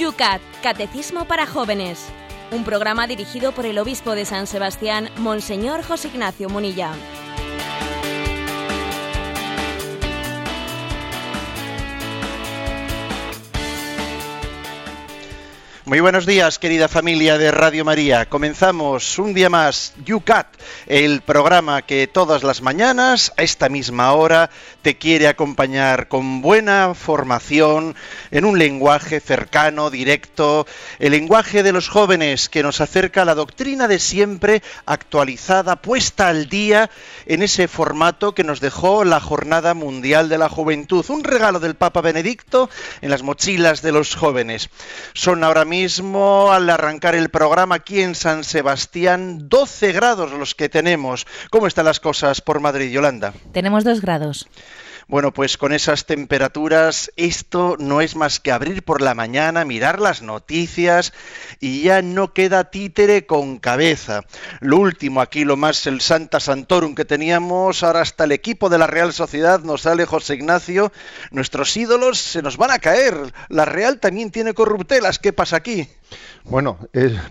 Yucat, 0.00 0.40
Catecismo 0.62 1.26
para 1.26 1.46
Jóvenes. 1.46 2.08
Un 2.52 2.64
programa 2.64 3.06
dirigido 3.06 3.52
por 3.52 3.66
el 3.66 3.78
obispo 3.78 4.14
de 4.14 4.24
San 4.24 4.46
Sebastián, 4.46 5.10
Monseñor 5.18 5.82
José 5.82 6.08
Ignacio 6.08 6.48
Munilla. 6.48 6.94
Muy 15.90 15.98
buenos 15.98 16.24
días, 16.24 16.60
querida 16.60 16.86
familia 16.86 17.36
de 17.36 17.50
Radio 17.50 17.84
María. 17.84 18.26
Comenzamos 18.26 19.18
un 19.18 19.34
día 19.34 19.50
más 19.50 19.92
YouCat, 20.04 20.46
el 20.86 21.20
programa 21.20 21.82
que 21.82 22.06
todas 22.06 22.44
las 22.44 22.62
mañanas, 22.62 23.32
a 23.36 23.42
esta 23.42 23.68
misma 23.68 24.12
hora, 24.12 24.50
te 24.82 24.98
quiere 24.98 25.26
acompañar 25.26 26.06
con 26.06 26.42
buena 26.42 26.94
formación, 26.94 27.96
en 28.30 28.44
un 28.44 28.56
lenguaje 28.56 29.18
cercano, 29.18 29.90
directo, 29.90 30.64
el 31.00 31.10
lenguaje 31.10 31.64
de 31.64 31.72
los 31.72 31.88
jóvenes 31.88 32.48
que 32.48 32.62
nos 32.62 32.80
acerca 32.80 33.24
la 33.24 33.34
doctrina 33.34 33.88
de 33.88 33.98
siempre, 33.98 34.62
actualizada, 34.86 35.74
puesta 35.74 36.28
al 36.28 36.48
día 36.48 36.88
en 37.26 37.42
ese 37.42 37.66
formato 37.66 38.32
que 38.32 38.44
nos 38.44 38.60
dejó 38.60 39.02
la 39.02 39.18
Jornada 39.18 39.74
Mundial 39.74 40.28
de 40.28 40.38
la 40.38 40.48
Juventud, 40.48 41.04
un 41.08 41.24
regalo 41.24 41.58
del 41.58 41.74
Papa 41.74 42.00
Benedicto 42.00 42.70
en 43.00 43.10
las 43.10 43.24
mochilas 43.24 43.82
de 43.82 43.90
los 43.90 44.14
jóvenes. 44.14 44.70
Son 45.14 45.42
ahora 45.42 45.64
mismo 45.64 45.79
mismo 45.82 46.52
al 46.52 46.68
arrancar 46.68 47.14
el 47.14 47.30
programa 47.30 47.76
aquí 47.76 48.02
en 48.02 48.14
San 48.14 48.44
Sebastián, 48.44 49.48
12 49.48 49.92
grados 49.92 50.30
los 50.30 50.54
que 50.54 50.68
tenemos. 50.68 51.26
¿Cómo 51.48 51.66
están 51.66 51.86
las 51.86 52.00
cosas 52.00 52.42
por 52.42 52.60
Madrid, 52.60 52.90
Yolanda? 52.90 53.32
Tenemos 53.52 53.82
2 53.84 54.02
grados. 54.02 54.46
Bueno, 55.08 55.32
pues 55.32 55.56
con 55.56 55.72
esas 55.72 56.06
temperaturas 56.06 57.12
esto 57.16 57.76
no 57.78 58.00
es 58.00 58.16
más 58.16 58.40
que 58.40 58.52
abrir 58.52 58.82
por 58.82 59.00
la 59.00 59.14
mañana, 59.14 59.64
mirar 59.64 60.00
las 60.00 60.22
noticias 60.22 61.12
y 61.58 61.82
ya 61.82 62.02
no 62.02 62.32
queda 62.32 62.70
títere 62.70 63.26
con 63.26 63.58
cabeza. 63.58 64.22
Lo 64.60 64.78
último 64.78 65.20
aquí, 65.20 65.44
lo 65.44 65.56
más 65.56 65.86
el 65.86 66.00
Santa 66.00 66.40
Santorum 66.40 66.94
que 66.94 67.04
teníamos, 67.04 67.82
ahora 67.82 68.02
hasta 68.02 68.24
el 68.24 68.32
equipo 68.32 68.68
de 68.68 68.78
la 68.78 68.86
Real 68.86 69.12
Sociedad 69.12 69.60
nos 69.60 69.82
sale 69.82 70.04
José 70.04 70.34
Ignacio, 70.34 70.92
nuestros 71.30 71.76
ídolos 71.76 72.18
se 72.18 72.42
nos 72.42 72.56
van 72.56 72.70
a 72.70 72.78
caer. 72.78 73.14
La 73.48 73.64
Real 73.64 74.00
también 74.00 74.30
tiene 74.30 74.54
corruptelas, 74.54 75.18
¿qué 75.18 75.32
pasa 75.32 75.56
aquí? 75.56 75.88
Bueno, 76.44 76.78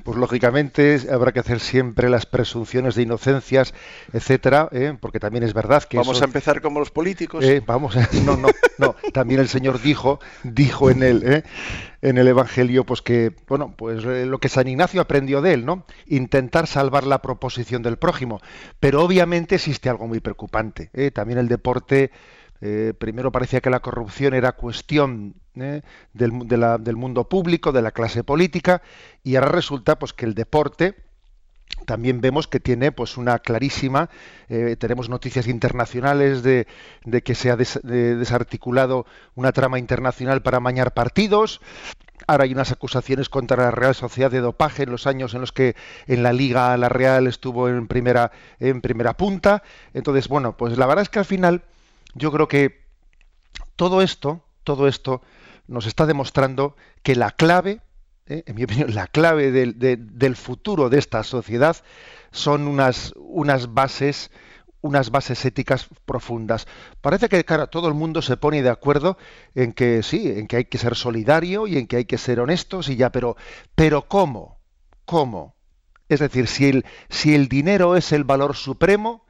pues 0.03 0.17
lógicamente 0.17 0.99
habrá 1.11 1.31
que 1.31 1.39
hacer 1.39 1.59
siempre 1.59 2.09
las 2.09 2.25
presunciones 2.25 2.95
de 2.95 3.03
inocencias, 3.03 3.73
etcétera, 4.13 4.69
¿eh? 4.71 4.95
porque 4.99 5.19
también 5.19 5.43
es 5.43 5.53
verdad 5.53 5.83
que 5.83 5.97
vamos 5.97 6.21
a 6.21 6.25
empezar 6.25 6.61
como 6.61 6.79
los 6.79 6.91
políticos. 6.91 7.43
Eh, 7.43 7.61
vamos, 7.65 7.95
no, 8.25 8.37
no, 8.37 8.49
no. 8.77 8.95
También 9.13 9.39
el 9.39 9.47
Señor 9.47 9.81
dijo, 9.81 10.19
dijo 10.43 10.89
en 10.89 11.03
el, 11.03 11.23
¿eh? 11.23 11.43
en 12.01 12.17
el 12.17 12.27
Evangelio, 12.27 12.85
pues 12.85 13.01
que, 13.01 13.33
bueno, 13.47 13.73
pues 13.75 14.03
lo 14.03 14.37
que 14.39 14.49
San 14.49 14.67
Ignacio 14.67 15.01
aprendió 15.01 15.41
de 15.41 15.53
él, 15.53 15.65
¿no? 15.65 15.85
Intentar 16.07 16.67
salvar 16.67 17.05
la 17.05 17.21
proposición 17.21 17.81
del 17.81 17.97
prójimo. 17.97 18.39
Pero 18.79 19.03
obviamente 19.03 19.55
existe 19.55 19.89
algo 19.89 20.07
muy 20.07 20.19
preocupante. 20.19 20.89
También 21.13 21.39
el 21.39 21.47
deporte 21.47 22.11
eh, 22.61 22.93
primero 22.97 23.31
parecía 23.31 23.61
que 23.61 23.69
la 23.69 23.79
corrupción 23.79 24.33
era 24.33 24.51
cuestión 24.51 25.35
eh, 25.61 25.81
del, 26.13 26.95
mundo 26.95 27.29
público, 27.29 27.71
de 27.71 27.81
la 27.81 27.91
clase 27.91 28.23
política, 28.23 28.81
y 29.23 29.35
ahora 29.35 29.49
resulta 29.49 29.97
pues 29.97 30.13
que 30.13 30.25
el 30.25 30.33
deporte 30.33 30.95
también 31.85 32.19
vemos 32.19 32.47
que 32.47 32.59
tiene 32.59 32.91
pues 32.91 33.17
una 33.17 33.39
clarísima, 33.39 34.09
eh, 34.49 34.75
tenemos 34.77 35.09
noticias 35.09 35.47
internacionales 35.47 36.43
de, 36.43 36.67
que 37.23 37.35
se 37.35 37.51
ha 37.51 37.55
desarticulado 37.55 39.05
una 39.35 39.51
trama 39.51 39.79
internacional 39.79 40.41
para 40.41 40.59
mañar 40.59 40.93
partidos, 40.93 41.61
Ahora 42.27 42.43
hay 42.43 42.53
unas 42.53 42.71
acusaciones 42.71 43.29
contra 43.29 43.63
la 43.63 43.71
Real 43.71 43.95
Sociedad 43.95 44.29
de 44.29 44.41
dopaje 44.41 44.83
en 44.83 44.91
los 44.91 45.07
años 45.07 45.33
en 45.33 45.41
los 45.41 45.51
que 45.51 45.75
en 46.05 46.21
la 46.21 46.33
Liga 46.33 46.75
la 46.77 46.89
Real 46.89 47.27
estuvo 47.27 47.69
en 47.69 47.87
primera, 47.87 48.31
en 48.59 48.81
primera 48.81 49.15
punta. 49.15 49.63
Entonces, 49.93 50.27
bueno, 50.27 50.55
pues 50.55 50.77
la 50.77 50.85
verdad 50.85 51.03
es 51.03 51.09
que 51.09 51.19
al 51.19 51.25
final 51.25 51.63
yo 52.13 52.31
creo 52.31 52.47
que 52.47 52.81
todo 53.75 54.01
esto, 54.01 54.43
todo 54.63 54.87
esto 54.87 55.21
nos 55.69 55.85
está 55.85 56.05
demostrando 56.05 56.75
que 57.03 57.15
la 57.15 57.31
clave, 57.31 57.81
¿eh? 58.25 58.43
en 58.45 58.55
mi 58.55 58.63
opinión, 58.63 58.93
la 58.93 59.07
clave 59.07 59.51
del, 59.51 60.35
futuro 60.35 60.89
de 60.89 60.97
esta 60.97 61.23
sociedad 61.23 61.77
son 62.31 62.67
unas, 62.67 63.13
unas 63.15 63.73
bases 63.73 64.31
unas 64.81 65.11
bases 65.11 65.43
éticas 65.43 65.87
profundas. 66.05 66.65
Parece 67.01 67.27
que 67.27 67.43
todo 67.69 67.89
el 67.89 67.93
mundo 67.93 68.21
se 68.21 68.37
pone 68.37 68.61
de 68.61 68.69
acuerdo 68.69 69.17
en 69.53 69.73
que 69.73 70.03
sí, 70.03 70.31
en 70.31 70.47
que 70.47 70.55
hay 70.55 70.65
que 70.65 70.77
ser 70.77 70.95
solidario 70.95 71.67
y 71.67 71.77
en 71.77 71.85
que 71.85 71.97
hay 71.97 72.05
que 72.05 72.17
ser 72.17 72.39
honestos 72.39 72.87
y 72.87 72.95
ya, 72.95 73.11
pero 73.11 73.35
pero 73.75 74.07
¿cómo? 74.07 74.57
¿Cómo? 75.03 75.53
Es 76.07 76.21
decir, 76.21 76.47
si 76.47 76.69
el, 76.69 76.85
si 77.09 77.35
el 77.35 77.49
dinero 77.49 77.97
es 77.97 78.13
el 78.13 78.23
valor 78.23 78.55
supremo, 78.55 79.25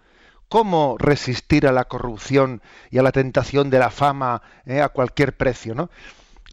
cómo 0.49 0.97
resistir 0.99 1.65
a 1.65 1.71
la 1.71 1.85
corrupción 1.85 2.61
y 2.91 2.99
a 2.99 3.03
la 3.03 3.11
tentación 3.11 3.71
de 3.71 3.79
la 3.79 3.89
fama 3.89 4.43
eh, 4.65 4.81
a 4.81 4.89
cualquier 4.89 5.35
precio, 5.35 5.73
¿no? 5.73 5.89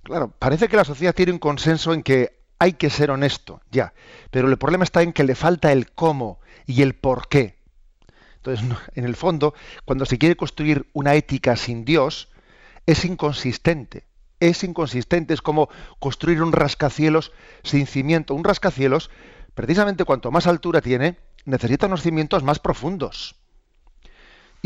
Claro, 0.07 0.33
parece 0.39 0.69
que 0.69 0.77
la 0.77 0.85
sociedad 0.85 1.15
tiene 1.15 1.33
un 1.33 1.39
consenso 1.39 1.93
en 1.93 2.03
que 2.03 2.39
hay 2.59 2.75
que 2.75 2.91
ser 2.91 3.11
honesto, 3.11 3.61
ya, 3.71 3.93
pero 4.31 4.49
el 4.49 4.57
problema 4.57 4.85
está 4.85 5.03
en 5.03 5.13
que 5.13 5.25
le 5.25 5.35
falta 5.35 5.73
el 5.73 5.91
cómo 5.91 6.41
y 6.65 6.83
el 6.83 6.95
por 6.95 7.29
qué. 7.29 7.57
Entonces, 8.37 8.65
en 8.95 9.05
el 9.05 9.17
fondo, 9.17 9.55
cuando 9.85 10.07
se 10.07 10.19
quiere 10.19 10.37
construir 10.37 10.87
una 10.93 11.15
ética 11.15 11.57
sin 11.57 11.85
Dios, 11.85 12.29
es 12.87 13.05
inconsistente. 13.05 14.07
Es 14.39 14.63
inconsistente, 14.65 15.35
es 15.35 15.43
como 15.43 15.69
construir 15.99 16.43
un 16.43 16.53
rascacielos 16.53 17.33
sin 17.65 17.87
cimiento. 17.87 18.35
Un 18.35 18.45
rascacielos, 18.45 19.11
precisamente 19.55 20.05
cuanto 20.05 20.31
más 20.31 20.47
altura 20.47 20.81
tiene, 20.81 21.19
necesita 21.45 21.87
unos 21.87 22.03
cimientos 22.03 22.43
más 22.43 22.59
profundos 22.59 23.37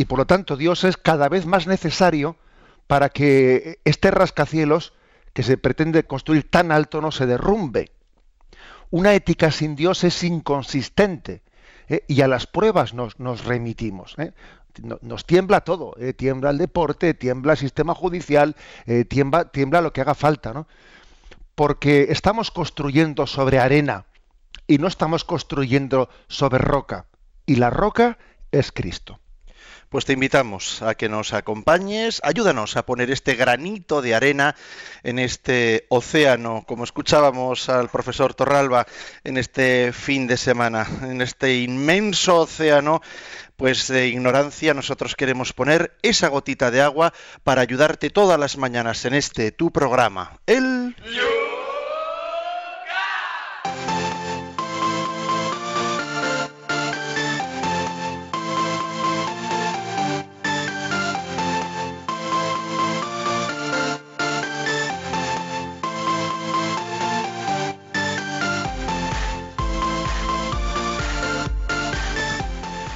y 0.00 0.06
por 0.06 0.18
lo 0.18 0.26
tanto 0.26 0.56
Dios 0.56 0.84
es 0.84 0.96
cada 0.96 1.28
vez 1.28 1.44
más 1.44 1.66
necesario 1.66 2.36
para 2.86 3.10
que 3.10 3.80
este 3.84 4.10
rascacielos 4.10 4.94
que 5.32 5.42
se 5.42 5.56
pretende 5.56 6.06
construir 6.06 6.50
tan 6.50 6.72
alto 6.72 7.00
no 7.00 7.10
se 7.10 7.26
derrumbe. 7.26 7.92
Una 8.90 9.14
ética 9.14 9.50
sin 9.50 9.76
Dios 9.76 10.02
es 10.04 10.24
inconsistente 10.24 11.42
¿eh? 11.88 12.04
y 12.08 12.22
a 12.22 12.28
las 12.28 12.46
pruebas 12.46 12.94
nos, 12.94 13.44
remitimos. 13.44 14.18
¿eh? 14.18 14.32
Nos 15.02 15.24
tiembla 15.26 15.60
todo, 15.60 15.94
¿eh? 15.98 16.12
tiembla 16.12 16.50
el 16.50 16.58
deporte, 16.58 17.14
tiembla 17.14 17.52
el 17.52 17.58
sistema 17.58 17.94
judicial, 17.94 18.56
tiembla, 19.08 19.50
tiembla 19.50 19.80
lo 19.80 19.92
que 19.92 20.00
haga 20.00 20.14
falta, 20.14 20.52
¿no? 20.52 20.66
Porque 21.54 22.06
estamos 22.10 22.50
construyendo 22.50 23.26
sobre 23.26 23.58
arena 23.58 24.06
y 24.66 24.78
no 24.78 24.86
estamos 24.86 25.24
construyendo 25.24 26.08
sobre 26.26 26.58
roca. 26.58 27.06
Y 27.44 27.56
la 27.56 27.70
roca 27.70 28.18
es 28.50 28.72
Cristo 28.72 29.20
pues 29.90 30.04
te 30.04 30.12
invitamos 30.12 30.82
a 30.82 30.94
que 30.94 31.08
nos 31.08 31.32
acompañes, 31.32 32.20
ayúdanos 32.22 32.76
a 32.76 32.86
poner 32.86 33.10
este 33.10 33.34
granito 33.34 34.00
de 34.00 34.14
arena 34.14 34.54
en 35.02 35.18
este 35.18 35.86
océano, 35.88 36.64
como 36.66 36.84
escuchábamos 36.84 37.68
al 37.68 37.88
profesor 37.88 38.32
Torralba 38.32 38.86
en 39.24 39.36
este 39.36 39.92
fin 39.92 40.28
de 40.28 40.36
semana, 40.36 40.86
en 41.02 41.20
este 41.20 41.58
inmenso 41.58 42.38
océano 42.42 43.02
pues 43.56 43.88
de 43.88 44.06
ignorancia 44.06 44.72
nosotros 44.72 45.14
queremos 45.16 45.52
poner 45.52 45.98
esa 46.00 46.28
gotita 46.28 46.70
de 46.70 46.80
agua 46.80 47.12
para 47.44 47.60
ayudarte 47.60 48.08
todas 48.08 48.40
las 48.40 48.56
mañanas 48.56 49.04
en 49.04 49.12
este 49.12 49.52
tu 49.52 49.70
programa. 49.70 50.40
El 50.46 50.96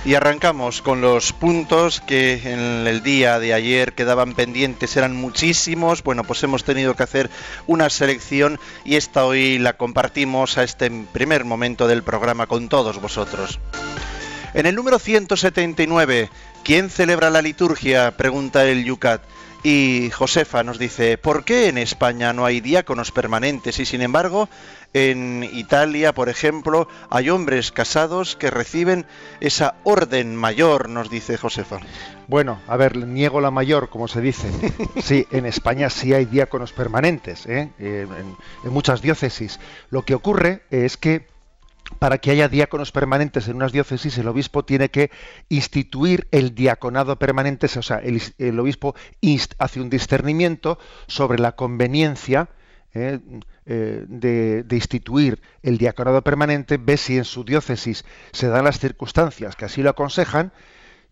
Y 0.06 0.16
arrancamos 0.16 0.82
con 0.82 1.00
los 1.00 1.32
puntos 1.32 2.02
que 2.02 2.34
en 2.52 2.86
el 2.86 3.02
día 3.02 3.38
de 3.38 3.54
ayer 3.54 3.94
quedaban 3.94 4.34
pendientes, 4.34 4.98
eran 4.98 5.16
muchísimos. 5.16 6.02
Bueno, 6.02 6.24
pues 6.24 6.42
hemos 6.42 6.62
tenido 6.62 6.94
que 6.94 7.04
hacer 7.04 7.30
una 7.66 7.88
selección 7.88 8.60
y 8.84 8.96
esta 8.96 9.24
hoy 9.24 9.58
la 9.58 9.78
compartimos 9.78 10.58
a 10.58 10.62
este 10.62 10.90
primer 10.90 11.46
momento 11.46 11.88
del 11.88 12.02
programa 12.02 12.46
con 12.46 12.68
todos 12.68 13.00
vosotros. 13.00 13.58
En 14.52 14.66
el 14.66 14.74
número 14.74 14.98
179, 14.98 16.28
¿quién 16.64 16.90
celebra 16.90 17.30
la 17.30 17.40
liturgia? 17.40 18.14
Pregunta 18.14 18.66
el 18.66 18.84
Yucat. 18.84 19.22
Y 19.62 20.10
Josefa 20.10 20.62
nos 20.62 20.78
dice, 20.78 21.16
¿por 21.16 21.46
qué 21.46 21.68
en 21.68 21.78
España 21.78 22.34
no 22.34 22.44
hay 22.44 22.60
diáconos 22.60 23.10
permanentes 23.10 23.78
y 23.78 23.86
sin 23.86 24.02
embargo 24.02 24.50
En 24.94 25.42
Italia, 25.52 26.14
por 26.14 26.28
ejemplo, 26.28 26.88
hay 27.10 27.28
hombres 27.28 27.72
casados 27.72 28.36
que 28.36 28.50
reciben 28.50 29.06
esa 29.40 29.74
orden 29.84 30.36
mayor, 30.36 30.88
nos 30.88 31.10
dice 31.10 31.36
Josefa. 31.36 31.80
Bueno, 32.28 32.60
a 32.68 32.76
ver, 32.76 32.96
niego 32.96 33.40
la 33.40 33.50
mayor, 33.50 33.90
como 33.90 34.08
se 34.08 34.20
dice. 34.20 34.48
Sí, 35.02 35.26
en 35.32 35.44
España 35.44 35.90
sí 35.90 36.14
hay 36.14 36.24
diáconos 36.24 36.72
permanentes, 36.72 37.44
¿eh? 37.46 37.70
en, 37.78 38.08
en 38.64 38.72
muchas 38.72 39.02
diócesis. 39.02 39.60
Lo 39.90 40.02
que 40.02 40.14
ocurre 40.14 40.62
es 40.70 40.96
que 40.96 41.26
para 41.98 42.18
que 42.18 42.30
haya 42.30 42.48
diáconos 42.48 42.92
permanentes 42.92 43.48
en 43.48 43.56
unas 43.56 43.72
diócesis, 43.72 44.16
el 44.18 44.28
obispo 44.28 44.64
tiene 44.64 44.90
que 44.90 45.10
instituir 45.48 46.28
el 46.30 46.54
diaconado 46.54 47.18
permanente, 47.18 47.66
o 47.66 47.82
sea, 47.82 47.98
el, 47.98 48.58
obispo 48.58 48.94
hace 49.58 49.80
un 49.80 49.90
discernimiento 49.90 50.78
sobre 51.06 51.38
la 51.38 51.52
conveniencia 51.52 52.48
eh, 52.94 53.20
eh, 53.66 54.04
de, 54.08 54.64
instituir 54.70 55.40
el 55.62 55.78
diaconado 55.78 56.22
permanente, 56.22 56.76
ve 56.76 56.96
si 56.96 57.16
en 57.16 57.24
su 57.24 57.44
diócesis 57.44 58.04
se 58.32 58.48
dan 58.48 58.64
las 58.64 58.78
circunstancias 58.78 59.56
que 59.56 59.64
así 59.64 59.82
lo 59.82 59.90
aconsejan, 59.90 60.52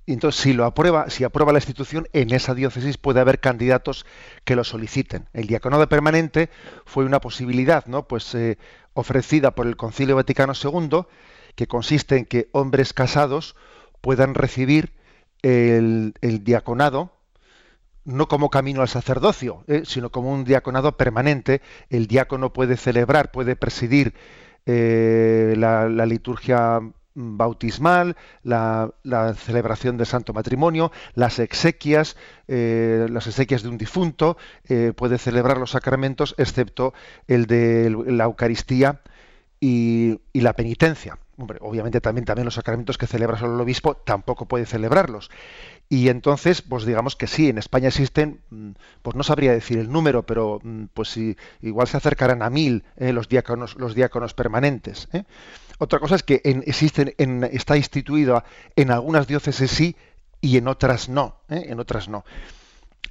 y 0.05 0.15
entonces 0.15 0.41
si 0.41 0.53
lo 0.53 0.65
aprueba, 0.65 1.11
si 1.11 1.25
aprueba 1.25 1.53
la 1.53 1.59
institución, 1.59 2.09
en 2.13 2.33
esa 2.33 2.55
diócesis 2.55 2.99
puede 2.99 3.21
haber 3.21 3.39
candidatos 3.39 4.05
que 4.45 4.57
lo 4.57 4.65
soliciten. 4.65 5.29
El 5.33 5.47
diaconado 5.47 5.89
permanente 5.89 6.51
fue 6.85 7.05
una 7.05 7.21
posibilidad, 7.21 7.87
¿no? 7.87 8.09
Pues 8.09 8.35
eh, 8.35 8.59
ofrecida 8.95 9.53
por 9.53 9.67
el 9.67 9.77
Concilio 9.77 10.17
Vaticano 10.17 10.53
II, 10.61 11.05
que 11.55 11.67
consiste 11.67 12.17
en 12.17 12.27
que 12.27 12.49
hombres 12.53 12.93
casados 12.93 13.55
puedan 14.01 14.35
recibir 14.35 14.93
el, 15.43 16.15
diaconado, 16.43 17.13
no 18.05 18.29
como 18.29 18.51
camino 18.51 18.83
al 18.83 18.89
sacerdocio, 18.89 19.65
eh, 19.67 19.83
sino 19.85 20.11
como 20.11 20.33
un 20.33 20.45
diaconado 20.45 20.97
permanente. 20.97 21.63
El 21.91 22.07
diácono 22.07 22.53
puede 22.53 22.77
celebrar, 22.77 23.31
puede 23.31 23.57
presidir 23.57 24.15
eh, 24.67 25.55
la, 25.57 25.89
liturgia 26.07 26.81
bautismal, 27.15 28.17
la, 28.43 28.93
celebración 29.37 29.97
del 29.97 30.07
santo 30.07 30.33
matrimonio, 30.33 30.93
las 31.15 31.39
exequias, 31.39 32.17
eh, 32.49 33.07
las 33.11 33.27
exequias 33.27 33.63
de 33.63 33.69
un 33.69 33.79
difunto, 33.79 34.37
puede 34.97 35.19
celebrar 35.19 35.59
los 35.59 35.73
sacramentos 35.73 36.35
excepto 36.39 36.95
el 37.29 37.47
de 37.47 37.91
la 38.07 38.25
Eucaristía 38.25 39.01
y, 39.61 40.19
la 40.33 40.55
penitencia. 40.55 41.19
Obviamente 41.61 42.01
también, 42.01 42.25
también 42.25 42.45
los 42.45 42.55
sacramentos 42.55 42.99
que 42.99 43.07
celebra 43.07 43.39
solo 43.39 43.55
el 43.55 43.61
obispo 43.61 43.95
tampoco 43.95 44.47
puede 44.47 44.67
celebrarlos. 44.67 45.31
Y 45.89 46.09
entonces, 46.09 46.63
pues 46.63 46.85
digamos 46.85 47.17
que 47.17 47.27
sí, 47.27 47.49
en 47.49 47.59
España 47.59 47.89
existen, 47.89 48.41
mm, 48.51 48.71
pues 49.03 49.17
no 49.17 49.23
sabría 49.23 49.53
decir 49.53 49.79
el 49.79 49.91
número, 49.91 50.25
pero 50.25 50.61
mm, 50.63 50.85
pues 50.95 51.09
si 51.09 51.37
igual 51.61 51.87
se 51.89 51.97
acercarán 51.97 52.43
a 52.43 52.51
mil 52.51 52.85
eh, 52.97 53.13
los 53.13 53.29
diáconos, 53.29 53.77
los 53.77 53.95
diáconos 53.95 54.35
permanentes. 54.35 55.09
Otra 55.79 55.99
cosa 55.99 56.15
es 56.15 56.23
que 56.23 56.41
en, 56.45 56.63
existen, 56.67 57.15
en, 57.19 57.45
está 57.45 57.77
instituido 57.77 58.45
en 58.77 58.91
algunas 58.91 59.27
diócesis 59.27 59.71
sí 59.71 59.97
y 60.41 60.57
en 60.57 60.69
otras 60.69 61.09
no. 61.09 61.41
¿eh? 61.49 61.67
En 61.69 61.81
otras 61.81 62.09
no. 62.09 62.25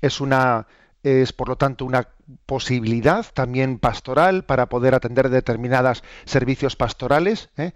Es 0.01 0.21
una 0.21 0.67
es 1.03 1.33
por 1.33 1.49
lo 1.49 1.55
tanto 1.55 1.85
una 1.85 2.09
posibilidad 2.45 3.25
también 3.33 3.79
pastoral 3.79 4.43
para 4.43 4.67
poder 4.67 4.93
atender 4.93 5.29
determinados 5.29 6.03
servicios 6.25 6.75
pastorales 6.75 7.49
¿eh? 7.57 7.71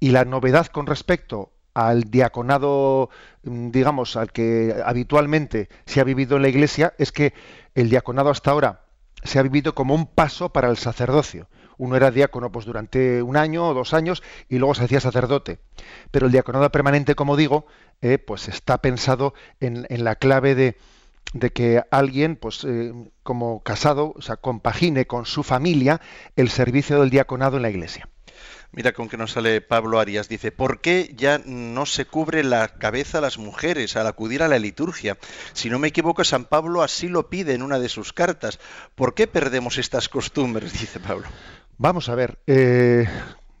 Y 0.00 0.10
la 0.10 0.24
novedad 0.24 0.66
con 0.66 0.86
respecto 0.86 1.52
al 1.74 2.04
diaconado 2.04 3.10
mm, 3.44 3.70
digamos 3.70 4.16
al 4.16 4.32
que 4.32 4.74
habitualmente 4.84 5.68
se 5.86 6.00
ha 6.00 6.04
vivido 6.04 6.36
en 6.36 6.42
la 6.42 6.48
iglesia 6.48 6.94
es 6.98 7.12
que 7.12 7.32
el 7.74 7.90
diaconado 7.90 8.30
hasta 8.30 8.50
ahora 8.50 8.86
se 9.22 9.38
ha 9.38 9.42
vivido 9.42 9.74
como 9.74 9.94
un 9.94 10.06
paso 10.06 10.52
para 10.52 10.68
el 10.68 10.76
sacerdocio 10.76 11.48
uno 11.80 11.96
era 11.96 12.10
diácono 12.10 12.52
pues 12.52 12.66
durante 12.66 13.22
un 13.22 13.38
año 13.38 13.66
o 13.66 13.72
dos 13.72 13.94
años 13.94 14.22
y 14.50 14.58
luego 14.58 14.74
se 14.74 14.84
hacía 14.84 15.00
sacerdote. 15.00 15.60
Pero 16.10 16.26
el 16.26 16.32
diaconado 16.32 16.70
permanente, 16.70 17.14
como 17.14 17.38
digo, 17.38 17.64
eh, 18.02 18.18
pues 18.18 18.48
está 18.48 18.82
pensado 18.82 19.32
en, 19.60 19.86
la 19.88 20.16
clave 20.16 20.54
de, 20.54 20.76
que 21.52 21.82
alguien, 21.90 22.36
pues 22.36 22.64
eh, 22.64 22.92
como 23.22 23.62
casado, 23.62 24.12
o 24.14 24.20
sea, 24.20 24.36
compagine 24.36 25.06
con 25.06 25.24
su 25.24 25.42
familia 25.42 26.02
el 26.36 26.50
servicio 26.50 27.00
del 27.00 27.08
diaconado 27.08 27.56
en 27.56 27.62
la 27.62 27.70
iglesia. 27.70 28.10
Mira 28.72 28.92
con 28.92 29.08
que 29.08 29.16
nos 29.16 29.32
sale 29.32 29.60
Pablo 29.60 29.98
Arias. 29.98 30.28
Dice, 30.28 30.52
¿por 30.52 30.80
qué 30.80 31.12
ya 31.16 31.40
no 31.44 31.86
se 31.86 32.04
cubre 32.04 32.44
la 32.44 32.68
cabeza 32.68 33.18
a 33.18 33.20
las 33.20 33.36
mujeres 33.36 33.96
al 33.96 34.06
acudir 34.06 34.44
a 34.44 34.48
la 34.48 34.60
liturgia? 34.60 35.18
Si 35.52 35.68
no 35.68 35.80
me 35.80 35.88
equivoco, 35.88 36.22
San 36.22 36.44
Pablo 36.44 36.82
así 36.82 37.08
lo 37.08 37.28
pide 37.28 37.54
en 37.54 37.62
una 37.62 37.80
de 37.80 37.88
sus 37.88 38.12
cartas. 38.12 38.60
¿Por 38.94 39.14
qué 39.14 39.26
perdemos 39.26 39.76
estas 39.78 40.08
costumbres? 40.08 40.72
Dice 40.80 41.00
Pablo. 41.00 41.26
Vamos 41.78 42.08
a 42.08 42.14
ver. 42.14 42.38
Eh, 42.46 43.08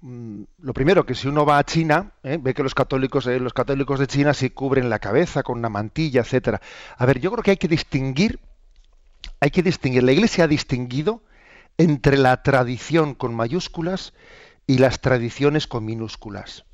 lo 0.02 0.72
primero 0.72 1.04
que 1.04 1.16
si 1.16 1.26
uno 1.26 1.44
va 1.44 1.58
a 1.58 1.64
China 1.64 2.12
eh, 2.22 2.38
ve 2.40 2.54
que 2.54 2.62
los 2.62 2.74
católicos 2.74 3.26
eh, 3.26 3.38
los 3.38 3.52
católicos 3.52 3.98
de 3.98 4.06
China 4.06 4.32
se 4.32 4.50
cubren 4.50 4.88
la 4.88 4.98
cabeza 4.98 5.42
con 5.42 5.58
una 5.58 5.68
mantilla 5.68 6.22
etcétera 6.22 6.62
a 6.96 7.04
ver 7.04 7.20
yo 7.20 7.30
creo 7.30 7.42
que 7.42 7.50
hay 7.50 7.58
que 7.58 7.68
distinguir 7.68 8.40
hay 9.40 9.50
que 9.50 9.62
distinguir 9.62 10.02
la 10.02 10.12
Iglesia 10.12 10.44
ha 10.44 10.48
distinguido 10.48 11.22
entre 11.76 12.16
la 12.16 12.42
tradición 12.42 13.14
con 13.14 13.34
mayúsculas 13.34 14.14
y 14.70 14.78
las 14.78 15.00
tradiciones 15.00 15.66
con 15.66 15.84
minúsculas 15.84 16.64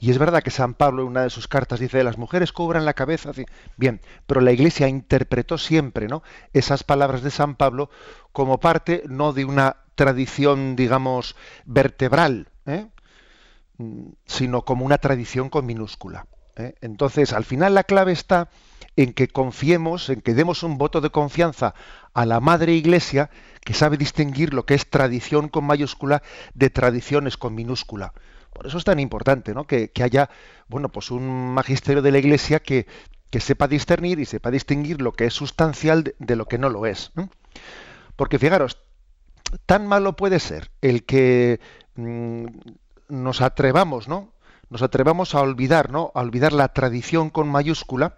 y 0.00 0.10
es 0.10 0.18
verdad 0.18 0.42
que 0.42 0.50
San 0.50 0.74
Pablo 0.74 1.02
en 1.02 1.08
una 1.08 1.22
de 1.22 1.30
sus 1.30 1.48
cartas 1.48 1.80
dice 1.80 2.04
las 2.04 2.18
mujeres 2.18 2.52
cubran 2.52 2.84
la 2.84 2.94
cabeza 2.94 3.32
bien 3.76 4.00
pero 4.26 4.40
la 4.40 4.52
Iglesia 4.52 4.88
interpretó 4.88 5.58
siempre 5.58 6.08
no 6.08 6.22
esas 6.52 6.84
palabras 6.84 7.22
de 7.22 7.30
San 7.30 7.54
Pablo 7.54 7.90
como 8.32 8.58
parte 8.60 9.02
no 9.06 9.32
de 9.32 9.44
una 9.44 9.76
tradición, 9.94 10.76
digamos, 10.76 11.36
vertebral, 11.64 12.48
¿eh? 12.66 12.86
sino 14.26 14.62
como 14.64 14.84
una 14.84 14.98
tradición 14.98 15.50
con 15.50 15.66
minúscula. 15.66 16.26
¿Eh? 16.56 16.74
Entonces, 16.80 17.32
al 17.32 17.44
final 17.44 17.74
la 17.74 17.84
clave 17.84 18.12
está 18.12 18.48
en 18.96 19.12
que 19.12 19.28
confiemos, 19.28 20.08
en 20.08 20.20
que 20.20 20.34
demos 20.34 20.62
un 20.62 20.78
voto 20.78 21.00
de 21.00 21.10
confianza 21.10 21.74
a 22.12 22.26
la 22.26 22.40
Madre 22.40 22.72
Iglesia, 22.74 23.30
que 23.64 23.74
sabe 23.74 23.96
distinguir 23.96 24.54
lo 24.54 24.66
que 24.66 24.74
es 24.74 24.88
tradición 24.88 25.48
con 25.48 25.64
mayúscula 25.64 26.22
de 26.54 26.70
tradiciones 26.70 27.36
con 27.36 27.54
minúscula. 27.54 28.12
Por 28.52 28.66
eso 28.66 28.78
es 28.78 28.84
tan 28.84 29.00
importante 29.00 29.52
¿no? 29.52 29.66
que, 29.66 29.90
haya 30.02 30.30
bueno, 30.68 30.88
pues 30.88 31.10
un 31.10 31.54
magisterio 31.54 32.02
de 32.02 32.12
la 32.12 32.18
Iglesia 32.18 32.60
que, 32.60 32.86
que, 33.30 33.40
sepa 33.40 33.66
discernir 33.66 34.20
y 34.20 34.26
sepa 34.26 34.52
distinguir 34.52 35.02
lo 35.02 35.12
que 35.12 35.24
es 35.26 35.34
sustancial 35.34 36.14
de, 36.18 36.36
lo 36.36 36.46
que 36.46 36.58
no 36.58 36.68
lo 36.68 36.86
es. 36.86 37.10
Porque 38.14 38.38
fijaros, 38.38 38.78
tan 39.66 39.88
malo 39.88 40.14
puede 40.14 40.38
ser 40.38 40.70
el 40.82 41.04
que 41.04 41.58
mm, 41.96 42.46
nos 43.08 43.40
atrevamos, 43.40 44.06
¿no? 44.06 44.33
Nos 44.74 44.82
atrevamos 44.82 45.36
a 45.36 45.40
olvidar, 45.40 45.92
¿no? 45.92 46.10
A 46.16 46.20
olvidar 46.22 46.52
la 46.52 46.66
tradición 46.66 47.30
con 47.30 47.48
mayúscula, 47.48 48.16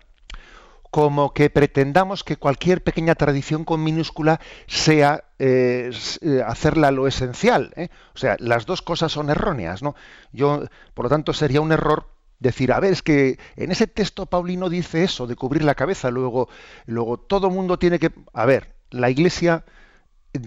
como 0.91 1.35
que 1.35 1.51
pretendamos 1.51 2.25
que 2.25 2.39
cualquier 2.39 2.83
pequeña 2.83 3.15
tradición 3.15 3.67
con 3.67 3.85
minúscula 3.85 4.41
sea 4.67 5.25
eh, 5.39 5.91
eh, 6.23 6.43
hacerla 6.47 6.93
lo 6.93 7.07
esencial. 7.07 7.75
¿eh? 7.77 7.91
O 8.15 8.17
sea, 8.17 8.37
las 8.39 8.65
dos 8.65 8.81
cosas 8.81 9.13
son 9.13 9.29
erróneas, 9.29 9.83
¿no? 9.83 9.97
Yo, 10.33 10.63
por 10.95 11.05
lo 11.05 11.09
tanto, 11.11 11.35
sería 11.35 11.61
un 11.61 11.73
error 11.73 12.09
decir, 12.39 12.73
a 12.73 12.81
ver, 12.81 12.95
es 12.95 13.03
que 13.03 13.39
en 13.57 13.71
ese 13.71 13.87
texto 13.87 14.25
Paulino 14.25 14.71
dice 14.71 15.05
eso 15.05 15.27
de 15.27 15.37
cubrir 15.37 15.63
la 15.63 15.75
cabeza, 15.75 16.11
luego, 16.11 16.49
luego 16.87 17.19
todo 17.19 17.51
mundo 17.51 17.79
tiene 17.79 17.99
que, 17.99 18.13
a 18.33 18.47
ver, 18.47 18.77
la 18.89 19.11
Iglesia 19.11 19.67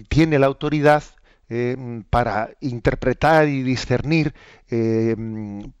tiene 0.08 0.40
la 0.40 0.46
autoridad 0.46 1.04
eh, 1.50 1.76
para 2.10 2.50
interpretar 2.60 3.48
y 3.48 3.64
discernir 3.64 4.34
eh, 4.70 5.16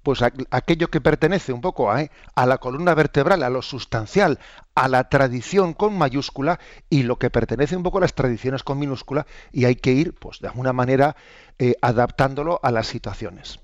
pues 0.02 0.20
aquello 0.50 0.88
que 0.88 1.00
pertenece 1.00 1.52
un 1.52 1.60
poco 1.60 1.92
a, 1.92 2.04
a, 2.34 2.46
la 2.46 2.58
columna 2.58 2.92
vertebral, 2.94 3.44
a 3.44 3.50
lo 3.50 3.62
sustancial, 3.62 4.40
a 4.74 4.88
la 4.88 5.08
tradición 5.08 5.72
con 5.72 5.96
mayúscula 5.96 6.58
y 6.88 7.04
lo 7.04 7.20
que 7.20 7.30
pertenece 7.30 7.76
un 7.76 7.84
poco 7.84 7.98
a 7.98 8.00
las 8.00 8.14
tradiciones 8.14 8.64
con 8.64 8.80
minúscula 8.80 9.26
y 9.52 9.64
hay 9.64 9.76
que 9.76 9.92
ir 9.92 10.12
pues 10.14 10.40
de 10.40 10.48
alguna 10.48 10.72
manera 10.72 11.14
eh, 11.60 11.76
adaptándolo 11.80 12.58
a 12.62 12.72
las 12.72 12.88
situaciones. 12.88 13.60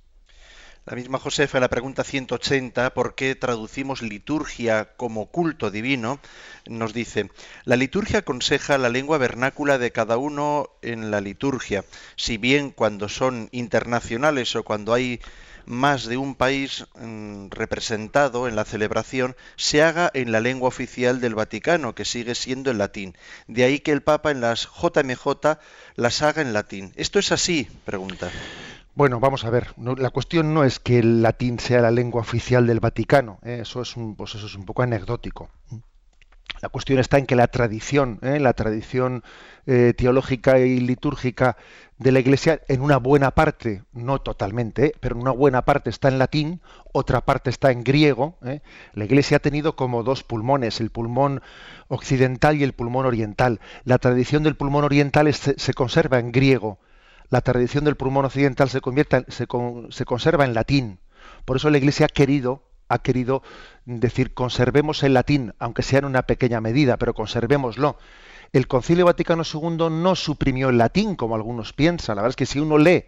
La 0.87 0.95
misma 0.95 1.19
Josefa, 1.19 1.59
en 1.59 1.63
la 1.63 1.69
pregunta 1.69 2.05
180, 2.05 2.95
¿por 2.95 3.17
qué 3.17 3.35
traducimos 3.35 4.03
liturgia 4.03 4.95
como 4.97 5.27
culto 5.27 5.73
divino? 5.73 6.21
Nos 6.65 6.95
dice, 6.95 7.29
la 7.65 7.75
liturgia 7.75 8.21
aconseja 8.21 8.79
la 8.79 8.89
lengua 8.89 9.19
vernácula 9.19 9.79
de 9.79 9.91
cada 9.91 10.17
uno 10.17 10.71
en 10.83 11.11
la 11.11 11.21
liturgia, 11.21 11.85
si 12.15 12.37
bien 12.37 12.71
cuando 12.71 13.09
son 13.09 13.49
internacionales 13.51 14.55
o 14.55 14.63
cuando 14.63 14.95
hay 14.95 15.21
más 15.65 16.05
de 16.05 16.19
un 16.19 16.37
país 16.37 16.87
mm, 16.95 17.49
representado 17.51 18.47
en 18.47 18.55
la 18.55 18.65
celebración 18.65 19.35
se 19.57 19.83
haga 19.83 20.09
en 20.15 20.31
la 20.31 20.39
lengua 20.39 20.69
oficial 20.69 21.21
del 21.21 21.35
Vaticano, 21.35 21.97
que 21.97 22.05
sigue 22.05 22.37
siendo 22.37 22.71
el 22.71 22.79
latín. 22.79 23.17
De 23.49 23.65
ahí 23.65 23.81
que 23.81 23.91
el 23.91 24.03
Papa 24.03 24.31
en 24.31 24.41
las 24.41 24.69
JMJ 24.69 25.59
las 25.97 26.23
haga 26.23 26.43
en 26.43 26.53
latín. 26.53 26.93
¿Esto 26.95 27.19
es 27.19 27.33
así? 27.33 27.69
Pregunta. 27.85 28.31
Bueno, 28.97 29.21
vamos 29.21 29.45
a 29.45 29.51
ver. 29.51 29.75
la 29.77 30.09
cuestión 30.09 30.55
no 30.55 30.65
es 30.65 30.81
que 30.81 30.99
el 31.01 31.21
latín 31.21 31.59
sea 31.59 31.83
la 31.83 31.91
lengua 31.91 32.23
oficial 32.23 32.67
del 32.67 32.81
Vaticano. 32.81 33.39
¿eh? 33.43 33.59
Eso 33.61 33.83
es 33.83 33.95
un, 33.95 34.17
pues 34.17 34.35
eso 34.35 34.47
es 34.47 34.55
un 34.55 34.65
poco 34.65 34.83
anecdótico. 34.83 35.51
La 36.63 36.71
cuestión 36.71 36.99
está 36.99 37.19
en 37.19 37.27
que 37.27 37.37
la 37.37 37.49
tradición, 37.49 38.19
¿eh? 38.23 38.41
la 38.41 38.55
tradición 38.55 39.23
eh, 39.67 39.93
teológica 39.95 40.61
y 40.61 40.81
litúrgica 40.81 41.59
de 41.99 42.11
la 42.11 42.21
Iglesia, 42.21 42.63
en 42.69 42.81
una 42.81 42.97
buena 42.97 43.33
parte, 43.33 43.83
no 43.93 44.19
totalmente, 44.23 44.95
pero 44.99 45.15
en 45.15 45.21
una 45.21 45.33
buena 45.33 45.67
parte 45.67 45.91
está 45.91 46.09
en 46.09 46.19
latín, 46.19 46.63
otra 46.95 47.21
parte 47.21 47.51
está 47.51 47.73
en 47.73 47.85
griego. 47.85 48.39
La 48.95 49.05
Iglesia 49.05 49.37
ha 49.37 49.41
tenido 49.41 49.77
como 49.77 50.05
dos 50.05 50.25
pulmones, 50.25 50.81
el 50.81 50.89
pulmón 50.89 51.43
occidental 51.89 52.57
y 52.57 52.65
el 52.65 52.73
pulmón 52.73 53.05
oriental. 53.05 53.61
La 53.85 53.99
tradición 53.99 54.43
del 54.43 54.57
pulmón 54.57 54.85
oriental 54.85 55.31
se 55.35 55.75
conserva 55.75 56.19
en 56.19 56.33
griego, 56.33 56.79
la 57.31 57.41
tradición 57.41 57.85
del 57.85 57.97
pulmón 57.97 58.25
occidental 58.25 58.69
se, 58.71 58.81
se, 59.29 59.47
se 59.91 60.05
conserva 60.05 60.45
en 60.45 60.55
latín. 60.55 60.99
Por 61.45 61.57
eso 61.57 61.71
la 61.71 61.79
Iglesia 61.79 62.07
ha 62.07 62.09
querido 62.09 62.63
ha 62.89 62.99
querido 62.99 63.43
decir 63.85 64.35
conservemos 64.35 65.03
el 65.03 65.15
latín, 65.15 65.55
aunque 65.59 65.83
sea 65.83 66.01
en 66.01 66.05
una 66.05 66.23
pequeña 66.23 66.61
medida, 66.61 66.97
pero 66.97 67.15
conservémoslo. 67.15 67.99
El 68.53 68.69
Concilio 68.69 69.05
Vaticano 69.05 69.43
II 69.43 69.91
no 69.91 70.15
suprimió 70.15 70.69
el 70.69 70.79
latín, 70.79 71.17
como 71.17 71.35
algunos 71.35 71.73
piensan. 71.73 72.17
La 72.17 72.23
verdad 72.23 72.31
es 72.33 72.37
que 72.37 72.47
si 72.47 72.61
uno 72.61 72.79
lee 72.79 73.07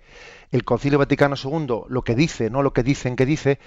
el 0.51 0.65
Concilio 0.65 0.99
Vaticano 0.99 1.37
II, 1.43 1.85
lo 1.89 2.03
que 2.03 2.15
dice, 2.15 2.51
no 2.51 2.63
lo 2.63 2.73
que 2.73 2.83
dicen 2.83 3.15
que 3.15 3.25
dice, 3.25 3.61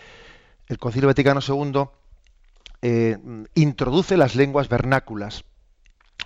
el 0.67 0.77
Concilio 0.77 1.07
Vaticano 1.07 1.39
II 1.45 1.85
eh, 2.81 3.17
introduce 3.55 4.17
las 4.17 4.35
lenguas 4.35 4.67
vernáculas, 4.67 5.45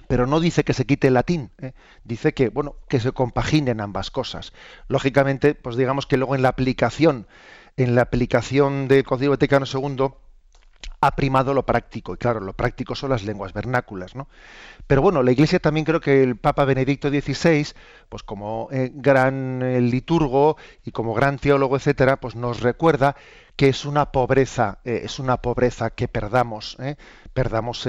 pero 0.08 0.28
no 0.28 0.40
dice 0.40 0.64
que 0.64 0.74
se 0.74 0.86
quite 0.86 1.08
el 1.08 1.16
latín, 1.16 1.52
¿eh? 1.60 1.74
dice 2.04 2.34
que 2.34 2.50
bueno 2.50 2.76
que 2.88 3.00
se 3.00 3.12
compaginen 3.12 3.82
ambas 3.82 4.12
cosas. 4.12 4.54
Lógicamente, 4.88 5.56
pues 5.56 5.76
digamos 5.76 6.06
que 6.06 6.18
luego 6.18 6.36
en 6.36 6.42
la 6.42 6.50
aplicación 6.50 7.28
en 7.78 7.96
la 7.96 8.04
aplicación 8.04 8.88
del 8.88 9.04
Concilio 9.04 9.32
Vaticano 9.32 9.66
II 9.66 10.14
ha 11.02 11.16
primado 11.16 11.54
lo 11.54 11.66
práctico, 11.66 12.14
y 12.14 12.18
claro, 12.18 12.40
lo 12.40 12.54
práctico 12.54 12.96
son 12.96 13.10
las 13.12 13.24
lenguas 13.24 13.54
vernáculas, 13.54 14.16
¿no? 14.16 14.28
Pero 14.88 15.02
bueno, 15.02 15.24
la 15.24 15.32
Iglesia 15.32 15.60
también 15.60 15.86
creo 15.86 16.00
que 16.00 16.24
el 16.24 16.38
Papa 16.38 16.66
Benedicto 16.66 17.10
XVI, 17.10 17.68
pues 18.10 18.24
como 18.24 18.70
eh, 18.72 18.92
gran 18.94 19.62
eh, 19.62 19.82
liturgo 19.82 20.58
y 20.84 20.92
como 20.92 21.14
gran 21.14 21.38
teólogo, 21.38 21.76
etcétera, 21.76 22.18
pues 22.18 22.36
nos 22.36 22.62
recuerda 22.62 23.16
que 23.56 23.70
es 23.70 23.86
una 23.86 24.12
pobreza, 24.12 24.80
eh, 24.84 25.02
es 25.06 25.20
una 25.20 25.38
pobreza 25.38 25.90
que 25.90 26.08
perdamos, 26.08 26.78
perdamos 27.34 27.88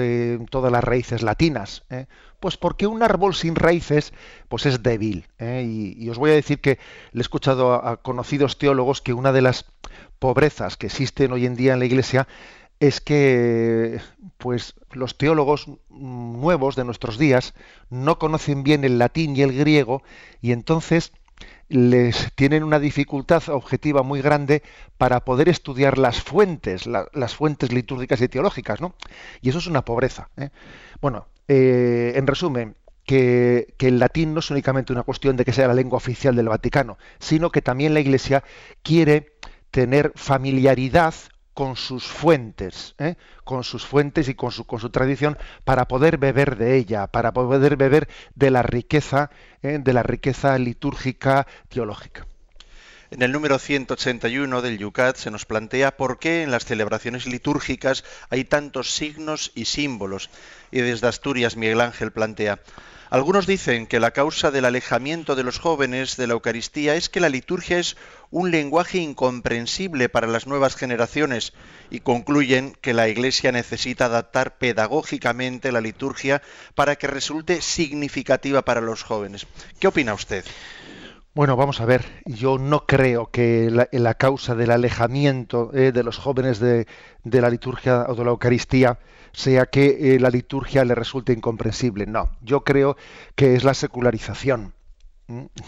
todas 0.49 0.71
las 0.71 0.83
raíces 0.83 1.21
latinas, 1.23 1.83
pues 2.39 2.57
porque 2.57 2.87
un 2.87 3.03
árbol 3.03 3.35
sin 3.35 3.55
raíces, 3.55 4.13
pues 4.47 4.65
es 4.65 4.83
débil. 4.83 5.27
Y, 5.39 6.09
os 6.09 6.17
voy 6.17 6.31
a 6.31 6.35
decir 6.35 6.61
que 6.61 6.79
le 7.11 7.19
he 7.19 7.21
escuchado 7.21 7.73
a 7.73 7.97
conocidos 7.97 8.57
teólogos 8.57 9.01
que 9.01 9.13
una 9.13 9.31
de 9.31 9.41
las 9.41 9.65
pobrezas 10.19 10.77
que 10.77 10.87
existen 10.87 11.31
hoy 11.31 11.45
en 11.45 11.55
día 11.55 11.73
en 11.73 11.79
la 11.79 11.85
Iglesia 11.85 12.27
es 12.79 13.01
que 13.01 13.99
pues 14.37 14.75
los 14.91 15.17
teólogos 15.17 15.67
nuevos 15.89 16.75
de 16.75 16.83
nuestros 16.83 17.17
días 17.17 17.53
no 17.89 18.19
conocen 18.19 18.63
bien 18.63 18.83
el 18.83 18.99
latín 18.99 19.35
y 19.35 19.41
el 19.41 19.57
griego 19.57 20.03
y 20.41 20.51
entonces 20.51 21.11
les 21.69 22.31
tienen 22.35 22.63
una 22.63 22.79
dificultad 22.79 23.49
objetiva 23.49 24.03
muy 24.03 24.21
grande 24.21 24.63
para 24.97 25.25
poder 25.25 25.49
estudiar 25.49 25.97
las 25.97 26.21
fuentes, 26.21 26.85
las 26.87 27.35
fuentes 27.35 27.71
litúrgicas 27.71 28.21
y 28.21 28.27
teológicas, 28.27 28.79
¿no? 28.79 28.95
Y 29.41 29.49
eso 29.49 29.59
es 29.59 29.67
una 29.67 29.83
pobreza. 29.83 30.29
¿eh? 30.37 30.49
Bueno, 31.01 31.27
eh, 31.47 32.13
en 32.15 32.27
resumen, 32.27 32.75
que, 33.05 33.73
que, 33.77 33.87
el 33.87 33.99
latín 33.99 34.33
no 34.33 34.39
es 34.39 34.51
únicamente 34.51 34.91
una 34.93 35.03
cuestión 35.03 35.37
de 35.37 35.45
que 35.45 35.53
sea 35.53 35.67
la 35.67 35.73
lengua 35.73 35.97
oficial 35.97 36.35
del 36.35 36.49
Vaticano, 36.49 36.97
sino 37.19 37.51
que 37.51 37.61
también 37.61 37.93
la 37.93 38.01
Iglesia 38.01 38.43
quiere 38.83 39.33
tener 39.71 40.11
familiaridad 40.15 41.13
con 41.57 41.75
sus 41.75 42.03
fuentes, 42.03 42.93
¿eh? 42.99 43.15
con 43.43 43.63
sus 43.63 43.83
fuentes 43.83 44.29
y 44.29 44.35
con 44.35 44.51
su, 44.51 44.63
tradición, 44.91 45.39
para 45.63 45.87
poder 45.87 46.19
beber 46.19 46.55
de 46.55 46.77
ella, 46.77 47.07
para 47.07 47.33
poder 47.33 47.77
beber 47.77 48.07
de 48.35 48.51
la 48.51 48.61
riqueza, 48.61 49.31
¿eh? 49.63 49.79
de 49.81 49.91
la 49.91 50.03
riqueza 50.03 50.55
litúrgica 50.59 51.47
teológica. 51.67 52.27
En 53.09 53.23
el 53.23 53.31
número 53.31 53.57
181 53.57 54.61
del 54.61 54.77
Yucat 54.77 55.15
se 55.15 55.31
nos 55.31 55.47
plantea 55.47 55.97
por 55.97 56.19
qué 56.19 56.43
en 56.43 56.51
las 56.51 56.63
celebraciones 56.63 57.25
litúrgicas 57.25 58.03
hay 58.29 58.43
tantos 58.43 58.91
signos 58.91 59.51
y 59.55 59.65
símbolos. 59.65 60.29
Y 60.69 60.81
desde 60.81 61.07
Asturias 61.07 61.55
Miguel 61.55 61.81
Ángel 61.81 62.11
plantea, 62.11 62.59
algunos 63.09 63.47
dicen 63.47 63.87
que 63.87 63.99
la 63.99 64.11
causa 64.11 64.51
del 64.51 64.65
alejamiento 64.65 65.35
de 65.35 65.43
los 65.43 65.59
jóvenes 65.59 66.17
de 66.17 66.27
la 66.27 66.33
Eucaristía 66.33 66.95
es 66.95 67.07
que 67.07 67.21
la 67.21 67.29
liturgia 67.29 67.79
es 67.79 67.95
un 68.31 68.51
lenguaje 68.51 68.97
incomprensible 68.97 70.09
para 70.09 70.27
las 70.27 70.45
nuevas 70.45 70.75
generaciones 70.75 71.53
y 71.89 72.01
concluyen 72.01 72.73
que 72.81 72.93
la 72.93 73.07
Iglesia 73.07 73.53
necesita 73.53 74.05
adaptar 74.05 74.57
pedagógicamente 74.57 75.71
la 75.71 75.79
liturgia 75.79 76.41
para 76.75 76.97
que 76.97 77.07
resulte 77.07 77.61
significativa 77.61 78.63
para 78.63 78.81
los 78.81 79.03
jóvenes. 79.03 79.47
¿Qué 79.79 79.87
opina 79.87 80.13
usted? 80.13 80.43
Bueno, 81.37 81.55
vamos 81.55 81.81
a 81.81 81.85
ver, 81.85 82.03
yo 82.25 82.57
no 82.57 82.87
creo 82.87 83.29
que 83.29 83.69
la, 83.69 84.13
causa 84.15 84.55
del 84.55 84.71
alejamiento 84.71 85.69
eh, 85.71 85.91
de 85.91 86.01
los 86.01 86.17
jóvenes 86.17 86.57
de, 86.57 86.87
la 87.25 87.51
liturgia 87.51 88.07
o 88.09 88.15
de 88.15 88.23
la 88.23 88.31
Eucaristía 88.31 88.97
sea 89.33 89.67
que 89.67 90.15
eh, 90.15 90.19
la 90.19 90.31
liturgia 90.31 90.83
le 90.83 90.95
resulte 90.95 91.33
incomprensible. 91.33 92.07
No, 92.07 92.31
yo 92.41 92.63
creo 92.63 92.97
que 93.35 93.53
es 93.53 93.63
la 93.63 93.75
secularización 93.75 94.73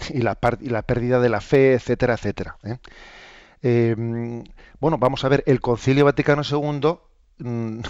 y 0.09 0.21
la, 0.23 0.33
pérdida 0.33 1.19
de 1.19 1.29
la 1.29 1.39
fe, 1.39 1.73
etcétera, 1.73 2.15
etcétera. 2.15 2.57
¿eh? 2.63 2.77
Em, 3.61 4.43
bueno, 4.79 4.97
vamos 4.97 5.23
a 5.23 5.29
ver, 5.29 5.43
el 5.45 5.61
Concilio 5.61 6.05
Vaticano 6.05 6.41
II 6.41 6.97
mm, 7.45 7.81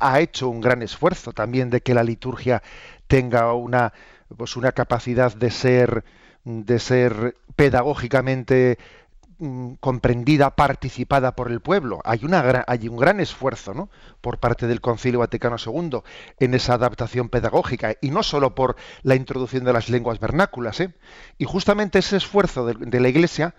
ha 0.00 0.18
hecho 0.18 0.48
un 0.48 0.60
gran 0.60 0.82
esfuerzo 0.82 1.32
también 1.32 1.70
de 1.70 1.80
que 1.80 1.94
la 1.94 2.02
liturgia 2.02 2.60
tenga 3.06 3.54
una, 3.54 3.92
pues 4.36 4.56
una 4.56 4.72
capacidad 4.72 5.32
de 5.32 5.50
ser 5.52 6.04
de 6.44 6.78
ser 6.78 7.36
pedagógicamente 7.56 8.78
mm, 9.38 9.74
comprendida, 9.80 10.56
participada 10.56 11.34
por 11.34 11.50
el 11.50 11.60
pueblo. 11.60 12.00
Hay, 12.04 12.20
una, 12.24 12.64
hay 12.66 12.88
un 12.88 12.96
gran 12.96 13.20
esfuerzo 13.20 13.74
¿no? 13.74 13.90
por 14.20 14.38
parte 14.38 14.66
del 14.66 14.80
Concilio 14.80 15.20
Vaticano 15.20 15.56
II 15.64 16.00
en 16.38 16.54
esa 16.54 16.74
adaptación 16.74 17.28
pedagógica, 17.28 17.94
y 18.00 18.10
no 18.10 18.22
solo 18.22 18.54
por 18.54 18.76
la 19.02 19.14
introducción 19.14 19.64
de 19.64 19.72
las 19.72 19.88
lenguas 19.88 20.20
vernáculas. 20.20 20.80
¿eh? 20.80 20.94
Y 21.38 21.44
justamente 21.44 21.98
ese 21.98 22.16
esfuerzo 22.16 22.66
de, 22.66 23.00
la 23.00 23.08
Iglesia 23.08 23.54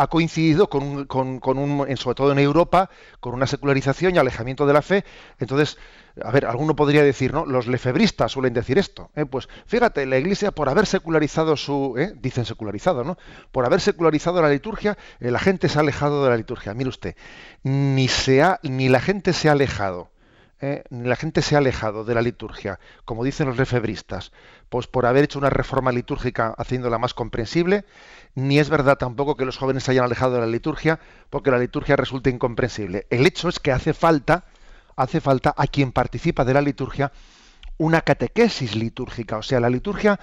ha 0.00 0.06
coincidido 0.06 0.70
con 0.70 0.82
un, 0.82 1.04
con, 1.04 1.58
un, 1.58 1.96
sobre 1.98 2.14
todo 2.14 2.32
en 2.32 2.38
Europa, 2.38 2.88
con 3.20 3.34
una 3.34 3.46
secularización 3.46 4.14
y 4.14 4.18
alejamiento 4.18 4.66
de 4.66 4.72
la 4.72 4.80
fe. 4.80 5.04
Entonces, 5.38 5.76
a 6.24 6.30
ver, 6.30 6.46
alguno 6.46 6.74
podría 6.74 7.02
decir, 7.04 7.34
¿no? 7.34 7.44
Los 7.44 7.66
lefebristas 7.66 8.32
suelen 8.32 8.54
decir 8.54 8.78
esto. 8.78 9.10
¿eh? 9.14 9.26
Pues 9.26 9.50
fíjate, 9.66 10.06
la 10.06 10.16
Iglesia 10.16 10.52
por 10.52 10.70
haber 10.70 10.86
secularizado 10.86 11.54
su, 11.54 11.96
¿eh? 11.98 12.14
dicen 12.16 12.46
secularizado, 12.46 13.04
¿no? 13.04 13.18
Por 13.52 13.66
haber 13.66 13.82
secularizado 13.82 14.40
la 14.40 14.48
liturgia, 14.48 14.96
eh, 15.20 15.30
la 15.30 15.38
gente 15.38 15.68
se 15.68 15.76
ha 15.76 15.82
alejado 15.82 16.24
de 16.24 16.30
la 16.30 16.38
liturgia. 16.38 16.72
Mire 16.72 16.88
usted, 16.88 17.14
ni 17.62 18.08
se 18.08 18.42
ha, 18.42 18.58
ni 18.62 18.88
la 18.88 19.00
gente 19.00 19.34
se 19.34 19.50
ha 19.50 19.52
alejado, 19.52 20.09
ni 20.90 21.08
la 21.08 21.16
gente 21.16 21.42
se 21.42 21.54
ha 21.54 21.58
alejado 21.58 22.04
de 22.04 22.14
la 22.14 22.22
liturgia, 22.22 22.78
como 23.04 23.24
dicen 23.24 23.48
los 23.48 23.56
lefebristas, 23.56 24.32
pues 24.68 24.86
por 24.86 25.06
haber 25.06 25.24
hecho 25.24 25.38
una 25.38 25.50
reforma 25.50 25.90
litúrgica 25.92 26.54
haciéndola 26.58 26.98
más 26.98 27.14
comprensible, 27.14 27.84
ni 28.34 28.58
es 28.58 28.68
verdad 28.68 28.98
tampoco 28.98 29.36
que 29.36 29.46
los 29.46 29.56
jóvenes 29.56 29.84
se 29.84 29.92
hayan 29.92 30.04
alejado 30.04 30.34
de 30.34 30.40
la 30.40 30.46
liturgia, 30.46 31.00
porque 31.30 31.50
la 31.50 31.58
liturgia 31.58 31.96
resulta 31.96 32.30
incomprensible. 32.30 33.06
El 33.10 33.26
hecho 33.26 33.48
es 33.48 33.58
que 33.58 33.72
hace 33.72 33.94
falta 33.94 34.44
hace 34.96 35.20
falta 35.20 35.54
a 35.56 35.66
quien 35.66 35.92
participa 35.92 36.44
de 36.44 36.54
la 36.54 36.60
liturgia 36.60 37.12
una 37.78 38.02
catequesis 38.02 38.74
litúrgica. 38.74 39.38
O 39.38 39.42
sea, 39.42 39.60
la 39.60 39.70
liturgia 39.70 40.20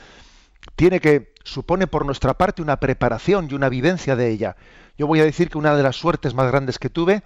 tiene 0.75 0.99
que, 0.99 1.33
supone 1.43 1.87
por 1.87 2.05
nuestra 2.05 2.35
parte 2.35 2.61
una 2.61 2.79
preparación 2.79 3.47
y 3.49 3.55
una 3.55 3.69
vivencia 3.69 4.15
de 4.15 4.29
ella. 4.29 4.55
Yo 4.97 5.07
voy 5.07 5.19
a 5.19 5.25
decir 5.25 5.49
que 5.49 5.57
una 5.57 5.75
de 5.75 5.83
las 5.83 5.95
suertes 5.95 6.33
más 6.33 6.47
grandes 6.51 6.77
que 6.77 6.89
tuve 6.89 7.23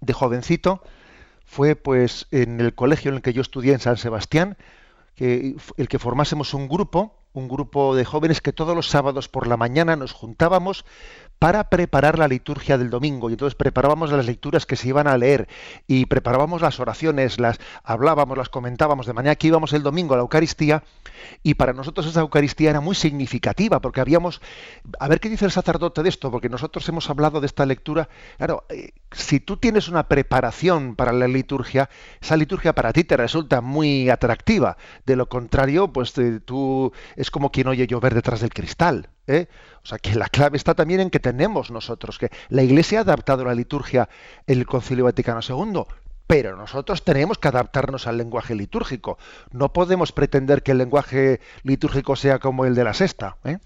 de 0.00 0.12
jovencito 0.12 0.82
fue 1.50 1.74
pues 1.74 2.28
en 2.30 2.60
el 2.60 2.76
colegio 2.76 3.08
en 3.08 3.16
el 3.16 3.22
que 3.22 3.32
yo 3.32 3.42
estudié 3.42 3.72
en 3.72 3.80
San 3.80 3.96
Sebastián, 3.96 4.56
que 5.16 5.56
el 5.76 5.88
que 5.88 5.98
formásemos 5.98 6.54
un 6.54 6.68
grupo, 6.68 7.18
un 7.32 7.48
grupo 7.48 7.96
de 7.96 8.04
jóvenes 8.04 8.40
que 8.40 8.52
todos 8.52 8.76
los 8.76 8.86
sábados 8.86 9.28
por 9.28 9.48
la 9.48 9.56
mañana 9.56 9.96
nos 9.96 10.12
juntábamos 10.12 10.84
para 11.40 11.70
preparar 11.70 12.18
la 12.18 12.28
liturgia 12.28 12.76
del 12.76 12.90
domingo. 12.90 13.30
Y 13.30 13.32
entonces 13.32 13.54
preparábamos 13.54 14.12
las 14.12 14.26
lecturas 14.26 14.66
que 14.66 14.76
se 14.76 14.88
iban 14.88 15.06
a 15.06 15.16
leer 15.16 15.48
y 15.86 16.04
preparábamos 16.04 16.60
las 16.60 16.78
oraciones, 16.80 17.40
las 17.40 17.58
hablábamos, 17.82 18.36
las 18.36 18.50
comentábamos 18.50 19.06
de 19.06 19.14
manera 19.14 19.34
que 19.36 19.46
íbamos 19.46 19.72
el 19.72 19.82
domingo 19.82 20.12
a 20.12 20.18
la 20.18 20.22
Eucaristía 20.22 20.84
y 21.42 21.54
para 21.54 21.72
nosotros 21.72 22.06
esa 22.06 22.20
Eucaristía 22.20 22.68
era 22.68 22.82
muy 22.82 22.94
significativa 22.94 23.80
porque 23.80 24.02
habíamos 24.02 24.42
a 24.98 25.08
ver 25.08 25.18
qué 25.18 25.30
dice 25.30 25.46
el 25.46 25.50
sacerdote 25.50 26.02
de 26.02 26.10
esto 26.10 26.30
porque 26.30 26.50
nosotros 26.50 26.86
hemos 26.90 27.08
hablado 27.08 27.40
de 27.40 27.46
esta 27.46 27.64
lectura. 27.64 28.10
Claro 28.36 28.64
eh, 28.68 28.90
si 29.10 29.40
tú 29.40 29.56
tienes 29.56 29.88
una 29.88 30.08
preparación 30.08 30.94
para 30.94 31.12
la 31.12 31.26
liturgia 31.26 31.88
esa 32.20 32.36
liturgia 32.36 32.74
para 32.74 32.92
ti 32.92 33.04
te 33.04 33.16
resulta 33.16 33.62
muy 33.62 34.10
atractiva. 34.10 34.76
De 35.06 35.16
lo 35.16 35.30
contrario 35.30 35.90
pues 35.90 36.16
eh, 36.18 36.40
tú 36.44 36.92
es 37.16 37.30
como 37.30 37.50
quien 37.50 37.68
oye 37.68 37.86
llover 37.86 38.12
detrás 38.12 38.40
del 38.40 38.52
cristal 38.52 39.08
¿eh? 39.26 39.46
O 39.82 39.86
sea, 39.86 39.98
que 39.98 40.14
la 40.14 40.28
clave 40.28 40.56
está 40.56 40.74
también 40.74 41.00
en 41.00 41.10
que 41.10 41.20
tenemos 41.20 41.70
nosotros, 41.70 42.18
que 42.18 42.30
la 42.48 42.62
Iglesia 42.62 42.98
ha 42.98 43.02
adaptado 43.02 43.44
la 43.44 43.54
liturgia 43.54 44.08
el 44.46 44.66
Concilio 44.66 45.04
Vaticano 45.04 45.40
II. 45.46 45.84
pero 46.26 46.56
nosotros 46.56 47.02
tenemos 47.02 47.38
que 47.38 47.48
adaptarnos 47.48 48.06
al 48.06 48.16
lenguaje 48.16 48.54
litúrgico. 48.54 49.18
No 49.50 49.72
podemos 49.72 50.12
pretender 50.12 50.62
que 50.62 50.70
el 50.70 50.78
lenguaje 50.78 51.40
litúrgico 51.64 52.14
sea 52.14 52.38
como 52.38 52.66
el 52.66 52.76
de 52.76 52.84
la 52.84 52.94
sexta. 52.94 53.36
¿eh? 53.42 53.58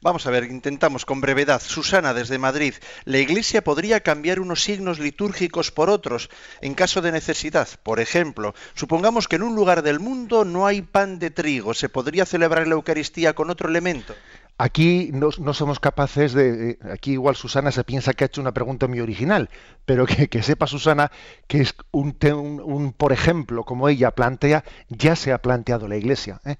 Vamos 0.00 0.26
a 0.26 0.30
ver, 0.30 0.44
intentamos 0.44 1.04
con 1.04 1.20
brevedad. 1.20 1.60
Susana, 1.60 2.14
desde 2.14 2.38
Madrid, 2.38 2.72
¿la 3.04 3.18
Iglesia 3.18 3.62
podría 3.62 4.00
cambiar 4.00 4.40
unos 4.40 4.62
signos 4.62 4.98
litúrgicos 4.98 5.70
por 5.70 5.90
otros 5.90 6.30
en 6.62 6.74
caso 6.74 7.02
de 7.02 7.12
necesidad? 7.12 7.68
Por 7.82 8.00
ejemplo, 8.00 8.54
supongamos 8.74 9.28
que 9.28 9.36
en 9.36 9.42
un 9.42 9.54
lugar 9.54 9.82
del 9.82 10.00
mundo 10.00 10.46
no 10.46 10.66
hay 10.66 10.80
pan 10.80 11.18
de 11.18 11.30
trigo, 11.30 11.74
¿se 11.74 11.88
podría 11.88 12.24
celebrar 12.24 12.66
la 12.66 12.74
Eucaristía 12.76 13.34
con 13.34 13.50
otro 13.50 13.68
elemento? 13.68 14.14
Aquí 14.58 15.10
no, 15.12 15.30
somos 15.32 15.80
capaces 15.80 16.32
de... 16.32 16.78
Aquí 16.90 17.12
igual 17.12 17.36
Susana 17.36 17.70
se 17.70 17.84
piensa 17.84 18.14
que 18.14 18.24
ha 18.24 18.26
hecho 18.26 18.40
una 18.40 18.52
pregunta 18.52 18.88
muy 18.88 19.00
original, 19.00 19.50
pero 19.84 20.06
que, 20.06 20.42
sepa 20.42 20.66
Susana 20.66 21.10
que 21.46 21.60
es 21.60 21.74
un, 21.90 22.16
un, 22.64 22.92
por 22.92 23.12
ejemplo, 23.12 23.64
como 23.64 23.88
ella 23.88 24.12
plantea, 24.12 24.64
ya 24.88 25.14
se 25.14 25.32
ha 25.32 25.42
planteado 25.42 25.88
la 25.88 25.96
Iglesia. 25.96 26.40
¿eh? 26.46 26.56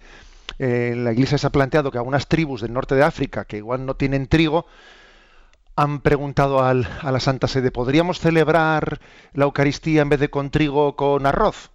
Eh, 0.59 0.95
la 0.97 1.13
Iglesia 1.13 1.39
se 1.39 1.47
ha 1.47 1.51
planteado 1.51 1.91
que 1.91 1.99
algunas 1.99 2.29
tribus 2.29 2.61
del 2.61 2.75
norte 2.75 2.95
de 2.95 3.03
África, 3.03 3.47
que 3.47 3.57
igual 3.57 3.87
no 3.87 3.97
tienen 3.97 4.27
trigo, 4.27 4.67
han 5.75 6.01
preguntado 6.01 6.61
a 6.61 6.75
la 6.75 7.21
Santa 7.21 7.49
Sede, 7.49 7.71
¿podríamos 7.71 8.19
celebrar 8.19 9.01
la 9.35 9.45
Eucaristía 9.45 10.03
en 10.03 10.09
vez 10.09 10.21
de 10.21 10.31
con 10.31 10.51
trigo 10.51 10.97
con 10.97 11.27
arroz? 11.27 11.71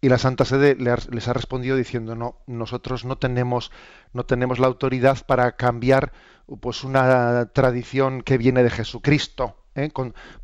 Y 0.00 0.08
la 0.08 0.18
Santa 0.18 0.44
Sede 0.44 0.76
les 0.76 1.28
ha 1.28 1.32
respondido 1.32 1.76
diciendo, 1.76 2.14
no, 2.14 2.36
nosotros 2.46 3.04
no 3.04 3.18
tenemos, 3.18 3.72
no 4.12 4.24
tenemos 4.24 4.60
la 4.60 4.68
autoridad 4.68 5.26
para 5.26 5.56
cambiar 5.56 6.12
pues 6.60 6.84
una 6.84 7.46
tradición 7.46 8.22
que 8.22 8.38
viene 8.38 8.62
de 8.62 8.70
Jesucristo, 8.70 9.56
¿eh? 9.74 9.90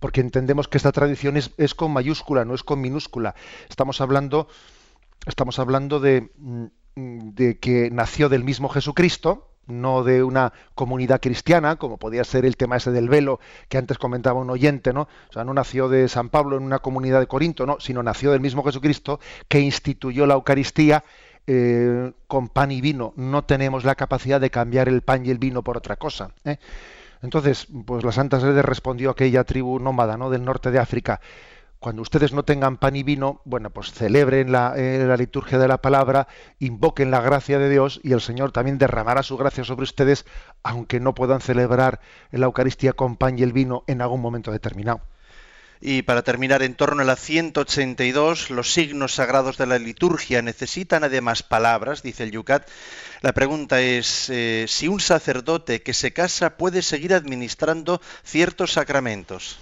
porque 0.01 0.21
entendemos 0.21 0.67
que 0.67 0.77
esta 0.77 0.91
tradición 0.91 1.37
es, 1.37 1.53
es, 1.57 1.75
con 1.75 1.93
mayúscula, 1.93 2.45
no 2.45 2.55
es 2.55 2.65
con 2.65 2.81
minúscula. 2.81 3.37
Estamos 3.69 4.01
hablando, 4.01 4.49
estamos 5.25 5.61
hablando 5.61 6.01
de, 6.01 6.33
mm, 6.37 6.67
de 6.97 7.61
que 7.61 7.91
nació 7.93 8.29
del 8.29 8.43
mismo 8.43 8.69
Jesucristo, 8.69 9.54
no 9.67 10.05
de 10.05 10.23
una 10.23 10.53
comunidad 10.75 11.21
cristiana, 11.21 11.77
como 11.77 11.97
podía 11.97 12.25
ser 12.25 12.45
el 12.45 12.57
tema 12.57 12.77
ese 12.77 12.91
del 12.91 13.09
velo 13.09 13.41
que 13.69 13.79
antes 13.79 13.99
comentaba 13.99 14.41
un 14.41 14.51
oyente, 14.51 14.93
¿no? 14.93 15.03
O 15.03 15.33
sea, 15.33 15.45
no 15.45 15.55
nació 15.55 15.89
de 15.89 16.09
San 16.09 16.29
Pablo 16.29 16.57
en 16.57 16.63
una 16.63 16.79
comunidad 16.81 17.21
de 17.21 17.27
Corinto, 17.27 17.67
no, 17.67 17.79
sino 17.81 18.03
nació 18.03 18.33
del 18.33 18.41
mismo 18.41 18.63
Jesucristo 18.63 19.21
que 19.49 19.61
instituyó 19.61 20.27
la 20.27 20.35
Eucaristía 20.35 21.05
eh, 21.47 22.13
con 22.27 22.49
pan 22.49 22.73
y 22.73 22.81
vino. 22.81 23.13
No 23.17 23.45
tenemos 23.45 23.85
la 23.85 23.95
capacidad 23.95 24.41
de 24.41 24.51
cambiar 24.51 24.89
el 24.89 25.03
pan 25.03 25.27
y 25.27 25.31
el 25.31 25.39
vino 25.39 25.63
por 25.63 25.77
otra 25.77 25.97
cosa. 25.97 26.31
¿eh? 26.45 26.59
Entonces, 27.23 27.67
pues 27.87 28.05
la 28.05 28.13
Santa 28.13 28.41
Sede 28.41 28.63
respondió 28.63 29.09
a 29.11 29.13
aquella 29.13 29.45
tribu 29.45 29.79
nómada, 29.79 30.17
¿no? 30.17 30.31
Del 30.31 30.45
norte 30.45 30.71
de 30.71 30.79
África 30.79 31.21
cuando 31.85 32.01
ustedes 32.01 32.33
no 32.33 32.47
tengan 32.47 32.79
pan 32.79 32.97
y 32.97 33.03
vino, 33.03 33.43
bueno, 33.45 33.69
pues 33.69 33.93
celebren 33.93 34.51
la, 34.51 34.73
eh, 34.75 35.05
la, 35.07 35.19
liturgia 35.19 35.59
de 35.59 35.69
la 35.69 35.83
palabra, 35.83 36.29
invoquen 36.59 37.11
la 37.11 37.21
gracia 37.21 37.59
de 37.59 37.69
Dios 37.69 38.01
y 38.03 38.13
el 38.13 38.23
Señor 38.23 38.53
también 38.53 38.79
derramará 38.79 39.23
su 39.23 39.37
gracia 39.37 39.65
sobre 39.65 39.83
ustedes, 39.83 40.25
aunque 40.63 40.99
no 40.99 41.15
puedan 41.15 41.43
celebrar 41.43 42.01
la 42.31 42.47
Eucaristía 42.47 42.95
con 42.95 43.19
pan 43.19 43.39
y 43.39 43.43
el 43.43 43.53
vino 43.53 43.85
en 43.87 44.01
algún 44.01 44.23
momento 44.23 44.51
determinado. 44.51 45.03
Y 45.79 46.01
para 46.01 46.23
terminar, 46.23 46.63
en 46.63 46.75
torno 46.75 47.03
a 47.03 47.05
la 47.05 47.17
182, 47.17 48.49
los 48.49 48.73
signos 48.73 49.17
sagrados 49.17 49.59
de 49.59 49.67
la 49.67 49.79
liturgia 49.79 50.41
necesitan 50.41 51.05
además 51.05 51.43
palabras, 51.43 52.03
dice 52.03 52.23
el 52.23 52.31
Yucat. 52.31 52.67
La 53.21 53.35
pregunta 53.35 53.83
es 53.83 54.31
eh, 54.31 54.65
si 54.69 54.89
un 54.89 55.01
sacerdote 55.01 55.83
que 55.83 55.93
se 55.93 56.15
casa 56.15 56.57
puede 56.57 56.81
seguir 56.81 57.13
administrando 57.13 58.01
ciertos 58.23 58.73
sacramentos 58.73 59.59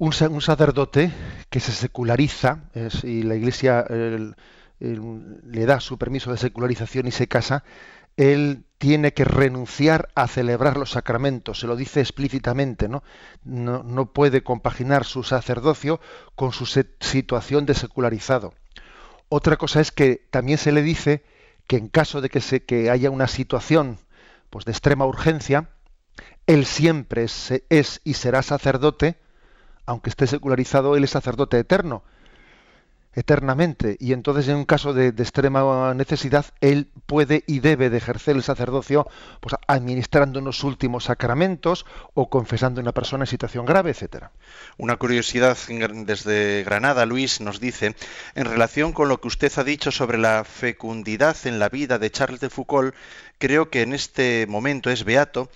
un, 0.00 0.40
sacerdote 0.40 1.12
que 1.50 1.60
se 1.60 1.72
seculariza 1.72 2.64
y 3.02 3.22
la 3.22 3.34
Iglesia 3.36 3.84
le 3.88 5.66
da 5.66 5.78
su 5.78 5.98
permiso 5.98 6.32
de 6.32 6.38
secularización 6.38 7.06
y 7.06 7.10
se 7.10 7.28
casa, 7.28 7.64
él 8.16 8.64
tiene 8.78 9.12
que 9.12 9.24
renunciar 9.24 10.08
a 10.14 10.26
celebrar 10.26 10.78
los 10.78 10.92
sacramentos, 10.92 11.60
se 11.60 11.66
lo 11.66 11.76
dice 11.76 12.00
explícitamente, 12.00 12.88
¿no? 12.88 13.02
No, 13.44 14.12
puede 14.12 14.42
compaginar 14.42 15.04
su 15.04 15.22
sacerdocio 15.22 16.00
con 16.34 16.52
su 16.52 16.64
situación 16.64 17.66
de 17.66 17.74
secularizado. 17.74 18.54
Otra 19.28 19.58
cosa 19.58 19.82
es 19.82 19.92
que 19.92 20.26
también 20.30 20.56
se 20.56 20.72
le 20.72 20.82
dice 20.82 21.24
que 21.66 21.76
en 21.76 21.88
caso 21.88 22.22
de 22.22 22.30
que, 22.30 22.40
se, 22.40 22.64
haya 22.90 23.10
una 23.10 23.28
situación 23.28 23.98
pues, 24.48 24.64
de 24.64 24.72
extrema 24.72 25.04
urgencia, 25.04 25.68
él 26.46 26.64
siempre 26.64 27.24
es 27.24 28.00
y 28.02 28.14
será 28.14 28.42
sacerdote, 28.42 29.18
aunque 29.90 30.10
esté 30.10 30.28
secularizado, 30.28 30.94
él 30.94 31.02
es 31.02 31.10
sacerdote 31.10 31.58
eterno, 31.58 32.04
eternamente. 33.12 33.96
Y 33.98 34.12
entonces, 34.12 34.46
en 34.46 34.54
un 34.54 34.64
caso 34.64 34.94
de, 34.94 35.08
extrema 35.08 35.92
necesidad, 35.94 36.46
él 36.60 36.86
puede 37.06 37.42
y 37.48 37.58
debe 37.58 37.90
de 37.90 37.96
ejercer 37.96 38.36
el 38.36 38.44
sacerdocio 38.44 39.08
pues, 39.40 39.56
administrando 39.66 40.38
unos 40.38 40.62
últimos 40.62 41.04
sacramentos 41.04 41.86
o 42.14 42.30
confesando 42.30 42.80
a 42.80 42.82
una 42.82 42.92
persona 42.92 43.24
en 43.24 43.26
situación 43.26 43.66
grave, 43.66 43.90
etcétera. 43.90 44.30
Una 44.78 44.96
curiosidad 44.96 45.58
desde 46.06 46.62
Granada, 46.62 47.04
Luis 47.04 47.40
nos 47.40 47.58
dice, 47.58 47.96
en 48.36 48.44
relación 48.44 48.92
con 48.92 49.08
lo 49.08 49.20
que 49.20 49.26
usted 49.26 49.50
ha 49.56 49.64
dicho 49.64 49.90
sobre 49.90 50.18
la 50.18 50.44
fecundidad 50.44 51.36
en 51.46 51.58
la 51.58 51.68
vida 51.68 51.98
de 51.98 52.12
Charles 52.12 52.38
de 52.38 52.48
Foucault, 52.48 52.94
creo 53.38 53.70
que 53.70 53.82
en 53.82 53.92
este 53.92 54.46
momento 54.48 54.88
es 54.88 55.02
beato 55.02 55.50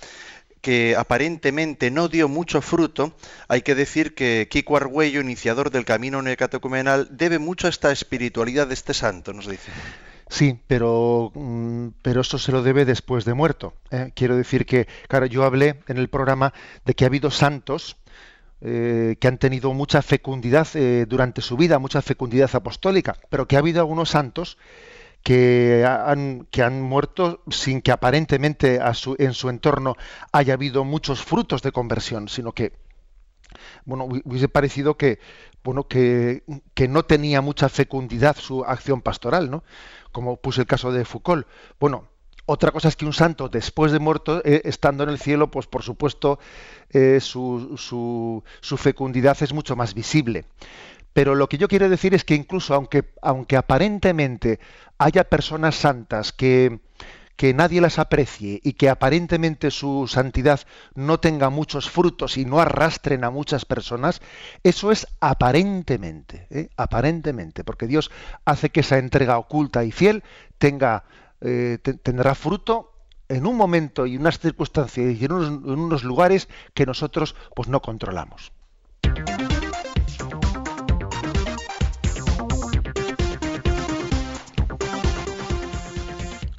que 0.64 0.96
aparentemente 0.96 1.90
no 1.90 2.08
dio 2.08 2.26
mucho 2.26 2.62
fruto, 2.62 3.12
hay 3.48 3.60
que 3.60 3.74
decir 3.74 4.14
que 4.14 4.48
Kiko 4.50 4.78
Argüello, 4.78 5.20
iniciador 5.20 5.70
del 5.70 5.84
camino 5.84 6.22
neocatecumenal, 6.22 7.08
debe 7.10 7.38
mucho 7.38 7.66
a 7.66 7.70
esta 7.70 7.92
espiritualidad 7.92 8.66
de 8.66 8.72
este 8.72 8.94
santo, 8.94 9.34
nos 9.34 9.46
dice. 9.46 9.70
Sí, 10.30 10.58
pero, 10.66 11.32
mm, 11.34 11.88
pero 12.00 12.22
eso 12.22 12.38
se 12.38 12.50
lo 12.50 12.62
debe 12.62 12.86
después 12.86 13.26
de 13.26 13.34
muerto. 13.34 13.74
¿eh? 13.90 14.12
Quiero 14.16 14.36
decir 14.38 14.64
que, 14.64 14.88
claro, 15.06 15.26
yo 15.26 15.44
hablé 15.44 15.80
en 15.86 15.98
el 15.98 16.08
programa 16.08 16.54
de 16.86 16.94
que 16.94 17.04
ha 17.04 17.08
habido 17.08 17.30
santos 17.30 17.98
eh, 18.62 19.16
que 19.20 19.28
han 19.28 19.36
tenido 19.36 19.74
mucha 19.74 20.00
fecundidad 20.00 20.66
eh, 20.72 21.04
durante 21.06 21.42
su 21.42 21.58
vida, 21.58 21.78
mucha 21.78 22.00
fecundidad 22.00 22.48
apostólica, 22.54 23.18
pero 23.28 23.46
que 23.46 23.56
ha 23.56 23.58
habido 23.58 23.80
algunos 23.80 24.08
santos 24.08 24.56
que 25.24 25.84
han, 25.84 26.46
que 26.52 26.62
han 26.62 26.80
muerto 26.82 27.42
sin 27.50 27.82
que 27.82 27.90
aparentemente 27.90 28.78
en 29.18 29.34
su 29.34 29.48
entorno 29.48 29.96
haya 30.30 30.54
habido 30.54 30.84
muchos 30.84 31.24
frutos 31.24 31.62
de 31.62 31.72
conversión, 31.72 32.28
sino 32.28 32.52
que 32.52 32.74
bueno, 33.84 34.04
hubiese 34.04 34.48
parecido 34.48 34.96
que 34.96 35.18
bueno 35.62 35.88
que, 35.88 36.44
que, 36.74 36.88
no 36.88 37.04
tenía 37.04 37.40
mucha 37.40 37.68
fecundidad 37.68 38.36
su 38.36 38.64
acción 38.64 39.00
pastoral, 39.00 39.50
¿no? 39.50 39.64
Como 40.12 40.36
puse 40.36 40.60
el 40.60 40.66
caso 40.66 40.92
de 40.92 41.04
Foucault. 41.04 41.46
Bueno, 41.80 42.08
otra 42.46 42.70
cosa 42.70 42.88
es 42.88 42.96
que 42.96 43.06
un 43.06 43.14
santo 43.14 43.48
después 43.48 43.92
de 43.92 43.98
muerto, 43.98 44.42
eh, 44.44 44.60
estando 44.64 45.04
en 45.04 45.10
el 45.10 45.18
cielo, 45.18 45.50
pues 45.50 45.66
por 45.66 45.82
supuesto 45.82 46.38
eh, 46.90 47.18
su, 47.20 47.76
su, 47.78 48.44
su 48.60 48.76
fecundidad 48.76 49.38
es 49.40 49.54
mucho 49.54 49.74
más 49.74 49.94
visible. 49.94 50.44
Pero 51.14 51.34
lo 51.34 51.48
que 51.48 51.58
yo 51.58 51.68
quiero 51.68 51.88
decir 51.88 52.12
es 52.12 52.24
que 52.24 52.34
incluso 52.34 52.74
aunque, 52.74 53.14
aunque 53.22 53.56
aparentemente 53.56 54.60
haya 54.98 55.24
personas 55.24 55.76
santas 55.76 56.32
que, 56.32 56.80
que 57.36 57.54
nadie 57.54 57.80
las 57.80 57.98
aprecie 57.98 58.60
y 58.62 58.74
que 58.74 58.88
aparentemente 58.88 59.70
su 59.70 60.06
santidad 60.08 60.60
no 60.94 61.20
tenga 61.20 61.50
muchos 61.50 61.88
frutos 61.88 62.36
y 62.36 62.44
no 62.44 62.60
arrastren 62.60 63.22
a 63.22 63.30
muchas 63.30 63.64
personas, 63.64 64.20
eso 64.64 64.90
es 64.90 65.06
aparentemente, 65.20 66.48
¿eh? 66.50 66.68
aparentemente, 66.76 67.62
porque 67.62 67.86
Dios 67.86 68.10
hace 68.44 68.70
que 68.70 68.80
esa 68.80 68.98
entrega 68.98 69.38
oculta 69.38 69.84
y 69.84 69.92
fiel 69.92 70.24
tenga, 70.58 71.04
eh, 71.40 71.78
tendrá 72.02 72.34
fruto 72.34 72.92
en 73.28 73.46
un 73.46 73.56
momento 73.56 74.06
y 74.06 74.16
unas 74.16 74.40
circunstancias 74.40 75.16
y 75.16 75.24
en 75.24 75.32
unos, 75.32 75.48
en 75.48 75.78
unos 75.78 76.02
lugares 76.02 76.48
que 76.74 76.86
nosotros 76.86 77.36
pues 77.54 77.68
no 77.68 77.80
controlamos. 77.80 78.52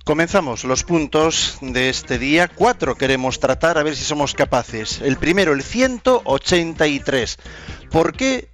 Comenzamos 0.06 0.63
los 0.65 0.84
puntos 0.84 1.58
de 1.62 1.89
este 1.89 2.20
día. 2.20 2.48
Cuatro 2.48 2.94
queremos 2.94 3.39
tratar, 3.39 3.80
a 3.80 3.84
ver 3.84 3.96
si 3.96 4.04
somos 4.04 4.36
capaces. 4.36 5.02
El 5.02 5.18
primero, 5.18 5.52
el 5.52 5.63
183. 5.63 7.38
¿Por 7.89 8.13
qué 8.13 8.50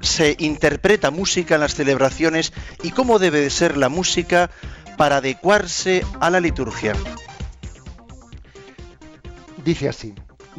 se 0.00 0.34
interpreta 0.40 1.12
música 1.12 1.54
en 1.54 1.60
las 1.60 1.76
celebraciones 1.76 2.52
y 2.82 2.90
cómo 2.90 3.20
debe 3.20 3.40
de 3.40 3.48
ser 3.48 3.76
la 3.76 3.88
música 3.88 4.50
para 4.96 5.18
adecuarse 5.18 6.04
a 6.18 6.30
la 6.30 6.40
liturgia? 6.40 6.92
Dice 9.64 9.88
así, 9.88 10.14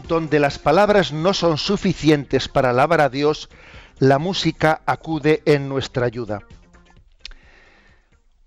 donde 0.08 0.40
las 0.40 0.58
palabras 0.58 1.12
no 1.12 1.34
son 1.34 1.58
suficientes 1.58 2.48
para 2.48 2.70
alabar 2.70 3.02
a 3.02 3.10
Dios, 3.10 3.50
la 4.00 4.20
música 4.20 4.84
acude 4.86 5.42
en 5.44 5.68
nuestra 5.68 6.06
ayuda. 6.06 6.44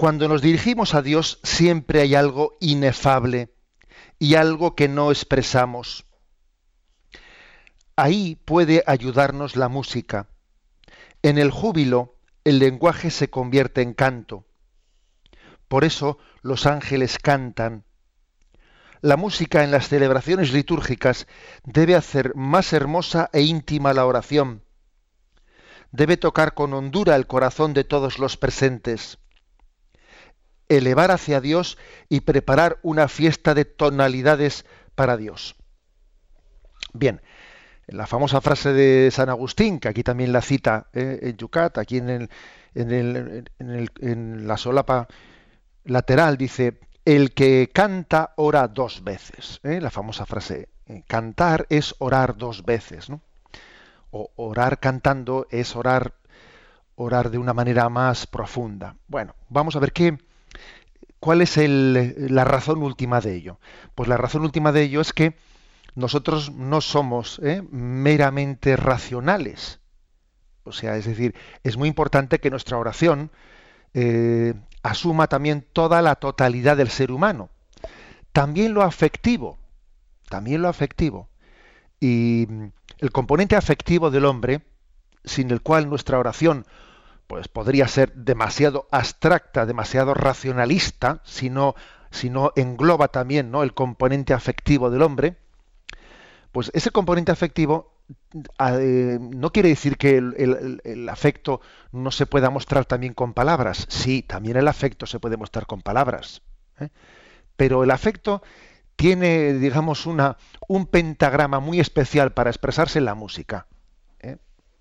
Cuando 0.00 0.28
nos 0.28 0.40
dirigimos 0.40 0.94
a 0.94 1.02
Dios 1.02 1.40
siempre 1.42 2.00
hay 2.00 2.14
algo 2.14 2.56
inefable 2.58 3.52
y 4.18 4.36
algo 4.36 4.74
que 4.74 4.88
no 4.88 5.10
expresamos. 5.10 6.06
ahí 7.96 8.36
puede 8.46 8.82
ayudarnos 8.86 9.56
la 9.56 9.68
música. 9.68 10.30
En 11.20 11.36
el 11.36 11.50
júbilo, 11.50 12.16
el 12.44 12.60
lenguaje 12.60 13.10
se 13.10 13.28
convierte 13.28 13.82
en 13.82 13.92
canto. 13.92 14.46
Por 15.68 15.84
eso 15.84 16.16
los 16.40 16.64
ángeles 16.64 17.18
cantan. 17.18 17.84
La 19.02 19.18
música 19.18 19.64
en 19.64 19.70
las 19.70 19.88
celebraciones 19.88 20.50
litúrgicas 20.54 21.26
debe 21.64 21.94
hacer 21.94 22.34
más 22.34 22.72
hermosa 22.72 23.28
e 23.34 23.42
íntima 23.42 23.92
la 23.92 24.06
oración. 24.06 24.64
Debe 25.92 26.16
tocar 26.16 26.54
con 26.54 26.72
hondura 26.72 27.16
el 27.16 27.26
corazón 27.26 27.74
de 27.74 27.84
todos 27.84 28.18
los 28.18 28.38
presentes. 28.38 29.18
Elevar 30.70 31.10
hacia 31.10 31.42
Dios 31.42 31.76
y 32.08 32.20
preparar 32.20 32.78
una 32.82 33.08
fiesta 33.08 33.52
de 33.52 33.66
tonalidades 33.66 34.64
para 34.94 35.18
Dios. 35.18 35.56
Bien, 36.94 37.20
la 37.90 38.06
famosa 38.06 38.40
frase 38.40 38.72
de 38.72 39.10
San 39.10 39.28
Agustín, 39.28 39.80
que 39.80 39.88
aquí 39.88 40.02
también 40.04 40.32
la 40.32 40.42
cita 40.42 40.86
eh, 40.92 41.18
en 41.22 41.36
Yucat, 41.36 41.76
aquí 41.78 41.98
en, 41.98 42.28
la 44.46 44.56
solapa 44.56 45.08
lateral, 45.84 46.36
dice, 46.36 46.78
el 47.04 47.34
que 47.34 47.68
canta 47.72 48.32
ora 48.36 48.68
dos 48.68 49.02
veces. 49.02 49.60
¿eh? 49.64 49.80
La 49.80 49.90
famosa 49.90 50.24
frase, 50.24 50.68
eh, 50.86 51.02
cantar 51.08 51.66
es 51.68 51.96
orar 51.98 52.36
dos 52.36 52.64
veces. 52.64 53.10
¿no? 53.10 53.22
O 54.12 54.30
orar 54.36 54.78
cantando 54.78 55.48
es 55.50 55.74
orar, 55.74 56.14
orar 56.94 57.30
de 57.30 57.38
una 57.38 57.54
manera 57.54 57.88
más 57.88 58.28
profunda. 58.28 58.94
Bueno, 59.08 59.34
vamos 59.48 59.74
a 59.74 59.80
ver 59.80 59.92
qué, 59.92 60.16
cuál 61.20 61.42
es 61.42 61.56
la 61.56 62.44
razón 62.44 62.82
última 62.82 63.20
de 63.20 63.36
ello. 63.36 63.60
Pues 63.94 64.08
la 64.08 64.16
razón 64.16 64.42
última 64.42 64.72
de 64.72 64.82
ello 64.82 65.00
es 65.00 65.12
que 65.12 65.36
nosotros 65.94 66.52
no 66.52 66.80
somos 66.80 67.40
¿eh? 67.44 67.62
meramente 67.70 68.76
racionales. 68.76 69.80
O 70.64 70.72
sea, 70.72 70.96
es 70.96 71.04
decir, 71.04 71.34
es 71.62 71.76
muy 71.76 71.88
importante 71.88 72.38
que 72.38 72.50
nuestra 72.50 72.78
oración 72.78 73.30
eh, 73.94 74.54
asuma 74.82 75.26
también 75.26 75.66
toda 75.72 76.02
la 76.02 76.16
totalidad 76.16 76.76
del 76.76 76.90
ser 76.90 77.12
humano. 77.12 77.50
También 78.32 78.74
lo 78.74 78.82
afectivo, 78.82 79.58
también 80.28 80.62
lo 80.62 80.68
afectivo. 80.68 81.28
Y 81.98 82.46
el 82.98 83.12
componente 83.12 83.56
afectivo 83.56 84.10
del 84.10 84.24
hombre, 84.24 84.62
sin 85.24 85.50
el 85.50 85.60
cual 85.60 85.88
nuestra 85.88 86.18
oración 86.18 86.64
pues 87.30 87.46
podría 87.46 87.86
ser 87.86 88.12
demasiado 88.12 88.88
abstracta, 88.90 89.64
demasiado 89.64 90.14
racionalista, 90.14 91.20
si 91.22 91.48
no, 91.48 91.76
engloba 92.56 93.06
también 93.06 93.52
¿no? 93.52 93.62
el 93.62 93.72
componente 93.72 94.34
afectivo 94.34 94.90
del 94.90 95.02
hombre, 95.02 95.36
pues 96.50 96.72
ese 96.74 96.90
componente 96.90 97.30
afectivo 97.30 97.92
eh, 98.58 99.16
no 99.20 99.52
quiere 99.52 99.68
decir 99.68 99.96
que 99.96 100.16
el, 100.16 101.08
afecto 101.08 101.60
no 101.92 102.10
se 102.10 102.26
pueda 102.26 102.50
mostrar 102.50 102.84
también 102.84 103.14
con 103.14 103.32
palabras. 103.32 103.86
Sí, 103.88 104.22
también 104.22 104.56
el 104.56 104.66
afecto 104.66 105.06
se 105.06 105.20
puede 105.20 105.36
mostrar 105.36 105.66
con 105.66 105.82
palabras. 105.82 106.42
¿eh? 106.80 106.88
Pero 107.56 107.84
el 107.84 107.92
afecto 107.92 108.42
tiene, 108.96 109.52
digamos, 109.52 110.04
una, 110.06 110.36
un 110.66 110.86
pentagrama 110.86 111.60
muy 111.60 111.78
especial 111.78 112.32
para 112.32 112.50
expresarse 112.50 112.98
en 112.98 113.04
la 113.04 113.14
música. 113.14 113.68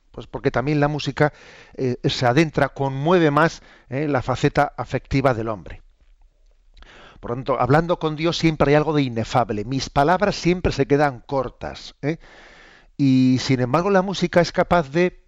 ¿Eh? 0.10 0.12
Pues 0.12 0.28
porque 0.28 0.52
también 0.52 0.80
la 0.80 0.88
música 0.88 1.34
se 2.04 2.26
adentra, 2.26 2.70
conmueve 2.70 3.32
más 3.32 3.62
la 3.90 4.22
faceta 4.22 4.74
afectiva 4.78 5.34
del 5.34 5.50
hombre. 5.50 5.82
Por 7.20 7.32
lo 7.32 7.36
tanto, 7.36 7.60
hablando 7.60 8.00
con 8.00 8.16
Dios 8.16 8.38
siempre 8.38 8.72
hay 8.72 8.76
algo 8.76 8.94
de 8.94 9.02
inefable. 9.02 9.66
Mis 9.66 9.90
palabras 9.90 10.36
siempre 10.36 10.72
se 10.72 10.86
quedan 10.86 11.20
cortas. 11.20 11.96
¿eh? 12.02 12.18
Y 12.98 13.38
sin 13.42 13.60
embargo, 13.60 13.90
la 13.90 14.02
música 14.02 14.42
es 14.42 14.52
capaz 14.52 14.90
de, 14.90 15.26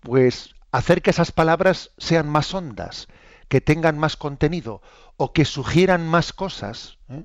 pues, 0.00 0.54
hacer 0.70 1.02
que 1.02 1.10
esas 1.10 1.32
palabras 1.32 1.90
sean 1.98 2.28
más 2.28 2.54
hondas, 2.54 3.08
que 3.48 3.60
tengan 3.60 3.98
más 3.98 4.16
contenido 4.16 4.82
o 5.16 5.32
que 5.32 5.44
sugieran 5.44 6.08
más 6.08 6.32
cosas. 6.32 6.98
¿eh? 7.10 7.24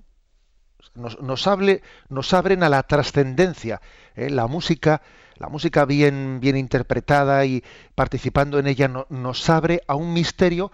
Nos, 0.96 1.48
hable, 1.48 1.82
nos, 2.10 2.34
abren 2.34 2.64
a 2.64 2.70
la 2.70 2.84
trascendencia. 2.84 3.82
¿eh? 4.16 4.30
La 4.30 4.48
música, 4.48 5.02
la 5.44 5.50
música 5.50 5.84
bien, 5.84 6.40
bien 6.40 6.56
interpretada 6.56 7.44
y 7.44 7.66
participando 7.96 8.60
en 8.60 8.68
ella 8.68 8.88
nos 9.10 9.50
abre 9.50 9.82
a 9.88 9.96
un 9.96 10.14
misterio 10.14 10.72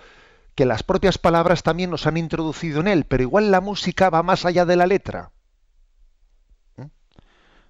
que 0.53 0.63
las 0.63 0.83
propias 0.83 1.17
palabras 1.17 1.63
también 1.63 1.89
nos 1.89 2.05
han 2.05 2.17
introducido 2.17 2.79
en 2.79 2.87
él, 2.87 3.05
pero 3.05 3.23
igual 3.23 3.49
la 3.49 3.61
música 3.61 4.11
va 4.11 4.21
más 4.21 4.45
allá 4.45 4.65
de 4.65 4.75
la 4.75 4.85
letra. 4.85 5.31
¿Mm? 6.77 6.83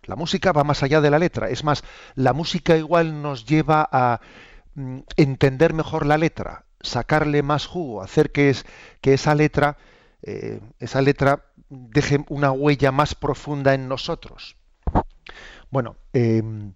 La 0.03 0.17
música 0.17 0.51
va 0.51 0.65
más 0.65 0.83
allá 0.83 0.99
de 0.99 1.09
la 1.09 1.19
letra. 1.19 1.47
Es 1.47 1.63
más, 1.63 1.85
la 2.15 2.33
música 2.33 2.75
igual 2.75 3.21
nos 3.21 3.45
lleva 3.45 3.87
a 3.89 4.19
mm, 4.75 4.99
entender 5.15 5.73
mejor 5.73 6.05
la 6.05 6.17
letra, 6.17 6.65
sacarle 6.81 7.43
más 7.43 7.65
jugo, 7.65 8.01
hacer 8.01 8.33
que, 8.33 8.49
es, 8.49 8.65
que 8.99 9.13
esa 9.13 9.35
letra, 9.35 9.77
eh, 10.21 10.59
esa 10.79 11.01
letra 11.01 11.45
deje 11.69 12.25
una 12.27 12.51
huella 12.51 12.91
más 12.91 13.15
profunda 13.15 13.73
en 13.73 13.87
nosotros. 13.87 14.57
Bueno, 15.71 15.97
em, 16.13 16.73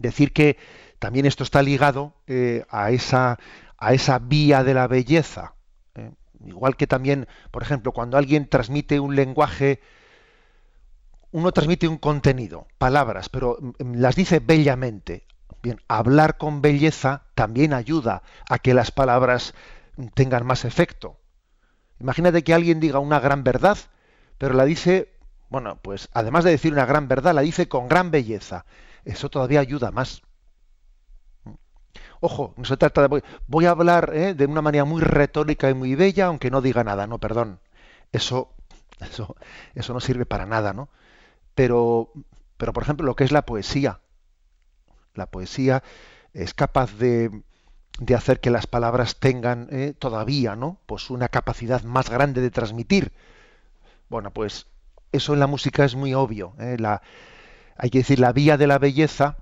decir 0.00 0.32
que 0.32 0.58
también 0.98 1.26
esto 1.26 1.44
está 1.44 1.62
ligado 1.62 2.14
eh, 2.26 2.64
a 2.70 2.90
esa 2.90 3.38
a 3.80 3.94
esa 3.94 4.18
vía 4.18 4.62
de 4.62 4.74
la 4.74 4.86
belleza. 4.86 5.54
¿eh? 5.94 6.12
Igual 6.44 6.76
que 6.76 6.86
también, 6.86 7.26
por 7.50 7.62
ejemplo, 7.62 7.92
cuando 7.92 8.18
alguien 8.18 8.46
transmite 8.46 9.00
un 9.00 9.16
lenguaje, 9.16 9.80
uno 11.32 11.50
transmite 11.52 11.88
un 11.88 11.96
contenido, 11.96 12.66
palabras, 12.78 13.28
pero 13.28 13.56
mm, 13.60 13.94
las 13.94 14.14
dice 14.14 14.38
bellamente. 14.38 15.26
Bien, 15.62 15.80
hablar 15.88 16.38
con 16.38 16.62
belleza 16.62 17.24
también 17.34 17.74
ayuda 17.74 18.22
a 18.48 18.58
que 18.58 18.72
las 18.72 18.90
palabras 18.90 19.54
tengan 20.14 20.46
más 20.46 20.64
efecto. 20.64 21.18
Imagínate 21.98 22.42
que 22.44 22.54
alguien 22.54 22.80
diga 22.80 22.98
una 22.98 23.20
gran 23.20 23.44
verdad, 23.44 23.76
pero 24.38 24.54
la 24.54 24.64
dice, 24.64 25.12
bueno, 25.50 25.78
pues 25.82 26.08
además 26.14 26.44
de 26.44 26.52
decir 26.52 26.72
una 26.72 26.86
gran 26.86 27.08
verdad, 27.08 27.34
la 27.34 27.42
dice 27.42 27.68
con 27.68 27.88
gran 27.88 28.10
belleza. 28.10 28.64
Eso 29.04 29.30
todavía 29.30 29.60
ayuda 29.60 29.90
más. 29.90 30.22
Ojo, 32.20 32.54
no 32.56 32.64
se 32.64 32.76
trata 32.76 33.08
de... 33.08 33.22
Voy 33.46 33.66
a 33.66 33.70
hablar 33.70 34.12
¿eh? 34.14 34.34
de 34.34 34.46
una 34.46 34.62
manera 34.62 34.84
muy 34.84 35.00
retórica 35.00 35.70
y 35.70 35.74
muy 35.74 35.94
bella, 35.94 36.26
aunque 36.26 36.50
no 36.50 36.60
diga 36.60 36.84
nada, 36.84 37.06
no, 37.06 37.18
perdón. 37.18 37.60
Eso, 38.12 38.54
eso, 39.00 39.36
eso 39.74 39.94
no 39.94 40.00
sirve 40.00 40.26
para 40.26 40.46
nada, 40.46 40.72
¿no? 40.72 40.90
Pero, 41.54 42.12
pero, 42.56 42.72
por 42.72 42.82
ejemplo, 42.82 43.06
lo 43.06 43.16
que 43.16 43.24
es 43.24 43.32
la 43.32 43.46
poesía. 43.46 44.00
La 45.14 45.26
poesía 45.26 45.82
es 46.34 46.54
capaz 46.54 46.92
de, 46.96 47.42
de 47.98 48.14
hacer 48.14 48.40
que 48.40 48.50
las 48.50 48.66
palabras 48.66 49.16
tengan 49.16 49.68
¿eh? 49.70 49.94
todavía, 49.98 50.56
¿no? 50.56 50.78
Pues 50.86 51.10
una 51.10 51.28
capacidad 51.28 51.82
más 51.82 52.10
grande 52.10 52.40
de 52.40 52.50
transmitir. 52.50 53.12
Bueno, 54.08 54.30
pues 54.30 54.66
eso 55.12 55.34
en 55.34 55.40
la 55.40 55.46
música 55.46 55.84
es 55.84 55.94
muy 55.94 56.14
obvio. 56.14 56.54
¿eh? 56.58 56.76
La, 56.78 57.02
hay 57.82 57.88
que 57.88 57.98
decir, 57.98 58.20
la 58.20 58.32
vía 58.32 58.58
de 58.58 58.66
la 58.66 58.78
belleza, 58.78 59.38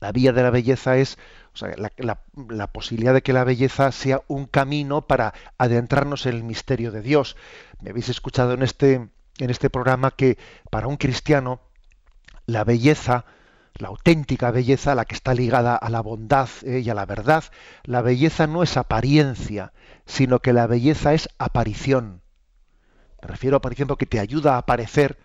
la 0.00 0.10
vía 0.10 0.32
de 0.32 0.42
la 0.42 0.50
belleza 0.50 0.96
es 0.96 1.16
la, 1.54 2.66
posibilidad 2.72 3.14
de 3.14 3.22
que 3.22 3.32
la 3.32 3.44
belleza 3.44 3.92
sea 3.92 4.20
un 4.26 4.46
camino 4.46 5.06
para 5.06 5.32
adentrarnos 5.56 6.26
en 6.26 6.34
el 6.34 6.42
misterio 6.42 6.90
de 6.90 7.02
Dios. 7.02 7.36
Me 7.80 7.90
habéis 7.90 8.08
escuchado 8.08 8.52
en 8.54 8.64
este, 8.64 8.94
en 9.38 9.50
este 9.50 9.70
programa 9.70 10.10
que 10.10 10.38
para 10.72 10.88
un 10.88 10.96
cristiano 10.96 11.60
la 12.46 12.64
belleza, 12.64 13.26
la 13.74 13.88
auténtica 13.88 14.50
belleza, 14.50 14.96
la 14.96 15.04
que 15.04 15.14
está 15.14 15.32
ligada 15.32 15.76
a 15.76 15.88
la 15.88 16.00
bondad 16.00 16.48
eh, 16.64 16.80
y 16.80 16.90
a 16.90 16.94
la 16.94 17.06
verdad, 17.06 17.44
la 17.84 18.02
belleza 18.02 18.48
no 18.48 18.64
es 18.64 18.76
apariencia, 18.76 19.72
sino 20.04 20.40
que 20.40 20.52
la 20.52 20.66
belleza 20.66 21.14
es 21.14 21.28
aparición. 21.38 22.22
Me 23.22 23.28
refiero 23.28 23.54
a 23.54 23.58
aparición 23.58 23.86
porque 23.86 24.06
te 24.06 24.18
ayuda 24.18 24.56
a 24.56 24.58
aparecer 24.58 25.16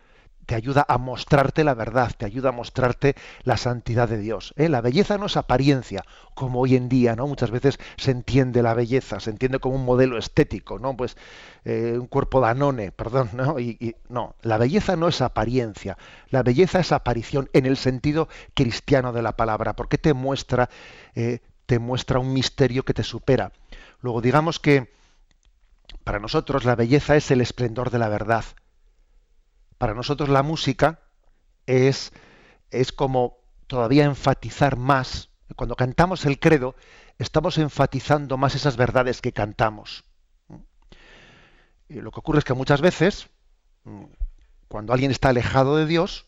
te 0.52 0.56
ayuda 0.56 0.86
a 0.86 0.98
mostrarte 0.98 1.64
la 1.64 1.74
verdad, 1.74 2.12
te 2.18 2.26
ayuda 2.26 2.50
a 2.50 2.52
mostrarte 2.52 3.16
la 3.44 3.56
santidad 3.56 4.10
de 4.10 4.18
Dios. 4.18 4.54
¿eh? 4.58 4.68
La 4.68 4.82
belleza 4.82 5.18
no 5.18 5.28
es 5.28 5.38
apariencia, 5.38 6.04
como 6.34 6.60
hoy 6.60 6.76
en 6.76 6.90
día, 6.90 7.16
¿no? 7.16 7.26
Muchas 7.26 7.52
veces 7.52 7.80
se 7.96 8.12
entiende 8.12 8.62
la 8.62 8.74
belleza, 8.74 9.22
se 9.22 9.30
entiende 9.30 9.60
como 9.60 9.76
un 9.76 9.86
modelo 9.86 10.18
estético, 10.18 10.78
¿no? 10.78 10.98
Pues 10.98 11.16
eh, 11.64 11.96
un 11.98 12.08
cuerpo 12.08 12.42
danone, 12.42 12.92
perdón, 12.92 13.30
¿no? 13.32 13.62
Y, 13.62 13.96
no, 14.10 14.36
la 14.42 14.58
belleza 14.58 14.98
no 14.98 15.08
es 15.08 15.22
apariencia, 15.22 15.98
la 16.32 16.44
belleza 16.44 16.82
es 16.82 16.92
aparición 16.92 17.50
en 17.54 17.66
el 17.66 17.78
sentido 17.78 18.28
cristiano 18.54 19.14
de 19.14 19.22
la 19.22 19.38
palabra, 19.38 19.78
porque 19.78 19.98
te 19.98 20.14
muestra, 20.14 20.70
eh, 21.16 21.40
te 21.66 21.80
muestra 21.80 22.20
un 22.20 22.34
misterio 22.34 22.84
que 22.84 22.94
te 22.94 23.04
supera. 23.04 23.54
Luego 24.02 24.20
digamos 24.20 24.60
que 24.60 24.92
para 26.04 26.20
nosotros 26.20 26.66
la 26.66 26.76
belleza 26.76 27.16
es 27.16 27.32
el 27.32 27.40
esplendor 27.40 27.90
de 27.90 28.00
la 28.00 28.10
verdad 28.10 28.44
para 29.82 29.96
nosotros 29.96 30.30
la 30.30 30.44
música 30.44 31.00
es, 31.66 32.14
es 32.70 32.92
como 32.92 33.40
todavía 33.66 34.06
enfatizar 34.06 34.78
más. 34.78 35.32
Cuando 35.56 35.76
cantamos 35.76 36.24
el 36.28 36.38
credo, 36.40 36.76
estamos 37.18 37.58
enfatizando 37.58 38.38
más 38.38 38.54
esas 38.54 38.78
verdades 38.78 39.22
que 39.22 39.32
cantamos. 39.34 40.04
Y 41.90 41.96
lo 41.96 42.12
que 42.12 42.20
ocurre 42.20 42.38
es 42.38 42.46
que 42.46 42.54
muchas 42.54 42.80
veces, 42.80 43.30
cuando 44.68 44.94
alguien 44.94 45.10
está 45.10 45.30
alejado 45.30 45.76
de 45.78 45.88
Dios, 45.88 46.28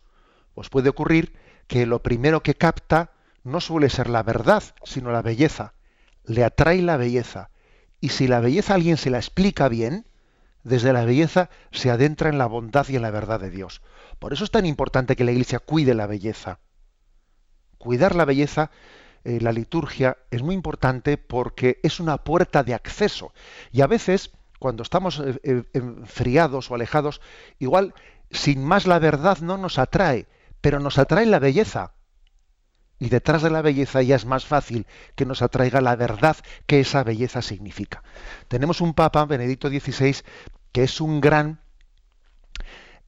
pues 0.56 0.70
puede 0.70 0.90
ocurrir 0.90 1.38
que 1.68 1.86
lo 1.86 2.02
primero 2.02 2.42
que 2.42 2.56
capta 2.56 3.12
no 3.44 3.62
suele 3.62 3.92
ser 3.92 4.10
la 4.10 4.24
verdad, 4.24 4.64
sino 4.84 5.12
la 5.12 5.22
belleza. 5.22 5.76
Le 6.24 6.44
atrae 6.44 6.82
la 6.82 6.98
belleza. 6.98 7.52
Y 8.02 8.10
si 8.10 8.26
la 8.28 8.40
belleza 8.40 8.74
a 8.74 8.78
alguien 8.78 8.98
se 8.98 9.12
la 9.12 9.20
explica 9.20 9.70
bien, 9.70 10.08
desde 10.64 10.94
la 10.94 11.06
belleza 11.06 11.50
se 11.72 11.92
adentra 11.92 12.30
en 12.30 12.38
la 12.38 12.46
bondad 12.46 12.88
y 12.90 12.96
en 12.96 13.02
la 13.02 13.12
verdad 13.12 13.40
de 13.40 13.50
Dios. 13.50 13.82
Por 14.20 14.34
eso 14.34 14.44
es 14.44 14.52
tan 14.52 14.66
importante 14.66 15.16
que 15.16 15.24
la 15.24 15.32
Iglesia 15.32 15.60
cuide 15.60 15.94
la 15.94 16.08
belleza. 16.08 16.60
Cuidar 17.78 18.16
la 18.16 18.26
belleza, 18.26 18.72
eh, 19.26 19.40
la 19.42 19.52
liturgia, 19.52 20.18
es 20.32 20.42
muy 20.42 20.56
importante 20.56 21.18
porque 21.18 21.80
es 21.84 22.00
una 22.00 22.18
puerta 22.18 22.64
de 22.64 22.74
acceso. 22.74 23.34
Y 23.72 23.82
a 23.82 23.88
veces, 23.88 24.32
cuando 24.60 24.84
estamos 24.84 25.20
eh, 25.20 25.40
eh, 25.44 25.64
enfriados 25.74 26.72
o 26.72 26.76
alejados, 26.76 27.20
igual 27.60 27.94
sin 28.32 28.64
más 28.64 28.88
la 28.88 29.00
verdad 29.00 29.40
no 29.40 29.58
nos 29.58 29.78
atrae, 29.78 30.28
pero 30.62 30.80
nos 30.80 30.98
atrae 30.98 31.26
la 31.26 31.40
belleza. 31.40 31.94
Y 33.04 33.10
detrás 33.10 33.42
de 33.42 33.50
la 33.50 33.62
belleza 33.62 34.02
ya 34.02 34.16
es 34.16 34.26
más 34.26 34.46
fácil 34.46 34.88
que 35.16 35.26
nos 35.26 35.42
atraiga 35.42 35.82
la 35.82 35.98
verdad 35.98 36.38
que 36.66 36.80
esa 36.80 37.04
belleza 37.04 37.42
significa. 37.42 38.02
Tenemos 38.48 38.80
un 38.80 38.94
Papa, 38.94 39.26
Benedicto 39.26 39.68
XVI, 39.68 40.16
que 40.72 40.84
es 40.84 41.02
un 41.02 41.20
gran, 41.20 41.60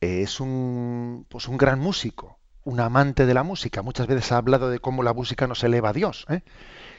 es 0.02 0.42
un, 0.42 1.26
pues 1.30 1.48
un 1.48 1.56
gran 1.56 1.80
músico, 1.80 2.40
un 2.66 2.82
amante 2.82 3.26
de 3.26 3.34
la 3.34 3.44
música. 3.44 3.84
Muchas 3.84 4.08
veces 4.08 4.34
ha 4.34 4.38
hablado 4.38 4.70
de 4.70 4.80
cómo 4.80 5.02
la 5.02 5.14
música 5.14 5.48
nos 5.48 5.64
eleva 5.64 5.92
a 5.92 5.94
Dios. 5.94 6.26
¿eh? 6.28 6.42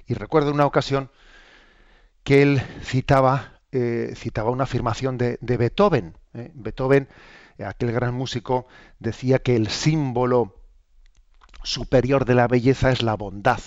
Y 0.07 0.15
recuerdo 0.15 0.51
una 0.51 0.65
ocasión 0.65 1.11
que 2.25 2.41
él 2.41 2.63
citaba, 2.83 3.61
eh, 3.73 4.15
citaba 4.17 4.49
una 4.49 4.65
afirmación 4.65 5.19
de, 5.19 5.37
Beethoven. 5.43 6.17
¿eh? 6.33 6.51
Beethoven, 6.55 7.11
aquel 7.63 7.93
gran 7.93 8.15
músico, 8.15 8.67
decía 9.01 9.39
que 9.41 9.55
el 9.55 9.69
símbolo 9.69 10.56
superior 11.67 12.25
de 12.25 12.35
la 12.35 12.47
belleza 12.47 12.91
es 12.91 13.03
la 13.03 13.17
bondad, 13.17 13.61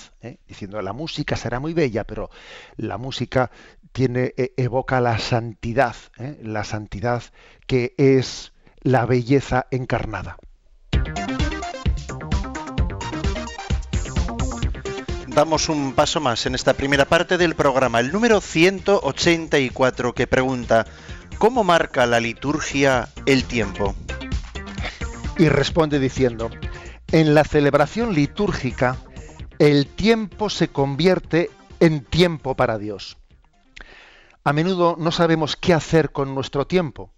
diciendo 0.47 0.81
la 0.81 0.93
música 0.93 1.35
será 1.35 1.59
muy 1.59 1.73
bella, 1.73 2.05
pero 2.05 2.29
la 2.77 2.97
música 2.97 3.51
tiene 3.91 4.33
e, 4.37 4.53
evoca 4.57 5.01
la 5.01 5.19
santidad, 5.19 5.95
la 6.41 6.63
santidad 6.63 7.23
que 7.67 7.93
es 7.97 8.53
la 8.81 9.05
belleza 9.05 9.67
encarnada. 9.69 10.37
damos 15.27 15.69
un 15.69 15.93
paso 15.93 16.19
más 16.19 16.45
en 16.47 16.55
esta 16.55 16.73
primera 16.73 17.05
parte 17.05 17.37
del 17.37 17.55
programa, 17.55 18.01
el 18.01 18.11
número 18.11 18.41
184, 18.41 20.13
que 20.13 20.27
pregunta, 20.27 20.85
¿cómo 21.37 21.63
marca 21.63 22.05
la 22.05 22.19
liturgia 22.19 23.07
el 23.25 23.45
tiempo? 23.45 23.95
Y 25.37 25.47
responde 25.47 25.99
diciendo, 25.99 26.49
en 27.11 27.33
la 27.33 27.43
celebración 27.43 28.13
litúrgica, 28.13 28.97
el 29.57 29.87
tiempo 29.87 30.49
se 30.49 30.67
convierte 30.67 31.49
en 31.79 32.03
tiempo 32.03 32.55
para 32.55 32.77
Dios. 32.77 33.17
A 34.43 34.53
menudo 34.53 34.95
no 34.97 35.11
sabemos 35.11 35.55
qué 35.55 35.73
hacer 35.73 36.11
con 36.11 36.35
nuestro 36.35 36.67
tiempo 36.67 37.11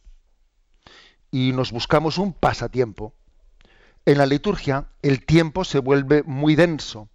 y 1.30 1.51
nos 1.54 1.71
buscamos 1.71 2.17
un 2.17 2.34
pasatiempo. 2.34 3.13
En 4.06 4.17
la 4.17 4.25
liturgia 4.25 4.88
el 5.01 5.25
tiempo 5.25 5.63
se 5.63 5.80
vuelve 5.80 6.23
muy 6.23 6.56
denso 6.56 7.10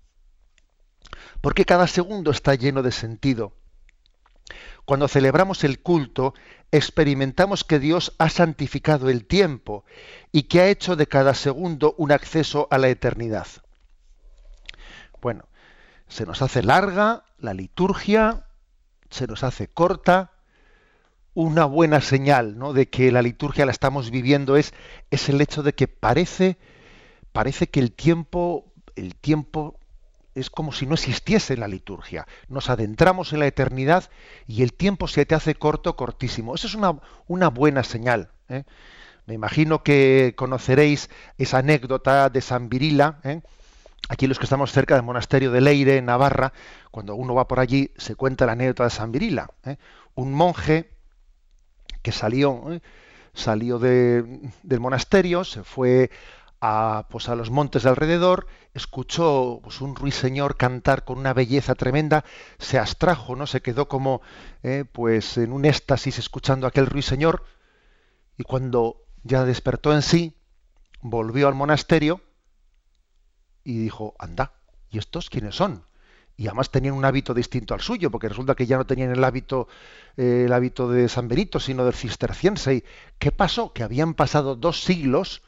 porque 1.40 1.64
cada 1.64 1.86
segundo 1.86 2.30
está 2.30 2.54
lleno 2.54 2.82
de 2.82 2.92
sentido. 2.92 3.52
Cuando 4.86 5.08
celebramos 5.08 5.64
el 5.64 5.80
culto, 5.80 6.32
experimentamos 6.70 7.64
que 7.64 7.80
Dios 7.80 8.14
ha 8.18 8.30
santificado 8.30 9.10
el 9.10 9.26
tiempo 9.26 9.84
y 10.30 10.44
que 10.44 10.60
ha 10.60 10.68
hecho 10.68 10.94
de 10.94 11.08
cada 11.08 11.34
segundo 11.34 11.96
un 11.98 12.12
acceso 12.12 12.68
a 12.70 12.78
la 12.78 12.88
eternidad. 12.88 13.48
Bueno, 15.20 15.48
se 16.06 16.24
nos 16.24 16.40
hace 16.40 16.62
larga 16.62 17.24
la 17.38 17.52
liturgia, 17.52 18.46
se 19.10 19.26
nos 19.26 19.42
hace 19.42 19.66
corta. 19.66 20.30
Una 21.34 21.64
buena 21.64 22.00
señal 22.00 22.56
¿no? 22.56 22.72
de 22.72 22.88
que 22.88 23.10
la 23.10 23.22
liturgia 23.22 23.66
la 23.66 23.72
estamos 23.72 24.12
viviendo 24.12 24.56
es, 24.56 24.72
es 25.10 25.28
el 25.28 25.40
hecho 25.40 25.64
de 25.64 25.74
que 25.74 25.88
parece, 25.88 26.58
parece 27.32 27.66
que 27.66 27.80
el 27.80 27.92
tiempo, 27.92 28.72
el 28.94 29.16
tiempo 29.16 29.80
es 30.36 30.50
como 30.50 30.70
si 30.70 30.86
no 30.86 30.94
existiese 30.94 31.56
la 31.56 31.66
liturgia. 31.66 32.26
Nos 32.48 32.68
adentramos 32.68 33.32
en 33.32 33.40
la 33.40 33.46
eternidad 33.46 34.10
y 34.46 34.62
el 34.62 34.74
tiempo 34.74 35.08
se 35.08 35.24
te 35.24 35.34
hace 35.34 35.54
corto, 35.54 35.96
cortísimo. 35.96 36.54
Eso 36.54 36.66
es 36.66 36.74
una, 36.74 37.00
una 37.26 37.48
buena 37.48 37.82
señal. 37.82 38.28
¿eh? 38.50 38.64
Me 39.24 39.32
imagino 39.32 39.82
que 39.82 40.34
conoceréis 40.36 41.08
esa 41.38 41.58
anécdota 41.58 42.28
de 42.28 42.42
San 42.42 42.68
Virila. 42.68 43.18
¿eh? 43.24 43.40
Aquí 44.10 44.26
los 44.26 44.38
que 44.38 44.44
estamos 44.44 44.72
cerca 44.72 44.94
del 44.94 45.04
monasterio 45.04 45.50
de 45.52 45.62
Leire, 45.62 45.96
en 45.96 46.04
Navarra, 46.04 46.52
cuando 46.90 47.14
uno 47.14 47.34
va 47.34 47.48
por 47.48 47.58
allí, 47.58 47.90
se 47.96 48.14
cuenta 48.14 48.44
la 48.44 48.52
anécdota 48.52 48.84
de 48.84 48.90
San 48.90 49.12
Virila. 49.12 49.50
¿eh? 49.64 49.78
Un 50.14 50.34
monje 50.34 50.90
que 52.02 52.12
salió, 52.12 52.62
salió 53.32 53.78
del 53.78 54.80
monasterio, 54.80 55.44
se 55.44 55.64
fue 55.64 56.10
a, 56.60 57.06
pues 57.10 57.28
a 57.28 57.34
los 57.34 57.50
montes 57.50 57.82
de 57.82 57.90
alrededor, 57.90 58.46
escuchó 58.74 59.60
pues, 59.62 59.80
un 59.80 59.94
ruiseñor 59.94 60.56
cantar 60.56 61.04
con 61.04 61.18
una 61.18 61.34
belleza 61.34 61.74
tremenda, 61.74 62.24
se 62.58 62.78
abstrajo, 62.78 63.36
¿no? 63.36 63.46
Se 63.46 63.62
quedó 63.62 63.88
como 63.88 64.22
eh, 64.62 64.84
pues 64.90 65.38
en 65.38 65.52
un 65.52 65.64
éxtasis 65.64 66.18
escuchando 66.18 66.66
aquel 66.66 66.86
ruiseñor, 66.86 67.44
y 68.38 68.44
cuando 68.44 69.04
ya 69.22 69.44
despertó 69.44 69.92
en 69.92 70.02
sí, 70.02 70.36
volvió 71.00 71.48
al 71.48 71.54
monasterio 71.54 72.20
y 73.64 73.78
dijo, 73.78 74.14
anda, 74.18 74.52
¿y 74.90 74.98
estos 74.98 75.30
quiénes 75.30 75.56
son? 75.56 75.84
y 76.36 76.46
además 76.48 76.70
tenían 76.70 76.94
un 76.94 77.04
hábito 77.04 77.32
distinto 77.32 77.72
al 77.72 77.80
suyo, 77.80 78.10
porque 78.10 78.28
resulta 78.28 78.54
que 78.54 78.66
ya 78.66 78.76
no 78.76 78.86
tenían 78.86 79.10
el 79.10 79.24
hábito, 79.24 79.68
eh, 80.16 80.44
el 80.46 80.52
hábito 80.52 80.88
de 80.90 81.08
San 81.08 81.28
Benito, 81.28 81.58
sino 81.60 81.84
del 81.84 81.94
cisterciense. 81.94 82.74
¿Y 82.74 82.84
qué 83.18 83.32
pasó? 83.32 83.72
Que 83.72 83.82
habían 83.82 84.12
pasado 84.14 84.54
dos 84.54 84.82
siglos 84.82 85.42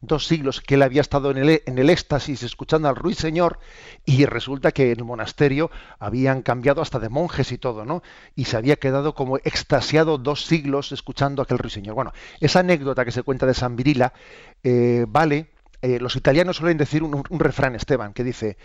dos 0.00 0.26
siglos 0.26 0.60
que 0.60 0.74
él 0.74 0.82
había 0.82 1.00
estado 1.00 1.30
en 1.30 1.38
el, 1.38 1.62
en 1.66 1.78
el 1.78 1.90
éxtasis 1.90 2.42
escuchando 2.42 2.88
al 2.88 2.96
ruiseñor 2.96 3.58
y 4.04 4.24
resulta 4.24 4.72
que 4.72 4.92
en 4.92 4.98
el 4.98 5.04
monasterio 5.04 5.70
habían 5.98 6.42
cambiado 6.42 6.80
hasta 6.80 6.98
de 6.98 7.08
monjes 7.08 7.52
y 7.52 7.58
todo, 7.58 7.84
¿no? 7.84 8.02
Y 8.34 8.46
se 8.46 8.56
había 8.56 8.76
quedado 8.76 9.14
como 9.14 9.36
extasiado 9.38 10.16
dos 10.18 10.44
siglos 10.44 10.92
escuchando 10.92 11.42
aquel 11.42 11.58
ruiseñor. 11.58 11.94
Bueno, 11.94 12.12
esa 12.40 12.60
anécdota 12.60 13.04
que 13.04 13.12
se 13.12 13.22
cuenta 13.22 13.46
de 13.46 13.54
San 13.54 13.76
Virila 13.76 14.14
eh, 14.62 15.04
vale, 15.08 15.50
eh, 15.82 15.98
los 15.98 16.16
italianos 16.16 16.56
suelen 16.56 16.78
decir 16.78 17.02
un, 17.02 17.24
refrán, 17.38 17.74
Esteban, 17.74 18.12
que 18.12 18.24
dice, 18.24 18.56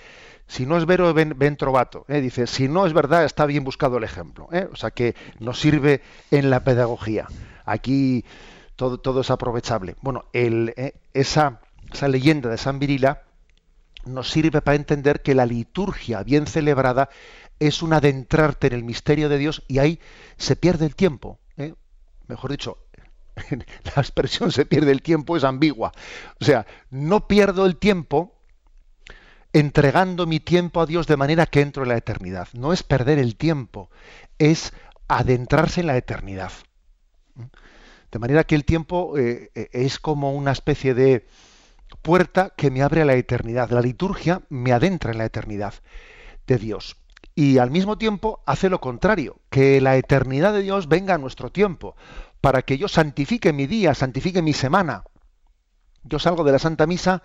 si 0.48 0.66
no 0.66 0.78
es 0.78 0.86
vero, 0.86 1.14
ven, 1.14 1.58
trovato. 1.58 2.06
¿eh? 2.08 2.22
Dice, 2.22 2.48
si 2.48 2.68
no 2.68 2.86
es 2.86 2.94
verdad, 2.94 3.26
está 3.26 3.46
bien 3.46 3.64
buscado 3.64 3.98
el 3.98 4.04
ejemplo. 4.04 4.50
O 4.72 4.76
sea 4.76 4.92
que 4.92 5.16
nos 5.40 5.60
sirve 5.60 6.02
en 6.32 6.50
la 6.50 6.64
pedagogía. 6.64 7.28
Aquí 7.66 8.26
todo, 8.76 9.22
es 9.22 9.32
aprovechable. 9.32 9.96
Bueno, 10.02 10.26
eh, 10.34 10.94
esa, 11.14 11.62
esa 11.92 12.08
leyenda 12.08 12.50
de 12.50 12.58
San 12.58 12.80
Virila 12.80 13.24
nos 14.06 14.30
sirve 14.30 14.62
para 14.62 14.76
entender 14.76 15.22
que 15.22 15.36
la 15.36 15.46
liturgia 15.46 16.24
bien 16.24 16.48
celebrada 16.48 17.10
es 17.60 17.82
un 17.82 17.94
adentrarte 17.94 18.68
en 18.68 18.74
el 18.74 18.84
misterio 18.84 19.30
de 19.30 19.38
Dios 19.38 19.64
y 19.68 19.80
ahí 19.80 20.00
se 20.38 20.56
pierde 20.56 20.86
el 20.86 20.96
tiempo. 20.96 21.40
¿eh? 21.58 21.74
Mejor 22.28 22.52
dicho, 22.52 22.78
la 23.50 24.02
expresión 24.02 24.52
se 24.52 24.66
pierde 24.66 24.92
el 24.92 25.02
tiempo 25.02 25.38
es 25.38 25.44
ambigua. 25.44 25.92
O 26.40 26.46
sea, 26.46 26.66
no 26.90 27.28
pierdo 27.28 27.66
el 27.66 27.78
tiempo 27.78 28.36
entregando 29.54 30.26
mi 30.26 30.42
tiempo 30.42 30.82
a 30.82 30.86
Dios 30.86 31.08
de 31.08 31.16
manera 31.16 31.46
que 31.46 31.62
entro 31.62 31.84
en 31.84 31.90
la 31.90 31.98
eternidad. 31.98 32.50
No 32.54 32.74
es 32.74 32.84
perder 32.84 33.20
el 33.20 33.38
tiempo, 33.38 33.90
es 34.38 34.74
adentrarse 35.08 35.82
en 35.82 35.88
la 35.88 35.98
eternidad. 35.98 36.52
De 38.16 38.20
manera 38.20 38.46
que 38.46 38.56
el 38.56 38.64
tiempo 38.64 39.18
eh, 39.18 39.52
eh, 39.56 39.68
es 39.74 40.00
como 40.00 40.32
una 40.32 40.54
especie 40.54 40.94
de 40.94 41.28
puerta 42.02 42.54
que 42.56 42.72
me 42.72 42.82
abre 42.82 43.02
a 43.02 43.06
la 43.06 43.16
eternidad. 43.16 43.70
La 43.72 43.82
liturgia 43.82 44.42
me 44.48 44.72
adentra 44.72 45.12
en 45.12 45.18
la 45.18 45.26
eternidad 45.26 45.74
de 46.48 46.58
Dios. 46.58 46.96
Y 47.36 47.58
al 47.58 47.72
mismo 47.72 47.98
tiempo 47.98 48.42
hace 48.46 48.70
lo 48.70 48.80
contrario, 48.80 49.42
que 49.50 49.82
la 49.82 49.98
eternidad 49.98 50.54
de 50.54 50.62
Dios 50.62 50.88
venga 50.88 51.16
a 51.16 51.18
nuestro 51.18 51.52
tiempo, 51.52 51.98
para 52.40 52.62
que 52.62 52.78
yo 52.78 52.88
santifique 52.88 53.52
mi 53.52 53.68
día, 53.68 53.94
santifique 53.94 54.42
mi 54.42 54.54
semana. 54.54 55.04
Yo 56.06 56.18
salgo 56.18 56.46
de 56.46 56.54
la 56.54 56.60
Santa 56.60 56.88
Misa 56.88 57.22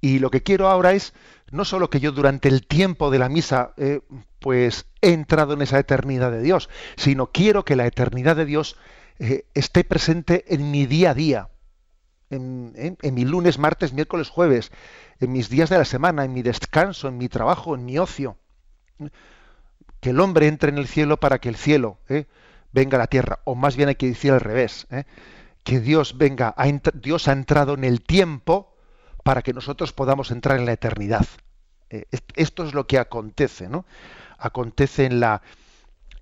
y 0.00 0.18
lo 0.18 0.32
que 0.32 0.42
quiero 0.42 0.66
ahora 0.66 0.94
es 0.94 1.12
no 1.52 1.64
solo 1.64 1.90
que 1.90 2.00
yo 2.00 2.10
durante 2.10 2.48
el 2.48 2.66
tiempo 2.66 3.12
de 3.12 3.20
la 3.20 3.28
misa 3.28 3.72
eh, 3.76 4.00
pues 4.40 4.86
he 5.00 5.12
entrado 5.12 5.52
en 5.52 5.62
esa 5.62 5.78
eternidad 5.78 6.32
de 6.32 6.42
Dios, 6.42 6.68
sino 6.96 7.30
quiero 7.30 7.64
que 7.64 7.76
la 7.76 7.86
eternidad 7.86 8.34
de 8.34 8.46
Dios 8.46 8.76
eh, 9.18 9.46
esté 9.54 9.84
presente 9.84 10.44
en 10.54 10.70
mi 10.70 10.86
día 10.86 11.10
a 11.10 11.14
día, 11.14 11.48
en, 12.30 13.14
mi 13.14 13.24
lunes, 13.24 13.58
martes, 13.58 13.92
miércoles, 13.92 14.28
jueves, 14.28 14.70
en 15.20 15.32
mis 15.32 15.48
días 15.48 15.70
de 15.70 15.78
la 15.78 15.84
semana, 15.84 16.24
en 16.24 16.32
mi 16.32 16.42
descanso, 16.42 17.08
en 17.08 17.18
mi 17.18 17.28
trabajo, 17.28 17.74
en 17.74 17.84
mi 17.84 17.98
ocio. 17.98 18.36
Que 20.00 20.10
el 20.10 20.20
hombre 20.20 20.46
entre 20.46 20.70
en 20.70 20.78
el 20.78 20.86
cielo 20.86 21.18
para 21.18 21.38
que 21.38 21.48
el 21.48 21.56
cielo 21.56 21.98
eh, 22.08 22.26
venga 22.72 22.96
a 22.96 23.00
la 23.00 23.06
tierra, 23.06 23.40
o 23.44 23.54
más 23.54 23.76
bien 23.76 23.88
hay 23.88 23.94
que 23.94 24.08
decir 24.08 24.32
al 24.32 24.40
revés, 24.40 24.86
eh, 24.90 25.04
que 25.64 25.80
Dios 25.80 26.16
venga, 26.16 26.54
Dios 26.94 27.28
ha 27.28 27.32
entrado 27.32 27.74
en 27.74 27.84
el 27.84 28.02
tiempo 28.02 28.74
para 29.24 29.42
que 29.42 29.52
nosotros 29.52 29.92
podamos 29.92 30.30
entrar 30.30 30.58
en 30.58 30.66
la 30.66 30.72
eternidad. 30.72 31.26
Eh, 31.90 32.04
esto 32.34 32.64
es 32.64 32.74
lo 32.74 32.86
que 32.86 32.98
acontece, 32.98 33.68
¿no? 33.68 33.84
Acontece 34.38 35.06
en 35.06 35.20
la, 35.20 35.42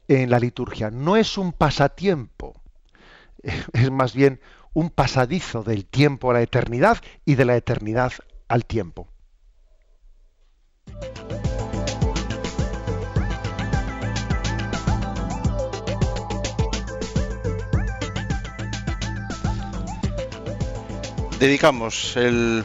en 0.09 0.30
la 0.30 0.38
liturgia. 0.38 0.90
No 0.90 1.16
es 1.16 1.37
un 1.37 1.52
pasatiempo, 1.52 2.61
es 3.72 3.90
más 3.90 4.14
bien 4.14 4.40
un 4.72 4.90
pasadizo 4.90 5.62
del 5.62 5.87
tiempo 5.87 6.30
a 6.30 6.35
la 6.35 6.42
eternidad 6.42 6.98
y 7.24 7.35
de 7.37 7.44
la 7.44 7.56
eternidad 7.56 8.12
al 8.48 8.64
tiempo. 8.64 9.09
Dedicamos 21.38 22.16
el 22.16 22.64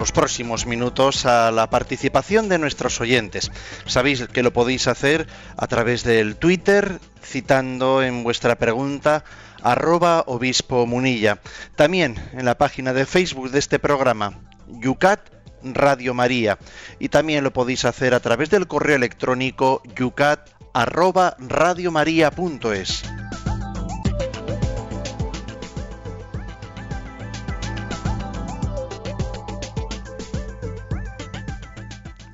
los 0.00 0.12
próximos 0.12 0.64
minutos 0.64 1.26
a 1.26 1.50
la 1.52 1.68
participación 1.68 2.48
de 2.48 2.58
nuestros 2.58 3.02
oyentes. 3.02 3.52
Sabéis 3.84 4.26
que 4.28 4.42
lo 4.42 4.50
podéis 4.50 4.88
hacer 4.88 5.26
a 5.58 5.66
través 5.66 6.04
del 6.04 6.36
Twitter, 6.36 6.98
citando 7.22 8.02
en 8.02 8.24
vuestra 8.24 8.56
pregunta 8.56 9.24
arroba 9.62 10.24
obispo 10.26 10.86
munilla. 10.86 11.40
También 11.76 12.16
en 12.32 12.44
la 12.44 12.56
página 12.56 12.92
de 12.92 13.06
Facebook 13.06 13.50
de 13.50 13.58
este 13.58 13.78
programa, 13.78 14.40
Yucat 14.68 15.20
Radio 15.62 16.14
María. 16.14 16.58
Y 16.98 17.08
también 17.08 17.44
lo 17.44 17.52
podéis 17.52 17.84
hacer 17.84 18.14
a 18.14 18.20
través 18.20 18.50
del 18.50 18.66
correo 18.66 18.96
electrónico 18.96 19.82
yucat 19.96 20.48
arroba 20.72 21.36
radiomaria.es. 21.38 23.02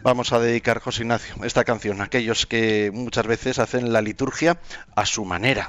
vamos 0.07 0.33
a 0.33 0.39
dedicar, 0.39 0.79
José 0.79 1.03
Ignacio, 1.03 1.35
esta 1.43 1.65
canción 1.65 2.01
a 2.01 2.05
aquellos 2.05 2.47
que 2.47 2.93
muchas 2.95 3.27
veces 3.27 3.59
hacen 3.59 3.93
la 3.93 4.01
liturgia 4.03 4.57
a 4.95 5.05
su 5.05 5.25
manera. 5.25 5.69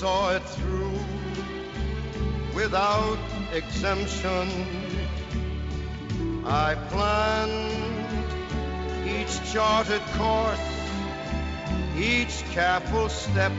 saw 0.00 0.30
it 0.36 0.42
through 0.56 0.98
without 2.54 3.18
exemption. 3.52 4.46
I 6.44 6.74
planned 6.90 8.08
each 9.08 9.34
charted 9.52 10.02
course 10.18 10.76
each 11.96 12.44
careful 12.52 13.08
step 13.08 13.52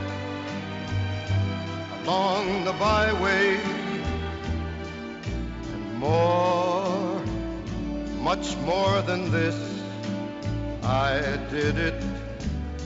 along 2.02 2.64
the 2.64 2.72
byway 2.74 3.58
and 5.72 5.94
more, 5.98 7.20
much 8.22 8.56
more 8.58 9.02
than 9.02 9.32
this, 9.32 9.58
I 10.84 11.36
did 11.50 11.78
it 11.78 12.00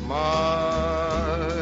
my. 0.07 1.62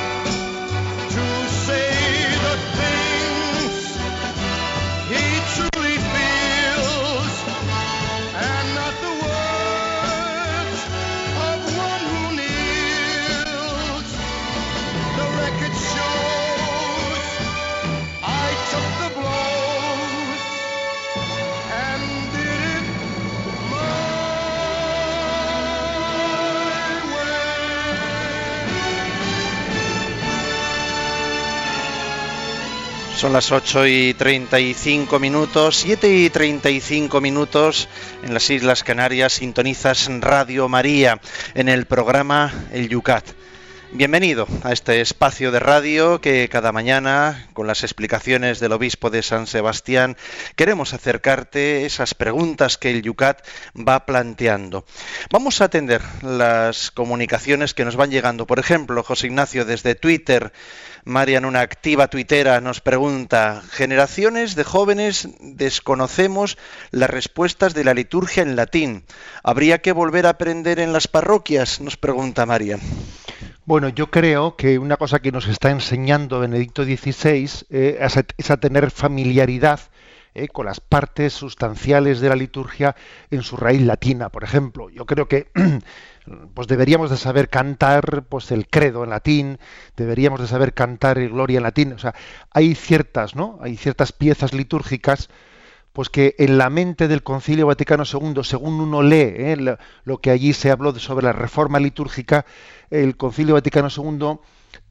Son 33.21 33.33
las 33.33 33.51
8 33.51 33.85
y 33.85 34.15
35 34.15 35.19
minutos, 35.19 35.75
7 35.75 36.11
y 36.11 36.31
35 36.31 37.21
minutos 37.21 37.87
en 38.23 38.33
las 38.33 38.49
Islas 38.49 38.83
Canarias. 38.83 39.33
Sintonizas 39.33 40.09
Radio 40.21 40.67
María 40.67 41.19
en 41.53 41.69
el 41.69 41.85
programa 41.85 42.51
El 42.71 42.89
Yucat. 42.89 43.23
Bienvenido 43.93 44.47
a 44.63 44.71
este 44.71 45.01
espacio 45.01 45.51
de 45.51 45.59
radio 45.59 46.21
que 46.21 46.47
cada 46.47 46.71
mañana, 46.71 47.49
con 47.51 47.67
las 47.67 47.83
explicaciones 47.83 48.61
del 48.61 48.71
obispo 48.71 49.09
de 49.09 49.21
San 49.21 49.47
Sebastián, 49.47 50.15
queremos 50.55 50.93
acercarte 50.93 51.85
esas 51.85 52.13
preguntas 52.13 52.77
que 52.77 52.89
el 52.89 53.01
Yucat 53.01 53.45
va 53.75 54.05
planteando. 54.05 54.85
Vamos 55.29 55.59
a 55.59 55.65
atender 55.65 56.01
las 56.21 56.89
comunicaciones 56.89 57.73
que 57.73 57.83
nos 57.83 57.97
van 57.97 58.11
llegando. 58.11 58.47
Por 58.47 58.59
ejemplo, 58.59 59.03
José 59.03 59.27
Ignacio 59.27 59.65
desde 59.65 59.93
Twitter, 59.93 60.53
Marian, 61.03 61.43
una 61.43 61.59
activa 61.59 62.07
tuitera, 62.07 62.61
nos 62.61 62.79
pregunta, 62.79 63.61
generaciones 63.71 64.55
de 64.55 64.63
jóvenes 64.63 65.27
desconocemos 65.41 66.57
las 66.91 67.09
respuestas 67.09 67.73
de 67.73 67.83
la 67.83 67.93
liturgia 67.93 68.41
en 68.41 68.55
latín. 68.55 69.03
¿Habría 69.43 69.81
que 69.81 69.91
volver 69.91 70.27
a 70.27 70.29
aprender 70.29 70.79
en 70.79 70.93
las 70.93 71.09
parroquias? 71.09 71.81
Nos 71.81 71.97
pregunta 71.97 72.45
Marian. 72.45 72.79
Bueno, 73.65 73.89
yo 73.89 74.09
creo 74.09 74.55
que 74.55 74.79
una 74.79 74.97
cosa 74.97 75.19
que 75.19 75.31
nos 75.31 75.47
está 75.47 75.69
enseñando 75.69 76.39
Benedicto 76.39 76.83
XVI 76.83 77.47
eh, 77.69 77.99
es, 78.37 78.49
a, 78.49 78.57
tener 78.57 78.89
familiaridad 78.89 79.79
eh, 80.33 80.47
con 80.47 80.65
las 80.65 80.79
partes 80.79 81.33
sustanciales 81.33 82.21
de 82.21 82.29
la 82.29 82.35
liturgia 82.35 82.95
en 83.29 83.43
su 83.43 83.57
raíz 83.57 83.81
latina, 83.81 84.29
por 84.29 84.43
ejemplo. 84.43 84.89
Yo 84.89 85.05
creo 85.05 85.27
que 85.27 85.51
pues 86.55 86.67
deberíamos 86.67 87.11
de 87.11 87.17
saber 87.17 87.49
cantar 87.49 88.23
pues 88.23 88.51
el 88.51 88.67
credo 88.67 89.03
en 89.03 89.11
latín, 89.11 89.59
deberíamos 89.95 90.41
de 90.41 90.47
saber 90.47 90.73
cantar 90.73 91.19
el 91.19 91.29
gloria 91.29 91.57
en 91.57 91.63
latín. 91.63 91.93
O 91.93 91.99
sea, 91.99 92.15
hay 92.49 92.73
ciertas, 92.73 93.35
¿no? 93.35 93.59
Hay 93.61 93.77
ciertas 93.77 94.11
piezas 94.11 94.53
litúrgicas 94.53 95.29
pues 95.93 96.09
que 96.09 96.35
en 96.37 96.57
la 96.57 96.69
mente 96.69 97.07
del 97.07 97.23
Concilio 97.23 97.67
Vaticano 97.67 98.03
II, 98.05 98.43
según 98.43 98.79
uno 98.79 99.01
lee 99.01 99.33
¿eh? 99.35 99.77
lo, 100.05 100.17
que 100.19 100.31
allí 100.31 100.53
se 100.53 100.71
habló 100.71 100.97
sobre 100.97 101.25
la 101.25 101.33
reforma 101.33 101.79
litúrgica, 101.79 102.45
el 102.89 103.17
Concilio 103.17 103.55
Vaticano 103.55 103.89
II 103.95 104.39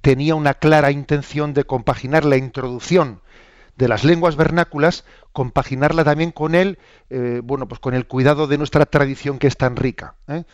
tenía 0.01 0.35
una 0.35 0.55
clara 0.55 0.91
intención 0.91 1.55
de 1.55 1.65
compaginar 1.65 2.25
la 2.25 2.37
introducción 2.37 3.21
de 3.77 3.89
las 3.89 4.05
lenguas 4.05 4.37
vernáculas, 4.37 5.05
compaginarla 5.33 6.05
también 6.05 6.33
con 6.33 6.55
el, 6.55 6.79
eh, 7.09 7.41
bueno, 7.43 7.67
pues 7.67 7.81
con 7.81 7.95
el 7.95 8.07
cuidado 8.07 8.47
de 8.47 8.59
nuestra 8.59 8.85
tradición 8.85 9.39
que 9.39 9.47
es 9.47 9.57
tan 9.57 9.77
rica. 9.77 10.17
¿eh? 10.29 10.45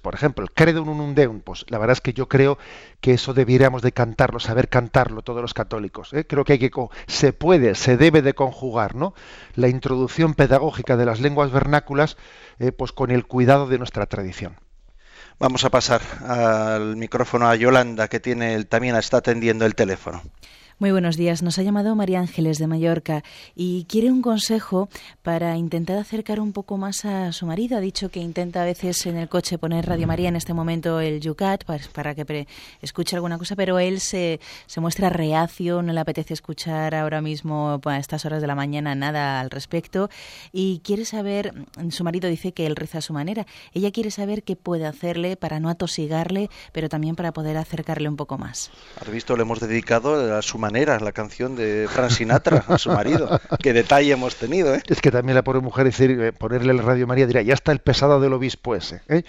Por 0.00 0.14
ejemplo, 0.14 0.44
el 0.44 0.52
credo 0.52 0.82
unum 0.82 1.14
deum, 1.14 1.40
pues 1.40 1.64
la 1.68 1.78
verdad 1.78 1.94
es 1.94 2.00
que 2.00 2.12
yo 2.12 2.28
creo 2.28 2.58
que 3.00 3.14
eso 3.14 3.34
debiéramos 3.34 3.82
de 3.82 3.92
cantarlo, 3.92 4.40
saber 4.40 4.68
cantarlo 4.68 5.22
todos 5.22 5.42
los 5.42 5.54
católicos. 5.54 6.12
¿eh? 6.12 6.26
Creo 6.26 6.44
que 6.44 6.54
hay 6.54 6.58
que 6.58 6.70
se 7.06 7.32
puede, 7.32 7.74
se 7.74 7.96
debe 7.96 8.22
de 8.22 8.34
conjugar, 8.34 8.94
¿no? 8.94 9.14
La 9.54 9.68
introducción 9.68 10.34
pedagógica 10.34 10.96
de 10.96 11.06
las 11.06 11.20
lenguas 11.20 11.50
vernáculas, 11.50 12.16
eh, 12.58 12.72
pues 12.72 12.92
con 12.92 13.10
el 13.10 13.26
cuidado 13.26 13.66
de 13.66 13.78
nuestra 13.78 14.06
tradición. 14.06 14.56
Vamos 15.38 15.64
a 15.64 15.70
pasar 15.70 16.02
al 16.26 16.96
micrófono 16.96 17.48
a 17.48 17.56
Yolanda, 17.56 18.08
que 18.08 18.20
tiene 18.20 18.62
también 18.64 18.94
está 18.96 19.18
atendiendo 19.18 19.64
el 19.64 19.74
teléfono. 19.74 20.22
Muy 20.80 20.92
buenos 20.92 21.18
días. 21.18 21.42
Nos 21.42 21.58
ha 21.58 21.62
llamado 21.62 21.94
María 21.94 22.20
Ángeles 22.20 22.56
de 22.56 22.66
Mallorca 22.66 23.22
y 23.54 23.84
quiere 23.84 24.10
un 24.10 24.22
consejo 24.22 24.88
para 25.20 25.58
intentar 25.58 25.98
acercar 25.98 26.40
un 26.40 26.54
poco 26.54 26.78
más 26.78 27.04
a 27.04 27.32
su 27.32 27.44
marido. 27.44 27.76
Ha 27.76 27.80
dicho 27.80 28.08
que 28.08 28.20
intenta 28.20 28.62
a 28.62 28.64
veces 28.64 29.04
en 29.04 29.18
el 29.18 29.28
coche 29.28 29.58
poner 29.58 29.84
Radio 29.84 30.06
María 30.06 30.30
en 30.30 30.36
este 30.36 30.54
momento 30.54 31.00
el 31.00 31.20
Yucat 31.20 31.64
para, 31.92 32.14
que 32.14 32.46
escuche 32.80 33.14
alguna 33.14 33.36
cosa, 33.36 33.56
pero 33.56 33.78
él 33.78 34.00
se, 34.00 34.40
muestra 34.78 35.10
reacio, 35.10 35.82
no 35.82 35.92
le 35.92 36.00
apetece 36.00 36.32
escuchar 36.32 36.94
ahora 36.94 37.20
mismo 37.20 37.78
a 37.84 37.98
estas 37.98 38.24
horas 38.24 38.40
de 38.40 38.46
la 38.46 38.54
mañana 38.54 38.94
nada 38.94 39.38
al 39.38 39.50
respecto 39.50 40.08
y 40.50 40.80
quiere 40.82 41.04
saber, 41.04 41.52
su 41.90 42.04
marido 42.04 42.30
dice 42.30 42.52
que 42.52 42.64
él 42.64 42.74
reza 42.74 42.98
a 42.98 43.02
su 43.02 43.12
manera, 43.12 43.44
ella 43.74 43.90
quiere 43.90 44.10
saber 44.10 44.44
qué 44.44 44.56
puede 44.56 44.86
hacerle 44.86 45.36
para 45.36 45.60
no 45.60 45.68
atosigarle, 45.68 46.48
pero 46.72 46.88
también 46.88 47.16
para 47.16 47.32
poder 47.32 47.58
acercarle 47.58 48.08
un 48.08 48.16
poco 48.16 48.38
más. 48.38 48.70
Has 48.98 49.10
visto, 49.10 49.36
le 49.36 49.42
hemos 49.42 49.60
dedicado 49.60 50.38
a 50.38 50.40
su 50.40 50.56
la 50.72 51.12
canción 51.12 51.56
de 51.56 51.88
Frank 51.90 52.10
Sinatra 52.10 52.64
a 52.68 52.78
su 52.78 52.90
marido. 52.90 53.40
Qué 53.62 53.72
detalle 53.72 54.12
hemos 54.12 54.36
tenido, 54.36 54.74
¿eh? 54.74 54.82
Es 54.86 55.00
que 55.00 55.10
también 55.10 55.34
la 55.34 55.42
pobre 55.42 55.60
mujer 55.60 55.84
decir, 55.84 56.10
eh, 56.10 56.32
ponerle 56.32 56.72
el 56.72 56.78
Radio 56.78 57.06
María 57.06 57.26
dirá, 57.26 57.42
ya 57.42 57.54
está 57.54 57.72
el 57.72 57.80
pesado 57.80 58.20
del 58.20 58.32
obispo 58.32 58.74
ese. 58.74 59.02
¿eh? 59.08 59.24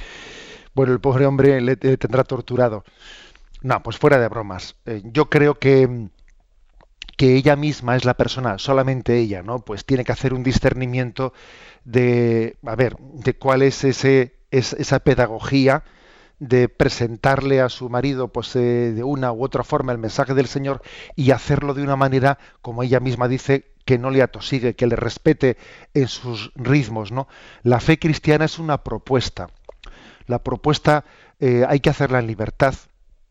Bueno, 0.73 0.93
el 0.93 0.99
pobre 0.99 1.25
hombre 1.25 1.59
le, 1.59 1.75
tendrá 1.75 2.23
torturado. 2.23 2.83
No, 3.61 3.81
pues 3.83 3.97
fuera 3.97 4.19
de 4.19 4.27
bromas. 4.27 4.75
Eh, 4.85 5.01
yo 5.05 5.29
creo 5.29 5.55
que 5.55 6.09
que 7.17 7.35
ella 7.35 7.55
misma 7.55 7.95
es 7.95 8.03
la 8.03 8.15
persona, 8.15 8.57
solamente 8.57 9.19
ella, 9.19 9.43
¿no? 9.43 9.59
Pues 9.59 9.85
tiene 9.85 10.03
que 10.03 10.11
hacer 10.11 10.33
un 10.33 10.41
discernimiento 10.41 11.33
de, 11.83 12.57
a 12.65 12.75
ver, 12.75 12.97
de 12.97 13.35
cuál 13.35 13.61
es 13.61 13.83
ese, 13.83 14.33
es, 14.49 14.73
esa 14.73 14.99
pedagogía 15.01 15.83
de 16.41 16.69
presentarle 16.69 17.61
a 17.61 17.69
su 17.69 17.87
marido 17.87 18.29
pues 18.29 18.55
eh, 18.55 18.93
de 18.93 19.03
una 19.03 19.31
u 19.31 19.43
otra 19.43 19.63
forma 19.63 19.91
el 19.91 19.99
mensaje 19.99 20.33
del 20.33 20.47
Señor 20.47 20.81
y 21.15 21.29
hacerlo 21.29 21.75
de 21.75 21.83
una 21.83 21.95
manera 21.95 22.39
como 22.63 22.81
ella 22.81 22.99
misma 22.99 23.27
dice 23.27 23.71
que 23.85 23.99
no 23.99 24.09
le 24.09 24.23
atosigue, 24.23 24.75
que 24.75 24.87
le 24.87 24.95
respete 24.95 25.57
en 25.93 26.07
sus 26.07 26.51
ritmos, 26.55 27.11
¿no? 27.11 27.27
La 27.61 27.79
fe 27.79 27.99
cristiana 27.99 28.45
es 28.45 28.57
una 28.57 28.83
propuesta. 28.83 29.49
La 30.25 30.39
propuesta 30.39 31.05
eh, 31.39 31.63
hay 31.67 31.79
que 31.79 31.91
hacerla 31.91 32.17
en 32.17 32.27
libertad. 32.27 32.73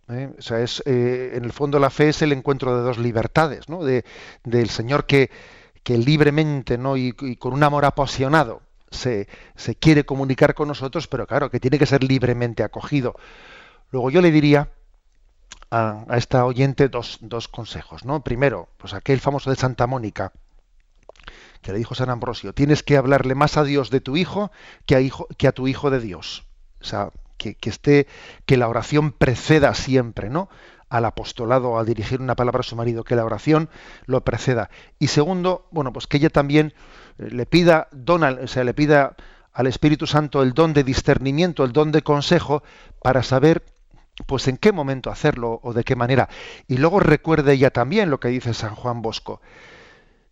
¿eh? 0.09 0.31
O 0.39 0.43
sea, 0.43 0.61
es, 0.61 0.81
en 0.87 1.45
el 1.45 1.53
fondo 1.53 1.81
la 1.81 1.91
fe 1.91 2.11
es 2.11 2.23
el 2.23 2.31
encuentro 2.31 2.77
de 2.77 2.83
dos 2.83 2.99
libertades, 2.99 3.69
¿no? 3.69 3.83
De, 3.83 4.05
del 4.45 4.69
Señor 4.71 5.07
que, 5.07 5.31
que 5.83 5.99
libremente, 5.99 6.79
¿no? 6.79 6.97
y 6.97 7.13
con 7.13 7.55
un 7.55 7.63
amor 7.65 7.85
apasionado, 7.85 8.63
se, 8.91 9.27
quiere 9.79 10.05
comunicar 10.05 10.55
con 10.55 10.69
nosotros, 10.69 11.07
pero 11.07 11.27
claro, 11.27 11.51
que 11.51 11.61
tiene 11.61 11.79
que 11.79 11.87
ser 11.87 12.05
libremente 12.05 12.63
acogido. 12.63 13.15
Luego 13.91 14.11
yo 14.11 14.21
le 14.21 14.31
diría 14.31 14.71
a, 15.71 16.05
esta 16.17 16.45
oyente 16.45 16.89
dos, 16.89 17.19
dos, 17.21 17.49
consejos, 17.49 18.05
¿no? 18.05 18.23
Primero, 18.23 18.69
pues 18.77 18.95
aquel 18.95 19.21
famoso 19.21 19.51
de 19.51 19.57
Santa 19.57 19.87
Mónica, 19.87 20.33
que 21.63 21.73
le 21.73 21.79
dijo 21.79 21.95
San 21.95 22.11
Ambrosio, 22.11 22.53
tienes 22.53 22.83
que 22.83 22.97
hablarle 22.97 23.35
más 23.35 23.57
a 23.57 23.65
Dios 23.65 23.91
de 23.91 24.01
tu 24.01 24.17
hijo 24.17 24.51
que 24.87 24.97
a, 24.97 25.01
hijo, 25.01 25.27
que 25.37 25.49
a 25.49 25.53
tu 25.53 25.69
hijo 25.69 25.91
de 25.91 26.01
Dios. 26.01 26.47
O 26.81 26.85
sea, 26.85 27.11
que, 27.37 27.55
que, 27.55 27.71
esté, 27.71 28.07
que 28.47 28.57
la 28.57 28.69
oración 28.69 29.13
preceda 29.13 29.75
siempre, 29.75 30.31
¿no? 30.31 30.49
Al 30.91 31.07
apostolado, 31.07 31.79
a 31.79 31.85
dirigir 31.85 32.21
una 32.21 32.37
palabra 32.37 32.61
a 32.61 32.65
su 32.65 32.77
marido, 32.77 33.05
que 33.05 33.17
la 33.17 33.25
oración 33.25 33.71
lo 34.05 34.23
preceda. 34.23 34.69
Y 34.99 35.07
segundo, 35.07 35.67
bueno, 35.71 35.93
pues 35.93 36.07
que 36.07 36.19
ella 36.19 36.29
también 36.29 36.75
le 37.17 37.47
pida 37.47 37.89
o 38.07 38.47
sea, 38.47 38.65
le 38.65 38.75
pida 38.75 39.17
al 39.53 39.67
Espíritu 39.67 40.07
Santo 40.07 40.43
el 40.43 40.53
don 40.53 40.73
de 40.73 40.85
discernimiento, 40.85 41.65
el 41.65 41.73
don 41.73 41.93
de 41.93 42.03
consejo 42.03 42.63
para 43.03 43.23
saber 43.23 43.65
pues 44.27 44.49
en 44.49 44.57
qué 44.57 44.73
momento 44.73 45.11
hacerlo 45.11 45.61
o 45.63 45.73
de 45.73 45.85
qué 45.85 45.97
manera. 45.97 46.29
Y 46.69 46.77
luego 46.77 47.01
recuerde 47.01 47.55
ella 47.55 47.71
también 47.71 48.11
lo 48.11 48.21
que 48.21 48.29
dice 48.29 48.55
San 48.55 48.75
Juan 48.75 49.03
Bosco. 49.03 49.41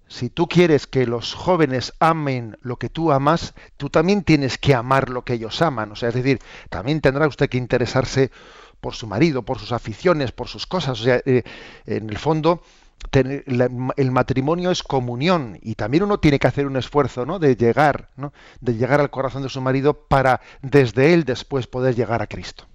Si 0.09 0.31
tú 0.31 0.49
quieres 0.49 0.87
que 0.87 1.07
los 1.07 1.35
jóvenes 1.35 1.93
amen 2.01 2.57
lo 2.63 2.77
que 2.77 2.89
tú 2.89 3.13
amas, 3.13 3.55
tú 3.77 3.91
también 3.91 4.25
tienes 4.25 4.57
que 4.57 4.75
amar 4.75 5.11
lo 5.11 5.23
que 5.23 5.35
ellos 5.35 5.61
aman. 5.61 5.93
O 5.93 5.97
sea, 5.97 6.09
es 6.09 6.15
decir, 6.15 6.39
también 6.71 7.01
tendrá 7.03 7.27
usted 7.27 7.51
que 7.51 7.59
interesarse 7.59 8.31
por 8.81 8.95
su 8.95 9.07
marido, 9.07 9.43
por 9.43 9.59
sus 9.59 9.72
aficiones, 9.72 10.33
por 10.33 10.49
sus 10.49 10.66
cosas. 10.66 11.01
O 11.01 11.05
sea, 11.05 11.20
eh, 11.24 11.43
en 11.87 12.11
el 12.11 12.18
fondo, 12.18 12.62
el 13.12 14.11
matrimonio 14.11 14.70
es 14.70 14.83
comunión 14.83 15.59
y 15.62 15.76
también 15.76 16.03
uno 16.03 16.18
tiene 16.18 16.39
que 16.39 16.47
hacer 16.47 16.66
un 16.66 16.76
esfuerzo 16.76 17.24
¿no? 17.24 17.39
de 17.39 17.57
llegar 17.57 18.09
¿no? 18.16 18.33
de 18.61 18.74
llegar 18.74 19.01
al 19.01 19.11
corazón 19.11 19.43
de 19.43 19.49
su 19.49 19.61
marido 19.61 19.95
para 19.95 20.41
desde 20.62 21.14
él 21.14 21.24
después 21.24 21.66
poder 21.66 21.95
llegar 21.95 22.20
a 22.22 22.26
Cristo 22.26 22.66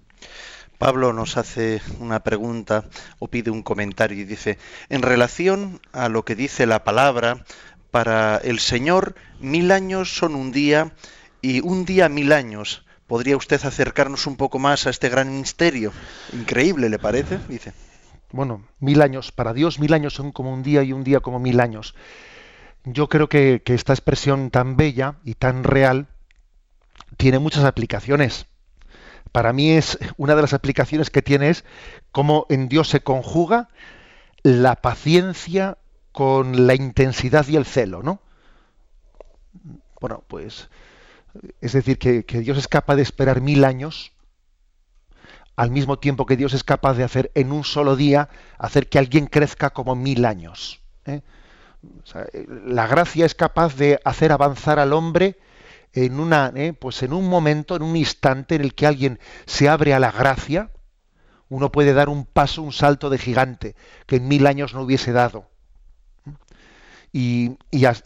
Pablo 0.78 1.12
nos 1.12 1.36
hace 1.36 1.80
una 2.00 2.20
pregunta 2.20 2.84
o 3.18 3.28
pide 3.28 3.50
un 3.50 3.62
comentario 3.62 4.18
y 4.18 4.24
dice 4.24 4.58
en 4.88 5.02
relación 5.02 5.80
a 5.92 6.08
lo 6.08 6.24
que 6.24 6.34
dice 6.34 6.66
la 6.66 6.82
palabra 6.84 7.44
para 7.90 8.38
el 8.38 8.58
Señor 8.58 9.14
mil 9.40 9.70
años 9.70 10.16
son 10.16 10.34
un 10.34 10.50
día 10.50 10.94
y 11.42 11.60
un 11.60 11.84
día 11.84 12.08
mil 12.08 12.32
años 12.32 12.84
¿Podría 13.06 13.36
usted 13.36 13.64
acercarnos 13.64 14.26
un 14.26 14.36
poco 14.36 14.58
más 14.58 14.86
a 14.86 14.90
este 14.90 15.08
gran 15.08 15.30
misterio? 15.36 15.92
Increíble, 16.32 16.88
¿le 16.88 16.98
parece? 16.98 17.38
Dice 17.48 17.72
bueno, 18.34 18.66
mil 18.80 19.00
años, 19.00 19.30
para 19.30 19.54
Dios 19.54 19.78
mil 19.78 19.94
años 19.94 20.12
son 20.14 20.32
como 20.32 20.52
un 20.52 20.64
día 20.64 20.82
y 20.82 20.92
un 20.92 21.04
día 21.04 21.20
como 21.20 21.38
mil 21.38 21.60
años. 21.60 21.94
Yo 22.82 23.08
creo 23.08 23.28
que, 23.28 23.62
esta 23.64 23.92
expresión 23.92 24.50
tan 24.50 24.76
bella 24.76 25.14
y 25.22 25.34
tan 25.34 25.62
real 25.62 26.08
tiene 27.16 27.38
muchas 27.38 27.62
aplicaciones. 27.62 28.46
Para 29.30 29.52
mí 29.52 29.70
es 29.70 29.98
una 30.16 30.34
de 30.34 30.42
las 30.42 30.52
aplicaciones 30.52 31.10
que 31.10 31.22
tiene 31.22 31.48
es 31.48 31.64
cómo 32.10 32.46
en 32.48 32.68
Dios 32.68 32.88
se 32.88 33.02
conjuga 33.04 33.68
la 34.42 34.82
paciencia 34.82 35.78
con 36.10 36.66
la 36.66 36.74
intensidad 36.74 37.46
y 37.46 37.54
el 37.54 37.64
celo, 37.64 38.02
¿no? 38.02 38.20
Bueno, 40.00 40.24
pues 40.26 40.68
es 41.60 41.72
decir, 41.72 41.98
que, 41.98 42.22
Dios 42.22 42.58
es 42.58 42.68
capaz 42.68 42.96
de 42.96 43.02
esperar 43.02 43.40
mil 43.40 43.64
años 43.64 44.12
al 45.56 45.70
mismo 45.70 45.98
tiempo 45.98 46.26
que 46.26 46.36
Dios 46.36 46.52
es 46.52 46.64
capaz 46.64 46.94
de 46.94 47.04
hacer 47.04 47.30
en 47.34 47.52
un 47.52 47.62
solo 47.62 47.94
día, 47.94 48.28
hacer 48.58 48.88
que 48.88 48.98
alguien 48.98 49.26
crezca 49.26 49.70
como 49.70 49.94
mil 49.94 50.24
años. 50.24 50.80
¿eh? 51.06 51.22
la 52.66 52.86
gracia 52.86 53.26
es 53.26 53.34
capaz 53.34 53.76
de 53.76 54.00
hacer 54.04 54.32
avanzar 54.32 54.78
al 54.78 54.92
hombre 54.92 55.38
en 55.92 56.18
una, 56.18 56.52
¿eh? 56.56 56.72
pues 56.72 57.02
en 57.02 57.12
un 57.12 57.28
momento, 57.28 57.76
en 57.76 57.82
un 57.82 57.94
instante 57.94 58.56
en 58.56 58.62
el 58.62 58.74
que 58.74 58.86
alguien 58.86 59.20
se 59.46 59.68
abre 59.68 59.94
a 59.94 60.00
la 60.00 60.10
gracia, 60.10 60.70
uno 61.48 61.70
puede 61.70 61.92
dar 61.92 62.08
un 62.08 62.24
paso, 62.24 62.62
un 62.62 62.72
salto 62.72 63.10
de 63.10 63.18
gigante 63.18 63.76
que 64.06 64.16
en 64.16 64.26
mil 64.26 64.46
años 64.46 64.74
no 64.74 64.82
hubiese 64.82 65.12
dado. 65.12 65.48
Y, 67.12 67.56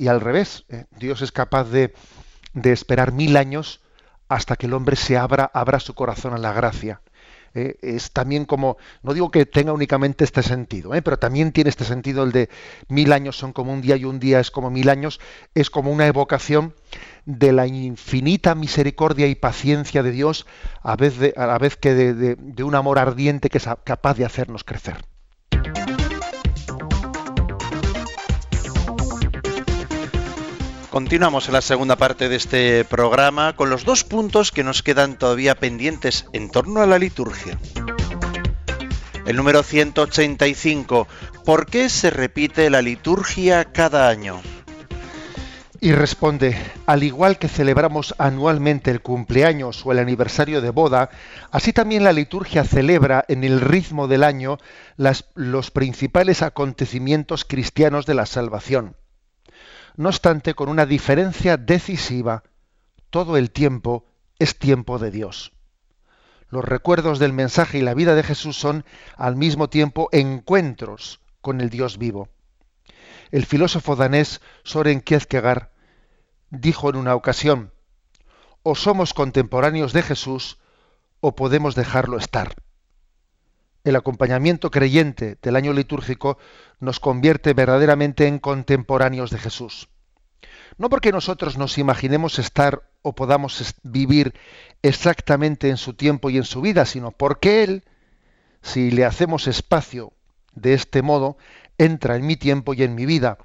al 0.07 0.21
revés, 0.21 0.67
¿eh? 0.69 0.85
Dios 0.99 1.23
es 1.23 1.33
capaz 1.33 1.65
de, 1.65 1.95
de, 2.63 2.73
esperar 2.73 3.13
mil 3.13 3.37
años 3.37 3.81
hasta 4.29 4.57
que 4.57 4.67
el 4.67 4.75
hombre 4.75 4.97
se 4.97 5.17
abra, 5.17 5.51
abra 5.53 5.81
su 5.81 5.95
corazón 5.95 6.35
a 6.35 6.39
la 6.39 6.53
gracia. 6.53 7.01
¿eh? 7.55 7.77
es 7.83 8.13
también 8.13 8.45
como, 8.45 8.77
no 9.03 9.15
digo 9.15 9.31
que 9.31 9.47
tenga 9.47 9.73
únicamente 9.73 10.25
este 10.25 10.43
sentido, 10.43 10.95
¿eh? 10.95 11.03
pero 11.03 11.19
también 11.19 11.53
tiene 11.53 11.71
este 11.71 11.85
sentido 11.85 12.25
el 12.25 12.33
de 12.33 12.49
mil 12.89 13.13
años 13.13 13.37
son 13.37 13.53
como 13.53 13.73
un 13.73 13.81
día 13.81 13.97
y 13.97 14.05
un 14.05 14.19
día 14.19 14.41
es 14.41 14.51
como 14.51 14.71
mil 14.71 14.89
años, 14.89 15.21
es 15.55 15.71
como 15.71 15.91
una 15.91 16.07
evocación 16.07 16.75
de 17.25 17.53
la 17.53 17.67
infinita 17.67 18.55
misericordia 18.55 19.27
y 19.27 19.35
paciencia 19.35 20.03
de 20.03 20.13
Dios 20.13 20.47
a, 20.83 20.97
vez 20.97 21.19
la 21.37 21.59
vez 21.59 21.77
que 21.77 21.95
de 21.95 22.63
un 22.63 22.75
amor 22.75 22.99
ardiente 22.99 23.49
que 23.49 23.59
es 23.59 23.69
capaz 23.85 24.15
de 24.15 24.25
hacernos 24.25 24.65
crecer. 24.65 25.05
Continuamos 30.91 31.49
en 31.49 31.53
la 31.53 31.61
segunda 31.61 31.97
parte 31.97 32.31
de 32.31 32.37
este 32.37 32.83
programa 32.83 33.55
con 33.55 33.69
los 33.69 33.85
dos 33.85 34.05
puntos 34.05 34.53
que 34.53 34.65
nos 34.65 34.83
quedan 34.83 35.19
todavía 35.19 35.55
pendientes 35.55 36.25
en 36.33 36.51
torno 36.51 36.81
a 36.81 36.87
la 36.87 36.99
liturgia. 36.99 37.59
El 39.27 39.37
número 39.37 39.63
185. 39.63 41.07
¿Por 41.45 41.67
qué 41.67 41.91
se 41.91 42.09
repite 42.09 42.71
la 42.71 42.81
liturgia 42.81 43.67
cada 43.67 44.09
año? 44.09 44.41
Y 45.79 45.93
responde, 45.93 46.57
al 46.87 47.03
igual 47.03 47.37
que 47.37 47.49
celebramos 47.49 48.15
anualmente 48.17 48.91
el 48.91 49.03
cumpleaños 49.03 49.85
o 49.85 49.93
el 49.93 49.99
aniversario 49.99 50.63
de 50.63 50.71
boda, 50.71 51.11
así 51.51 51.75
también 51.75 52.03
la 52.03 52.15
liturgia 52.15 52.65
celebra 52.65 53.27
en 53.29 53.45
el 53.45 53.61
ritmo 53.61 54.09
del 54.09 54.25
año 54.25 54.57
los 55.35 55.71
principales 55.71 56.41
acontecimientos 56.41 57.45
cristianos 57.45 58.07
de 58.07 58.15
la 58.15 58.25
salvación 58.25 58.97
no 59.99 60.11
obstante 60.11 60.55
con 60.55 60.69
una 60.69 60.87
diferencia 60.87 61.57
decisiva. 61.57 62.45
Todo 63.11 63.37
el 63.37 63.51
tiempo 63.51 64.07
es 64.39 64.57
tiempo 64.57 65.01
de 65.01 65.11
Dios. 65.11 65.53
Los 66.51 66.65
recuerdos 66.65 67.19
del 67.19 67.33
mensaje 67.33 67.79
y 67.79 67.83
la 67.83 67.95
vida 67.95 68.15
de 68.15 68.23
Jesús 68.23 68.57
son 68.57 68.85
al 69.17 69.35
mismo 69.35 69.69
tiempo 69.69 70.09
encuentros 70.13 71.21
con 71.41 71.61
el 71.61 71.69
Dios 71.69 71.99
vivo. 71.99 72.29
El 73.33 73.45
filósofo 73.45 73.97
danés 73.97 74.41
Soren 74.63 75.01
Kierkegaard 75.01 75.71
dijo 76.51 76.89
en 76.89 76.97
una 76.97 77.17
ocasión, 77.17 77.73
o 78.63 78.77
somos 78.77 79.13
contemporáneos 79.13 79.93
de 79.93 80.03
Jesús 80.03 80.59
o 81.21 81.35
podemos 81.35 81.75
dejarlo 81.75 82.19
estar. 82.19 82.55
El 83.85 83.97
acompañamiento 83.97 84.71
creyente 84.71 85.39
del 85.41 85.57
año 85.57 85.73
litúrgico 85.73 86.39
nos 86.81 87.01
convierte 87.01 87.55
verdaderamente 87.55 88.27
en 88.27 88.39
contemporáneos 88.39 89.31
de 89.31 89.39
Jesús. 89.39 89.89
No 90.77 90.91
porque 90.91 91.13
nosotros 91.13 91.57
nos 91.57 91.79
imaginemos 91.79 92.39
estar 92.39 92.83
o 93.03 93.15
podamos 93.15 93.75
vivir 93.83 94.35
exactamente 94.83 95.71
en 95.71 95.77
su 95.77 95.95
tiempo 95.95 96.31
y 96.31 96.37
en 96.37 96.45
su 96.45 96.61
vida, 96.61 96.85
sino 96.85 97.11
porque 97.11 97.65
Él, 97.65 97.85
si 98.63 98.91
le 98.91 99.05
hacemos 99.05 99.47
espacio 99.47 100.13
de 100.55 100.75
este 100.75 101.03
modo, 101.03 101.37
entra 101.79 102.17
en 102.17 102.27
mi 102.27 102.37
tiempo 102.37 102.75
y 102.75 102.83
en 102.83 102.95
mi 102.95 103.07
vida, 103.07 103.39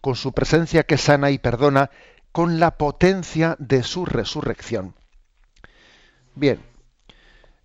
con 0.00 0.16
su 0.16 0.32
presencia 0.32 0.84
que 0.84 0.96
sana 0.96 1.30
y 1.30 1.38
perdona, 1.38 1.90
con 2.32 2.60
la 2.60 2.76
potencia 2.76 3.56
de 3.58 3.82
su 3.82 4.04
resurrección. 4.04 4.94
Bien, 6.34 6.60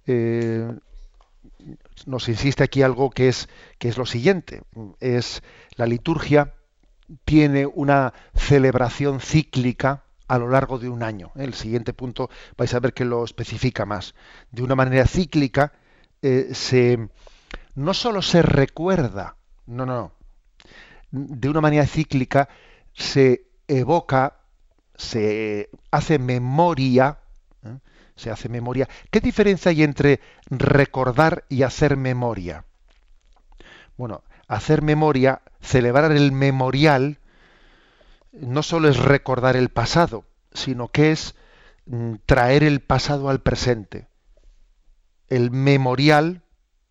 eh, 0.08 0.72
nos 2.06 2.30
insiste 2.30 2.64
aquí 2.64 2.82
algo 2.82 3.10
que 3.10 3.28
es, 3.28 3.50
que 3.78 3.90
es 3.90 3.98
lo 3.98 4.06
siguiente, 4.06 4.64
es 5.00 5.44
la 5.76 5.86
liturgia 5.86 6.54
tiene 7.26 7.66
una 7.66 8.14
celebración 8.34 9.20
cíclica 9.20 10.04
a 10.28 10.38
lo 10.38 10.50
largo 10.50 10.80
de 10.80 10.90
un 10.90 11.04
año. 11.04 11.32
El 11.36 11.54
siguiente 11.54 11.94
punto 11.94 12.30
vais 12.58 12.74
a 12.74 12.80
ver 12.80 12.94
que 12.94 13.06
lo 13.06 13.24
especifica 13.24 13.86
más. 13.86 14.16
De 14.52 14.64
una 14.64 14.76
manera 14.76 15.06
cíclica 15.06 15.74
eh, 16.22 16.50
se 16.54 17.10
no 17.76 17.94
solo 17.94 18.22
se 18.22 18.42
recuerda, 18.42 19.36
no, 19.66 19.86
no, 19.86 19.96
no. 19.96 20.12
De 21.12 21.50
una 21.50 21.62
manera 21.62 21.86
cíclica 21.86 22.50
se 22.94 23.48
evoca, 23.68 24.40
se 24.96 25.70
hace 25.92 26.20
memoria 26.20 27.20
se 28.16 28.32
hace 28.32 28.50
memoria. 28.50 28.88
¿Qué 29.12 29.20
diferencia 29.20 29.72
hay 29.72 29.84
entre 29.84 30.20
recordar 30.50 31.46
y 31.50 31.64
hacer 31.64 31.98
memoria? 31.98 32.66
Bueno, 33.98 34.24
hacer 34.48 34.82
memoria, 34.82 35.42
celebrar 35.62 36.12
el 36.12 36.32
memorial, 36.32 37.20
no 38.32 38.64
solo 38.64 38.90
es 38.90 38.98
recordar 38.98 39.56
el 39.56 39.70
pasado, 39.70 40.26
sino 40.54 40.88
que 40.88 41.12
es 41.12 41.36
mm, 41.86 42.16
traer 42.26 42.64
el 42.64 42.82
pasado 42.82 43.30
al 43.30 43.42
presente. 43.42 44.08
El 45.30 45.52
memorial, 45.52 46.42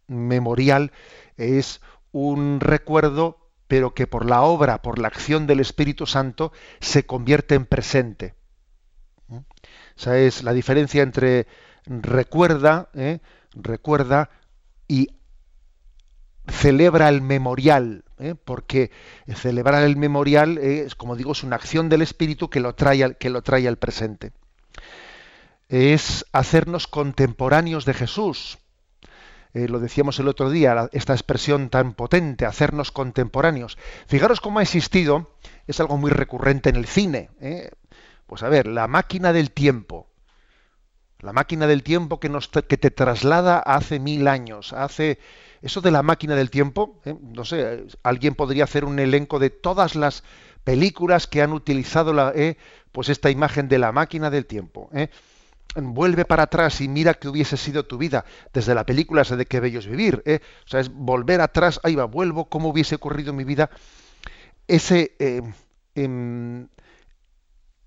memorial 0.06 0.92
es 1.36 1.80
un 2.12 2.60
recuerdo, 2.60 3.38
pero 3.68 3.94
que 3.94 4.06
por 4.06 4.26
la 4.26 4.42
obra, 4.42 4.82
por 4.82 4.98
la 4.98 5.08
acción 5.08 5.46
del 5.46 5.60
Espíritu 5.60 6.06
Santo, 6.06 6.52
se 6.80 7.06
convierte 7.06 7.54
en 7.54 7.66
presente. 7.66 8.34
Esa 9.96 10.18
es 10.18 10.42
la 10.42 10.52
diferencia 10.52 11.02
entre 11.02 11.46
recuerda, 11.86 12.88
¿eh? 12.94 13.20
recuerda 13.54 14.30
y 14.88 15.08
celebra 16.48 17.08
el 17.08 17.22
memorial, 17.22 18.04
¿eh? 18.18 18.34
porque 18.34 18.90
celebrar 19.34 19.84
el 19.84 19.96
memorial 19.96 20.58
es, 20.58 20.94
como 20.94 21.16
digo, 21.16 21.32
es 21.32 21.42
una 21.44 21.56
acción 21.56 21.88
del 21.88 22.02
Espíritu 22.02 22.50
que 22.50 22.60
lo 22.60 22.74
trae, 22.74 23.16
que 23.16 23.30
lo 23.30 23.42
trae 23.42 23.68
al 23.68 23.78
presente. 23.78 24.32
Es 25.68 26.26
hacernos 26.32 26.86
contemporáneos 26.86 27.84
de 27.84 27.94
Jesús. 27.94 28.58
Eh, 29.54 29.68
lo 29.68 29.80
decíamos 29.80 30.18
el 30.18 30.28
otro 30.28 30.50
día, 30.50 30.88
esta 30.92 31.12
expresión 31.12 31.68
tan 31.68 31.92
potente, 31.92 32.46
hacernos 32.46 32.90
contemporáneos. 32.90 33.76
Fijaros 34.06 34.40
cómo 34.40 34.58
ha 34.58 34.62
existido, 34.62 35.36
es 35.66 35.78
algo 35.78 35.98
muy 35.98 36.10
recurrente 36.10 36.70
en 36.70 36.76
el 36.76 36.86
cine. 36.86 37.30
Pues 38.32 38.42
a 38.44 38.48
ver, 38.48 38.66
la 38.66 38.88
máquina 38.88 39.30
del 39.34 39.50
tiempo. 39.50 40.06
La 41.18 41.34
máquina 41.34 41.66
del 41.66 41.82
tiempo 41.82 42.18
que, 42.18 42.30
nos, 42.30 42.48
que 42.48 42.78
te 42.78 42.90
traslada 42.90 43.58
hace 43.58 44.00
mil 44.00 44.26
años, 44.26 44.72
hace... 44.72 45.18
Eso 45.60 45.82
de 45.82 45.90
la 45.90 46.02
máquina 46.02 46.34
del 46.34 46.48
tiempo, 46.48 46.98
¿eh? 47.04 47.14
no 47.20 47.44
sé, 47.44 47.84
alguien 48.02 48.34
podría 48.34 48.64
hacer 48.64 48.86
un 48.86 48.98
elenco 48.98 49.38
de 49.38 49.50
todas 49.50 49.96
las 49.96 50.24
películas 50.64 51.26
que 51.26 51.42
han 51.42 51.52
utilizado 51.52 52.14
la, 52.14 52.32
¿eh? 52.34 52.56
pues 52.90 53.10
esta 53.10 53.28
imagen 53.28 53.68
de 53.68 53.78
la 53.78 53.92
máquina 53.92 54.30
del 54.30 54.46
tiempo. 54.46 54.88
¿eh? 54.94 55.10
Vuelve 55.76 56.24
para 56.24 56.44
atrás 56.44 56.80
y 56.80 56.88
mira 56.88 57.12
que 57.12 57.28
hubiese 57.28 57.58
sido 57.58 57.84
tu 57.84 57.98
vida. 57.98 58.24
Desde 58.54 58.74
la 58.74 58.86
película 58.86 59.24
de 59.24 59.44
qué 59.44 59.60
bello 59.60 59.78
es 59.78 59.86
vivir. 59.86 60.22
¿eh? 60.24 60.40
O 60.64 60.68
sea, 60.70 60.80
es 60.80 60.88
volver 60.88 61.42
atrás, 61.42 61.80
ahí 61.82 61.96
va, 61.96 62.06
vuelvo, 62.06 62.46
cómo 62.46 62.70
hubiese 62.70 62.94
ocurrido 62.94 63.34
mi 63.34 63.44
vida. 63.44 63.68
Ese, 64.66 65.16
em, 65.94 66.68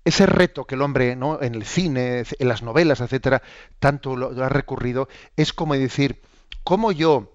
ese 0.06 0.24
reto 0.24 0.64
que 0.64 0.76
el 0.76 0.82
hombre 0.82 1.10
en 1.10 1.54
el 1.54 1.64
cine, 1.64 2.22
en 2.38 2.48
las 2.48 2.62
novelas, 2.62 3.00
etcétera, 3.00 3.42
tanto 3.80 4.16
lo, 4.16 4.42
ha 4.42 4.48
recurrido, 4.48 5.08
es 5.36 5.52
como 5.52 5.74
decir, 5.74 6.22
¿cómo 6.62 6.92
yo, 6.92 7.32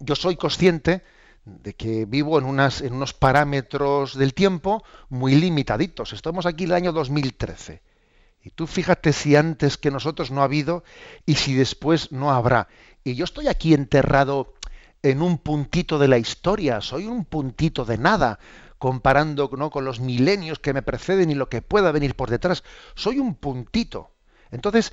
yo 0.00 0.14
soy 0.14 0.36
consciente 0.36 1.02
de 1.46 1.74
que 1.74 2.04
vivo 2.04 2.38
en, 2.38 2.44
en 2.44 2.92
unos 2.92 3.14
parámetros 3.14 4.18
del 4.18 4.34
tiempo 4.34 4.84
muy 5.08 5.34
limitaditos. 5.34 6.12
Estamos 6.12 6.44
aquí 6.46 6.64
en 6.64 6.70
el 6.70 6.76
año 6.76 6.92
2013. 6.92 7.82
Y 8.42 8.50
tú 8.50 8.66
fíjate 8.66 9.14
si 9.14 9.34
antes 9.34 9.78
que 9.78 9.90
nosotros 9.90 10.30
no 10.30 10.42
ha 10.42 10.44
habido 10.44 10.84
y 11.24 11.36
si 11.36 11.54
después 11.54 12.12
no 12.12 12.32
habrá. 12.32 12.68
Y 13.02 13.14
yo 13.14 13.24
estoy 13.24 13.48
aquí 13.48 13.72
enterrado 13.72 14.54
en 15.02 15.22
un 15.22 15.38
puntito 15.38 15.98
de 15.98 16.08
la 16.08 16.18
historia, 16.18 16.80
soy 16.80 17.06
un 17.06 17.24
puntito 17.24 17.84
de 17.84 17.98
nada 17.98 18.38
comparando 18.78 19.50
¿no? 19.56 19.70
con 19.70 19.84
los 19.84 20.00
milenios 20.00 20.58
que 20.58 20.72
me 20.72 20.82
preceden 20.82 21.30
y 21.30 21.34
lo 21.34 21.48
que 21.48 21.62
pueda 21.62 21.92
venir 21.92 22.14
por 22.14 22.30
detrás. 22.30 22.64
Soy 22.94 23.18
un 23.18 23.34
puntito. 23.34 24.10
Entonces, 24.50 24.92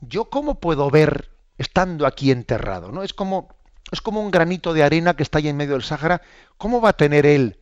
¿yo 0.00 0.26
cómo 0.26 0.60
puedo 0.60 0.90
ver 0.90 1.30
estando 1.58 2.06
aquí 2.06 2.30
enterrado? 2.30 2.92
¿no? 2.92 3.02
Es, 3.02 3.14
como, 3.14 3.48
es 3.90 4.00
como 4.00 4.20
un 4.20 4.30
granito 4.30 4.74
de 4.74 4.82
arena 4.82 5.14
que 5.14 5.22
está 5.22 5.38
ahí 5.38 5.48
en 5.48 5.56
medio 5.56 5.74
del 5.74 5.82
Sáhara. 5.82 6.22
¿Cómo 6.58 6.80
va 6.80 6.90
a 6.90 6.96
tener 6.96 7.26
él 7.26 7.58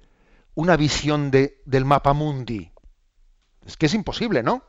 una 0.54 0.76
visión 0.76 1.30
de, 1.30 1.60
del 1.64 1.84
mapa 1.84 2.12
mundi? 2.12 2.72
Es 3.66 3.76
que 3.76 3.86
es 3.86 3.94
imposible, 3.94 4.42
¿no? 4.42 4.64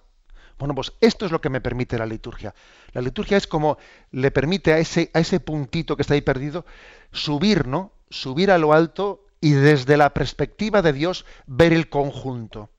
Bueno, 0.62 0.76
pues 0.76 0.94
esto 1.02 1.26
es 1.26 1.32
lo 1.32 1.42
que 1.42 1.50
me 1.50 1.60
permite 1.60 1.98
la 1.98 2.06
liturgia. 2.06 2.54
La 2.92 3.02
liturgia 3.02 3.36
es 3.36 3.48
como 3.48 3.80
le 4.12 4.30
permite 4.30 4.74
a 4.74 4.78
ese, 4.78 5.10
a 5.16 5.20
ese 5.20 5.40
puntito 5.40 5.96
que 5.96 6.04
está 6.04 6.14
ahí 6.14 6.22
perdido 6.22 6.66
subir, 7.12 7.68
¿no? 7.68 7.94
Subir 8.12 8.52
a 8.52 8.60
lo 8.60 8.72
alto 8.72 9.26
y 9.42 9.52
desde 9.52 9.98
la 9.98 10.14
perspectiva 10.14 10.82
de 10.82 10.94
Dios 10.94 11.26
ver 11.48 11.74
el 11.74 11.90
conjunto. 11.90 12.70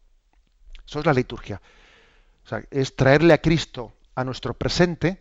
Eso 0.87 1.01
es 1.01 1.07
la 1.07 1.13
liturgia. 1.13 1.61
O 2.45 2.49
sea, 2.49 2.63
es 2.71 2.97
traerle 2.97 3.35
a 3.35 3.43
Cristo 3.43 3.93
a 4.15 4.25
nuestro 4.25 4.55
presente 4.55 5.21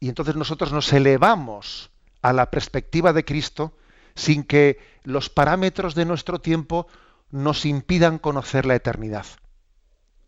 y 0.00 0.08
entonces 0.08 0.34
nosotros 0.34 0.72
nos 0.72 0.92
elevamos 0.92 1.90
a 2.22 2.32
la 2.32 2.50
perspectiva 2.50 3.12
de 3.12 3.24
Cristo 3.24 3.76
sin 4.14 4.42
que 4.42 4.78
los 5.04 5.28
parámetros 5.28 5.94
de 5.94 6.06
nuestro 6.06 6.40
tiempo 6.40 6.86
nos 7.30 7.66
impidan 7.66 8.18
conocer 8.18 8.66
la 8.66 8.74
eternidad. 8.74 9.26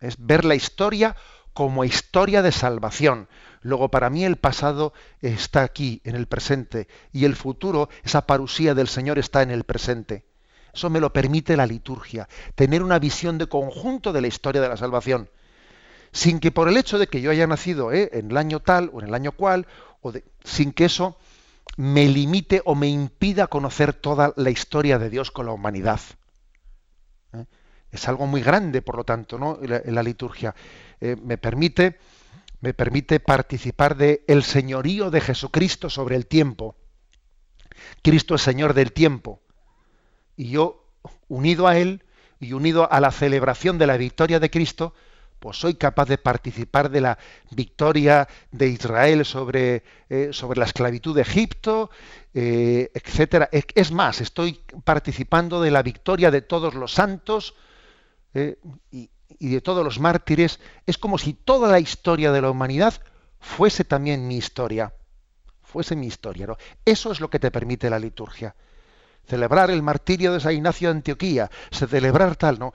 Es 0.01 0.17
ver 0.19 0.45
la 0.45 0.55
historia 0.55 1.17
como 1.53 1.85
historia 1.85 2.43
de 2.43 2.53
salvación. 2.53 3.29
Luego, 3.61 3.91
para 3.91 4.11
mí 4.11 4.25
el 4.25 4.37
pasado 4.37 4.93
está 5.21 5.63
aquí, 5.63 6.01
en 6.05 6.17
el 6.17 6.27
presente, 6.27 6.89
y 7.13 7.25
el 7.25 7.37
futuro, 7.37 7.89
esa 8.03 8.27
parusía 8.27 8.75
del 8.75 8.89
Señor 8.89 9.19
está 9.19 9.43
en 9.43 9.51
el 9.51 9.65
presente. 9.65 10.25
Eso 10.73 10.89
me 10.89 11.01
lo 11.01 11.13
permite 11.13 11.57
la 11.57 11.67
liturgia, 11.67 12.29
tener 12.55 12.83
una 12.83 12.99
visión 12.99 13.39
de 13.39 13.47
conjunto 13.47 14.13
de 14.13 14.21
la 14.21 14.29
historia 14.29 14.63
de 14.63 14.69
la 14.69 14.77
salvación, 14.77 15.29
sin 16.13 16.41
que 16.41 16.51
por 16.51 16.69
el 16.69 16.77
hecho 16.77 16.99
de 16.99 17.09
que 17.09 17.21
yo 17.21 17.31
haya 17.31 17.47
nacido 17.47 17.93
¿eh? 17.93 18.11
en 18.13 18.31
el 18.31 18.37
año 18.37 18.61
tal 18.61 18.91
o 18.93 19.01
en 19.01 19.09
el 19.09 19.15
año 19.15 19.33
cual, 19.33 19.67
o 20.01 20.13
sin 20.45 20.73
que 20.73 20.87
eso 20.87 21.19
me 21.77 22.07
limite 22.07 22.63
o 22.65 22.75
me 22.75 22.89
impida 22.89 23.47
conocer 23.47 23.93
toda 23.93 24.33
la 24.37 24.51
historia 24.51 24.99
de 24.99 25.11
Dios 25.11 25.31
con 25.31 25.47
la 25.47 25.53
humanidad. 25.53 26.01
¿eh? 27.35 27.45
Es 27.91 28.09
algo 28.09 28.27
muy 28.27 28.43
grande, 28.43 28.81
por 28.83 28.97
lo 28.97 29.05
tanto, 29.05 29.39
¿no? 29.39 29.59
en 29.63 29.95
la, 29.95 30.03
liturgia. 30.03 30.55
Eh, 31.01 31.17
me 31.23 31.37
permite 31.37 31.99
me 32.63 32.75
permite 32.75 33.19
participar 33.19 33.97
de 33.97 34.25
el 34.29 34.45
señorío 34.45 35.11
de 35.11 35.21
Jesucristo 35.21 35.91
sobre 35.91 36.15
el 36.15 36.29
tiempo. 36.29 36.77
Cristo 38.03 38.37
es 38.37 38.43
Señor 38.43 38.73
del 38.73 38.93
tiempo. 38.93 39.43
Y 40.37 40.51
yo, 40.51 40.85
unido 41.29 41.67
a 41.67 41.79
Él 41.79 42.05
y 42.41 42.53
unido 42.53 42.91
a 42.91 43.01
la 43.01 43.11
celebración 43.11 43.79
de 43.79 43.87
la 43.87 43.97
victoria 43.97 44.41
de 44.41 44.51
Cristo, 44.51 44.95
pues 45.43 45.59
soy 45.59 45.75
capaz 45.75 46.09
de 46.09 46.19
participar 46.19 46.89
de 46.89 47.01
la 47.01 47.19
victoria 47.51 48.29
de 48.53 48.69
Israel 48.69 49.25
sobre, 49.25 49.83
eh, 50.09 50.29
sobre 50.33 50.61
la 50.61 50.67
esclavitud 50.67 51.17
de 51.17 51.23
Egipto, 51.23 51.91
eh, 52.33 52.91
etcétera. 52.95 53.49
Es 53.51 53.91
más, 53.91 54.21
estoy 54.21 54.61
participando 54.85 55.61
de 55.61 55.73
la 55.73 55.83
victoria 55.83 56.31
de 56.31 56.43
todos 56.43 56.75
los 56.75 56.93
santos 56.93 57.57
eh, 58.35 58.57
y, 58.93 59.11
y, 59.41 59.49
de 59.49 59.61
todos 59.61 59.85
los 59.85 59.99
mártires. 59.99 60.61
Es 60.87 60.97
como 60.97 61.19
si 61.19 61.33
toda 61.33 61.73
la 61.73 61.81
historia 61.81 62.31
de 62.31 62.41
la 62.41 62.51
humanidad 62.51 62.95
fuese 63.41 63.83
también 63.83 64.29
mi 64.29 64.37
historia. 64.37 64.95
Fuese 65.61 65.97
mi 65.97 66.07
historia. 66.07 66.47
Eso 66.85 67.11
es 67.11 67.19
lo 67.19 67.31
que 67.31 67.41
te 67.41 67.51
permite 67.51 67.91
la 67.91 67.99
liturgia 67.99 68.55
celebrar 69.27 69.71
el 69.71 69.83
martirio 69.83 70.33
de 70.33 70.41
San 70.41 70.55
Ignacio 70.55 70.89
de 70.89 70.97
Antioquía, 70.97 71.51
celebrar 71.71 72.37
tal, 72.37 72.59
¿no? 72.59 72.73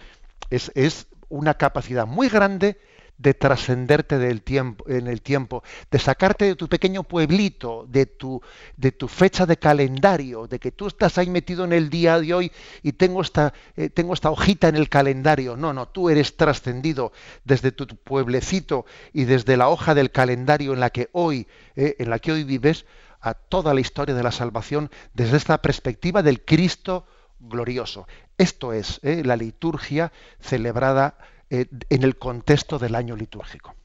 Es, 0.49 0.71
es 0.75 1.07
una 1.29 1.55
capacidad 1.55 2.05
muy 2.05 2.29
grande 2.29 2.77
de 3.17 3.33
trascenderte 3.33 4.19
del 4.19 4.41
tiempo, 4.41 4.85
en 4.87 5.07
el 5.07 5.21
tiempo, 5.21 5.63
de 5.89 5.99
sacarte 5.99 6.45
de 6.45 6.55
tu 6.55 6.67
pequeño 6.67 7.03
pueblito, 7.03 7.85
de 7.89 8.05
tu, 8.05 8.41
de 8.75 8.91
tu 8.91 9.07
fecha 9.07 9.45
de 9.45 9.57
calendario, 9.57 10.47
de 10.47 10.59
que 10.59 10.71
tú 10.71 10.87
estás 10.87 11.17
ahí 11.17 11.29
metido 11.29 11.65
en 11.65 11.73
el 11.73 11.89
día 11.89 12.19
de 12.19 12.33
hoy 12.33 12.51
y 12.83 12.93
tengo 12.93 13.21
esta, 13.21 13.53
eh, 13.75 13.89
tengo 13.89 14.13
esta 14.13 14.29
hojita 14.29 14.67
en 14.67 14.75
el 14.75 14.89
calendario. 14.89 15.57
No, 15.57 15.73
no, 15.73 15.87
tú 15.87 16.09
eres 16.09 16.37
trascendido 16.37 17.11
desde 17.43 17.71
tu 17.71 17.87
pueblecito 17.87 18.85
y 19.13 19.23
desde 19.23 19.57
la 19.57 19.69
hoja 19.69 19.95
del 19.95 20.11
calendario 20.11 20.73
en 20.73 20.79
la 20.79 20.91
que 20.91 21.09
hoy, 21.11 21.47
eh, 21.75 21.95
en 21.97 22.09
la 22.11 22.19
que 22.19 22.31
hoy 22.31 22.43
vives, 22.43 22.85
a 23.21 23.33
toda 23.33 23.73
la 23.73 23.81
historia 23.81 24.15
de 24.15 24.23
la 24.23 24.31
salvación 24.31 24.89
desde 25.13 25.37
esta 25.37 25.61
perspectiva 25.61 26.23
del 26.23 26.43
Cristo 26.43 27.05
glorioso. 27.39 28.07
Esto 28.37 28.73
es 28.73 28.99
eh, 29.03 29.23
la 29.25 29.35
liturgia 29.35 30.11
celebrada 30.39 31.17
eh, 31.49 31.65
en 31.89 32.03
el 32.03 32.17
contexto 32.17 32.79
del 32.79 32.95
año 32.95 33.15
litúrgico. 33.15 33.75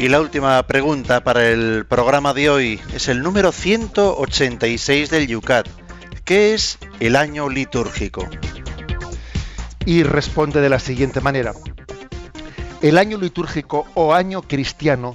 Y 0.00 0.08
la 0.08 0.18
última 0.18 0.66
pregunta 0.66 1.22
para 1.22 1.46
el 1.46 1.84
programa 1.84 2.32
de 2.32 2.48
hoy 2.48 2.80
es 2.94 3.08
el 3.08 3.22
número 3.22 3.52
186 3.52 5.10
del 5.10 5.26
Yucat. 5.26 5.68
¿Qué 6.24 6.54
es 6.54 6.78
el 7.00 7.16
año 7.16 7.50
litúrgico? 7.50 8.26
Y 9.84 10.02
responde 10.02 10.62
de 10.62 10.70
la 10.70 10.78
siguiente 10.78 11.20
manera. 11.20 11.52
El 12.82 12.96
año 12.96 13.18
litúrgico 13.18 13.86
o 13.92 14.14
año 14.14 14.40
cristiano 14.40 15.14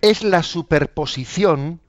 es 0.00 0.22
la 0.22 0.44
superposición 0.44 1.80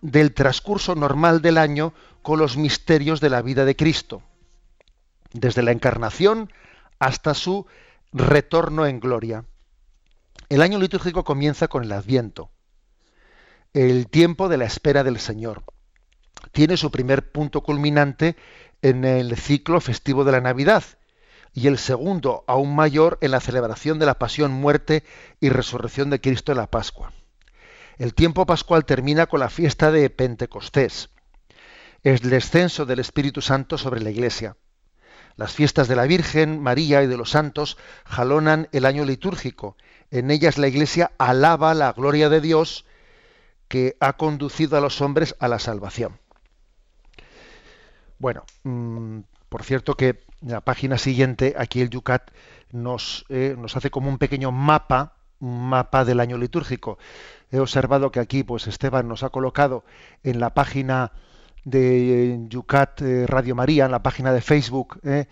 del 0.00 0.32
transcurso 0.32 0.94
normal 0.94 1.42
del 1.42 1.58
año 1.58 1.92
con 2.22 2.38
los 2.38 2.56
misterios 2.56 3.20
de 3.20 3.28
la 3.28 3.42
vida 3.42 3.66
de 3.66 3.76
Cristo, 3.76 4.22
desde 5.34 5.62
la 5.62 5.72
encarnación 5.72 6.50
hasta 6.98 7.34
su 7.34 7.66
retorno 8.14 8.86
en 8.86 8.98
gloria. 8.98 9.44
El 10.48 10.62
año 10.62 10.78
litúrgico 10.78 11.22
comienza 11.22 11.68
con 11.68 11.84
el 11.84 11.92
Adviento, 11.92 12.50
el 13.74 14.08
tiempo 14.08 14.48
de 14.48 14.56
la 14.56 14.64
espera 14.64 15.04
del 15.04 15.18
Señor. 15.18 15.64
Tiene 16.50 16.78
su 16.78 16.90
primer 16.90 17.30
punto 17.30 17.62
culminante 17.62 18.36
en 18.80 19.04
el 19.04 19.36
ciclo 19.36 19.82
festivo 19.82 20.24
de 20.24 20.32
la 20.32 20.40
Navidad, 20.40 20.82
y 21.54 21.66
el 21.66 21.78
segundo, 21.78 22.44
aún 22.46 22.74
mayor, 22.74 23.18
en 23.20 23.30
la 23.30 23.40
celebración 23.40 23.98
de 23.98 24.06
la 24.06 24.18
pasión, 24.18 24.52
muerte 24.52 25.04
y 25.40 25.50
resurrección 25.50 26.10
de 26.10 26.20
Cristo 26.20 26.52
en 26.52 26.58
la 26.58 26.66
Pascua. 26.66 27.12
El 27.98 28.14
tiempo 28.14 28.46
pascual 28.46 28.84
termina 28.84 29.26
con 29.26 29.40
la 29.40 29.50
fiesta 29.50 29.92
de 29.92 30.08
Pentecostés. 30.08 31.10
Es 32.02 32.22
el 32.22 32.30
descenso 32.30 32.86
del 32.86 33.00
Espíritu 33.00 33.42
Santo 33.42 33.76
sobre 33.76 34.00
la 34.00 34.10
Iglesia. 34.10 34.56
Las 35.36 35.52
fiestas 35.52 35.88
de 35.88 35.96
la 35.96 36.04
Virgen, 36.04 36.60
María 36.60 37.02
y 37.02 37.06
de 37.06 37.16
los 37.16 37.30
santos 37.30 37.76
jalonan 38.04 38.68
el 38.72 38.86
año 38.86 39.04
litúrgico. 39.04 39.76
En 40.10 40.30
ellas 40.30 40.58
la 40.58 40.68
Iglesia 40.68 41.12
alaba 41.18 41.74
la 41.74 41.92
gloria 41.92 42.28
de 42.28 42.40
Dios 42.40 42.86
que 43.68 43.96
ha 44.00 44.14
conducido 44.14 44.76
a 44.76 44.80
los 44.80 45.00
hombres 45.00 45.36
a 45.38 45.48
la 45.48 45.58
salvación. 45.58 46.18
Bueno, 48.18 48.44
mm, 48.62 49.20
por 49.48 49.64
cierto 49.64 49.94
que 49.94 50.24
en 50.42 50.52
la 50.52 50.60
página 50.60 50.98
siguiente, 50.98 51.54
aquí 51.56 51.80
el 51.80 51.90
Yucat 51.90 52.30
nos, 52.70 53.24
eh, 53.28 53.54
nos 53.58 53.76
hace 53.76 53.90
como 53.90 54.08
un 54.08 54.18
pequeño 54.18 54.52
mapa, 54.52 55.14
un 55.40 55.68
mapa 55.68 56.04
del 56.04 56.20
año 56.20 56.38
litúrgico. 56.38 56.98
He 57.50 57.58
observado 57.58 58.10
que 58.10 58.20
aquí, 58.20 58.44
pues 58.44 58.66
Esteban 58.66 59.08
nos 59.08 59.22
ha 59.22 59.30
colocado 59.30 59.84
en 60.22 60.40
la 60.40 60.54
página 60.54 61.12
de 61.64 62.40
Yucat 62.48 63.02
eh, 63.02 63.26
Radio 63.26 63.54
María, 63.54 63.84
en 63.84 63.92
la 63.92 64.02
página 64.02 64.32
de 64.32 64.40
Facebook, 64.40 64.98
eh, 65.04 65.26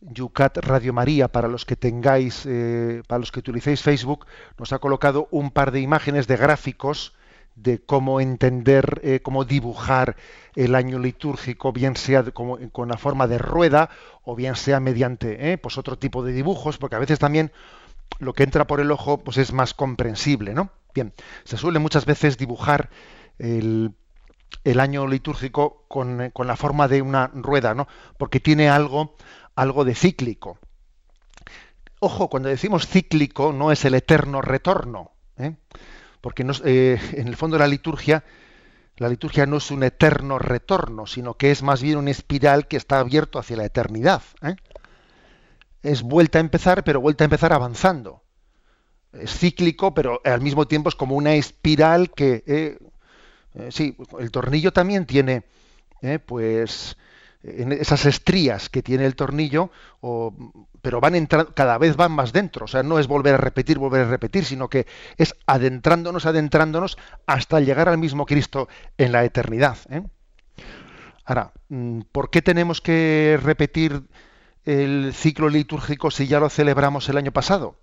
Yucat 0.00 0.58
Radio 0.58 0.92
María, 0.92 1.28
para 1.28 1.48
los 1.48 1.64
que 1.64 1.76
tengáis, 1.76 2.44
eh, 2.46 3.02
para 3.06 3.18
los 3.18 3.32
que 3.32 3.40
utilicéis 3.40 3.82
Facebook, 3.82 4.26
nos 4.58 4.72
ha 4.72 4.78
colocado 4.78 5.28
un 5.30 5.50
par 5.50 5.72
de 5.72 5.80
imágenes 5.80 6.26
de 6.26 6.36
gráficos 6.36 7.14
de 7.62 7.80
cómo 7.80 8.20
entender, 8.20 9.00
eh, 9.02 9.20
cómo 9.20 9.44
dibujar 9.44 10.16
el 10.54 10.74
año 10.74 10.98
litúrgico, 10.98 11.72
bien 11.72 11.96
sea 11.96 12.24
con 12.24 12.88
la 12.88 12.96
forma 12.96 13.26
de 13.26 13.38
rueda 13.38 13.90
o 14.22 14.34
bien 14.36 14.56
sea 14.56 14.80
mediante 14.80 15.52
eh, 15.52 15.58
pues 15.58 15.78
otro 15.78 15.98
tipo 15.98 16.22
de 16.24 16.32
dibujos, 16.32 16.78
porque 16.78 16.96
a 16.96 17.00
veces 17.00 17.18
también 17.18 17.52
lo 18.18 18.32
que 18.32 18.42
entra 18.42 18.66
por 18.66 18.80
el 18.80 18.90
ojo 18.90 19.18
pues 19.18 19.38
es 19.38 19.52
más 19.52 19.74
comprensible, 19.74 20.54
¿no? 20.54 20.70
Bien, 20.94 21.12
se 21.44 21.56
suele 21.56 21.78
muchas 21.78 22.06
veces 22.06 22.38
dibujar 22.38 22.90
el, 23.38 23.92
el 24.64 24.80
año 24.80 25.06
litúrgico 25.06 25.84
con, 25.88 26.20
eh, 26.20 26.30
con, 26.32 26.46
la 26.46 26.56
forma 26.56 26.88
de 26.88 27.02
una 27.02 27.28
rueda, 27.28 27.74
¿no? 27.74 27.88
Porque 28.16 28.40
tiene 28.40 28.68
algo, 28.68 29.14
algo 29.54 29.84
de 29.84 29.94
cíclico. 29.94 30.58
Ojo, 32.00 32.28
cuando 32.28 32.48
decimos 32.48 32.86
cíclico 32.86 33.52
no 33.52 33.72
es 33.72 33.84
el 33.84 33.94
eterno 33.94 34.40
retorno. 34.40 35.12
¿eh? 35.36 35.54
Porque 36.20 36.46
eh, 36.64 37.00
en 37.12 37.28
el 37.28 37.36
fondo 37.36 37.58
la 37.58 37.66
liturgia, 37.66 38.24
la 38.96 39.08
liturgia 39.08 39.46
no 39.46 39.58
es 39.58 39.70
un 39.70 39.82
eterno 39.82 40.38
retorno, 40.38 41.06
sino 41.06 41.34
que 41.34 41.50
es 41.50 41.62
más 41.62 41.82
bien 41.82 41.98
una 41.98 42.10
espiral 42.10 42.66
que 42.66 42.76
está 42.76 42.98
abierto 42.98 43.38
hacia 43.38 43.56
la 43.56 43.64
eternidad. 43.64 44.22
¿eh? 44.42 44.56
Es 45.82 46.02
vuelta 46.02 46.38
a 46.38 46.40
empezar, 46.40 46.84
pero 46.84 47.00
vuelta 47.00 47.24
a 47.24 47.26
empezar 47.26 47.52
avanzando. 47.52 48.22
Es 49.12 49.38
cíclico, 49.38 49.94
pero 49.94 50.20
al 50.24 50.40
mismo 50.40 50.66
tiempo 50.66 50.88
es 50.88 50.94
como 50.94 51.16
una 51.16 51.34
espiral 51.34 52.10
que, 52.10 52.42
eh, 52.46 52.78
sí, 53.70 53.96
el 54.18 54.30
tornillo 54.30 54.72
también 54.72 55.06
tiene, 55.06 55.44
pues, 56.26 56.96
esas 57.42 58.04
estrías 58.06 58.68
que 58.68 58.82
tiene 58.82 59.06
el 59.06 59.14
tornillo, 59.14 59.70
pero 60.82 61.00
van 61.00 61.14
entrando, 61.14 61.54
cada 61.54 61.78
vez 61.78 61.96
van 61.96 62.12
más 62.12 62.32
dentro. 62.32 62.64
O 62.64 62.68
sea, 62.68 62.82
no 62.82 62.98
es 62.98 63.06
volver 63.06 63.34
a 63.34 63.38
repetir, 63.38 63.78
volver 63.78 64.06
a 64.06 64.10
repetir, 64.10 64.44
sino 64.44 64.68
que 64.68 64.86
es 65.16 65.34
adentrándonos, 65.46 66.26
adentrándonos 66.26 66.98
hasta 67.26 67.60
llegar 67.60 67.88
al 67.88 67.98
mismo 67.98 68.26
Cristo 68.26 68.68
en 68.96 69.12
la 69.12 69.24
eternidad. 69.24 69.78
¿eh? 69.90 70.02
Ahora, 71.24 71.52
mm, 71.68 72.00
¿por 72.12 72.30
qué 72.30 72.42
tenemos 72.42 72.80
que 72.80 73.38
repetir 73.42 74.02
el 74.64 75.12
ciclo 75.14 75.48
litúrgico 75.48 76.10
si 76.10 76.26
ya 76.26 76.40
lo 76.40 76.48
celebramos 76.48 77.08
el 77.08 77.18
año 77.18 77.32
pasado? 77.32 77.76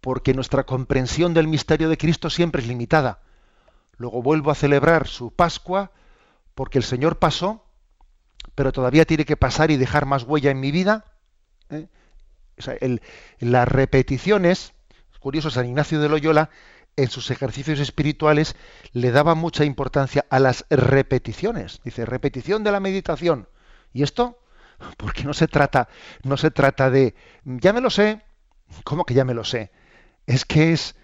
Porque 0.00 0.32
nuestra 0.32 0.64
comprensión 0.64 1.34
del 1.34 1.48
misterio 1.48 1.88
de 1.88 1.98
Cristo 1.98 2.30
siempre 2.30 2.62
es 2.62 2.68
limitada. 2.68 3.20
luego 3.96 4.22
vuelvo 4.22 4.52
a 4.52 4.54
celebrar 4.54 5.08
su 5.08 5.32
Pascua 5.32 5.90
porque 6.54 6.78
el 6.78 6.84
Señor 6.84 7.18
pasó, 7.18 7.67
pero 8.58 8.72
todavía 8.72 9.04
tiene 9.04 9.24
que 9.24 9.36
pasar 9.36 9.70
y 9.70 9.76
dejar 9.76 10.04
más 10.04 10.24
huella 10.24 10.50
en 10.50 10.58
mi 10.58 10.72
vida. 10.72 11.04
¿eh? 11.70 11.86
las 13.38 13.68
repeticiones, 13.68 14.72
es 15.12 15.18
curioso, 15.20 15.48
San 15.48 15.66
Ignacio 15.66 16.00
de 16.00 16.08
Loyola 16.08 16.50
en 16.96 17.08
sus 17.08 17.30
ejercicios 17.30 17.78
espirituales 17.78 18.56
le 18.90 19.12
daba 19.12 19.36
mucha 19.36 19.64
importancia 19.64 20.26
a 20.28 20.40
las 20.40 20.66
repeticiones. 20.70 21.80
Dice, 21.84 22.04
repetición 22.04 22.64
de 22.64 22.72
la 22.72 22.80
meditación. 22.80 23.48
¿Y 23.92 24.02
esto? 24.02 24.42
Porque 24.96 25.22
no 25.22 25.34
se 25.34 25.46
trata, 25.46 25.88
no 26.24 26.36
se 26.36 26.50
trata 26.50 26.90
de, 26.90 27.14
ya 27.44 27.72
me 27.72 27.80
lo 27.80 27.90
sé, 27.90 28.22
¿cómo 28.82 29.04
que 29.04 29.14
ya 29.14 29.24
me 29.24 29.34
lo 29.34 29.44
sé? 29.44 29.70
Es 30.26 30.44
que 30.44 30.72
es, 30.72 30.96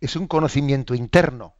es 0.00 0.16
un 0.16 0.26
conocimiento 0.26 0.96
interno. 0.96 1.54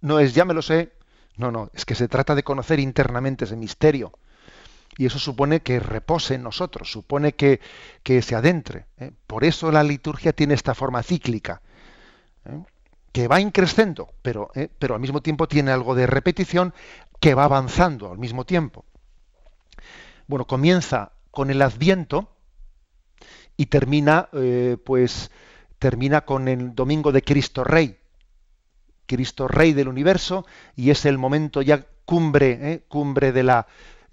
No 0.00 0.18
es 0.18 0.34
ya 0.34 0.44
me 0.44 0.54
lo 0.54 0.62
sé, 0.62 0.92
no, 1.36 1.50
no, 1.50 1.70
es 1.74 1.84
que 1.84 1.94
se 1.94 2.08
trata 2.08 2.34
de 2.34 2.44
conocer 2.44 2.78
internamente 2.78 3.44
ese 3.44 3.56
misterio. 3.56 4.12
Y 4.96 5.06
eso 5.06 5.18
supone 5.18 5.60
que 5.60 5.80
repose 5.80 6.34
en 6.34 6.42
nosotros, 6.42 6.90
supone 6.90 7.32
que, 7.34 7.60
que 8.02 8.22
se 8.22 8.36
adentre. 8.36 8.86
¿eh? 8.98 9.10
Por 9.26 9.44
eso 9.44 9.72
la 9.72 9.82
liturgia 9.82 10.32
tiene 10.32 10.54
esta 10.54 10.74
forma 10.74 11.02
cíclica, 11.02 11.62
¿eh? 12.44 12.62
que 13.12 13.28
va 13.28 13.40
increciendo, 13.40 14.12
pero, 14.22 14.50
¿eh? 14.54 14.68
pero 14.78 14.94
al 14.94 15.00
mismo 15.00 15.20
tiempo 15.20 15.48
tiene 15.48 15.72
algo 15.72 15.94
de 15.94 16.06
repetición 16.06 16.74
que 17.20 17.34
va 17.34 17.44
avanzando 17.44 18.12
al 18.12 18.18
mismo 18.18 18.44
tiempo. 18.44 18.84
Bueno, 20.26 20.46
comienza 20.46 21.12
con 21.30 21.50
el 21.50 21.60
Adviento 21.62 22.30
y 23.56 23.66
termina, 23.66 24.28
pues, 24.84 25.30
termina 25.78 26.22
con 26.22 26.48
el 26.48 26.74
Domingo 26.74 27.12
de 27.12 27.22
Cristo 27.22 27.62
Rey. 27.62 27.98
Cristo 29.06 29.48
Rey 29.48 29.74
del 29.74 29.88
universo 29.88 30.46
y 30.76 30.90
es 30.90 31.04
el 31.04 31.18
momento 31.18 31.60
ya 31.60 31.84
cumbre, 32.04 32.84
cumbre 32.88 33.32
de 33.32 33.42
la, 33.42 33.66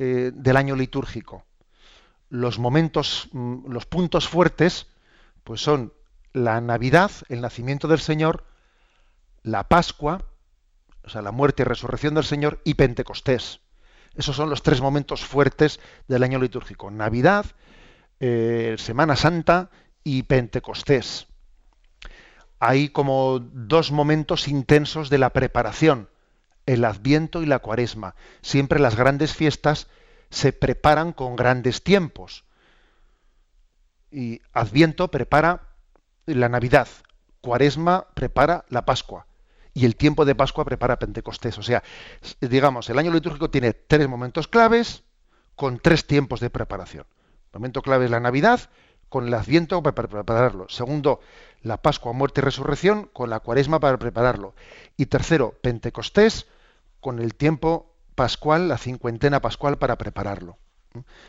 eh, 0.03 0.31
del 0.33 0.57
año 0.57 0.75
litúrgico. 0.75 1.45
Los 2.29 2.57
momentos, 2.57 3.29
mm, 3.33 3.71
los 3.71 3.85
puntos 3.85 4.27
fuertes, 4.27 4.87
pues 5.43 5.61
son 5.61 5.93
la 6.33 6.59
Navidad, 6.59 7.11
el 7.29 7.39
nacimiento 7.39 7.87
del 7.87 7.99
Señor, 7.99 8.43
la 9.43 9.69
Pascua, 9.69 10.25
o 11.03 11.09
sea, 11.09 11.21
la 11.21 11.31
muerte 11.31 11.61
y 11.61 11.65
resurrección 11.65 12.15
del 12.15 12.23
Señor, 12.23 12.61
y 12.63 12.73
Pentecostés. 12.73 13.59
Esos 14.15 14.35
son 14.35 14.49
los 14.49 14.63
tres 14.63 14.81
momentos 14.81 15.23
fuertes 15.23 15.79
del 16.07 16.23
año 16.23 16.39
litúrgico. 16.39 16.89
Navidad, 16.89 17.45
eh, 18.19 18.77
Semana 18.79 19.15
Santa 19.15 19.69
y 20.03 20.23
Pentecostés. 20.23 21.27
Hay 22.57 22.89
como 22.89 23.37
dos 23.39 23.91
momentos 23.91 24.47
intensos 24.47 25.11
de 25.11 25.19
la 25.19 25.29
preparación 25.29 26.09
el 26.65 26.85
Adviento 26.85 27.41
y 27.41 27.45
la 27.45 27.59
Cuaresma. 27.59 28.15
Siempre 28.41 28.79
las 28.79 28.95
grandes 28.95 29.33
fiestas 29.33 29.87
se 30.29 30.53
preparan 30.53 31.13
con 31.13 31.35
grandes 31.35 31.83
tiempos. 31.83 32.45
Y 34.11 34.41
Adviento 34.53 35.09
prepara 35.09 35.69
la 36.25 36.49
Navidad, 36.49 36.87
Cuaresma 37.41 38.07
prepara 38.13 38.65
la 38.69 38.85
Pascua 38.85 39.25
y 39.73 39.85
el 39.85 39.95
tiempo 39.95 40.25
de 40.25 40.35
Pascua 40.35 40.65
prepara 40.65 40.99
Pentecostés. 40.99 41.57
O 41.57 41.63
sea, 41.63 41.83
digamos, 42.39 42.89
el 42.89 42.99
año 42.99 43.11
litúrgico 43.11 43.49
tiene 43.49 43.73
tres 43.73 44.07
momentos 44.07 44.47
claves 44.47 45.03
con 45.55 45.79
tres 45.79 46.05
tiempos 46.05 46.39
de 46.39 46.49
preparación. 46.49 47.05
El 47.53 47.59
momento 47.59 47.81
clave 47.81 48.05
es 48.05 48.11
la 48.11 48.19
Navidad, 48.19 48.69
con 49.11 49.27
el 49.27 49.33
Adviento 49.33 49.83
para 49.83 50.07
prepararlo. 50.07 50.69
Segundo, 50.69 51.19
la 51.63 51.75
Pascua, 51.75 52.13
muerte 52.13 52.39
y 52.39 52.45
resurrección, 52.45 53.09
con 53.11 53.29
la 53.29 53.41
Cuaresma 53.41 53.81
para 53.81 53.99
prepararlo. 53.99 54.55
Y 54.95 55.07
tercero, 55.07 55.53
Pentecostés, 55.61 56.47
con 57.01 57.19
el 57.19 57.35
tiempo 57.35 57.93
pascual, 58.15 58.69
la 58.69 58.77
cincuentena 58.77 59.41
pascual 59.41 59.77
para 59.77 59.97
prepararlo. 59.97 60.57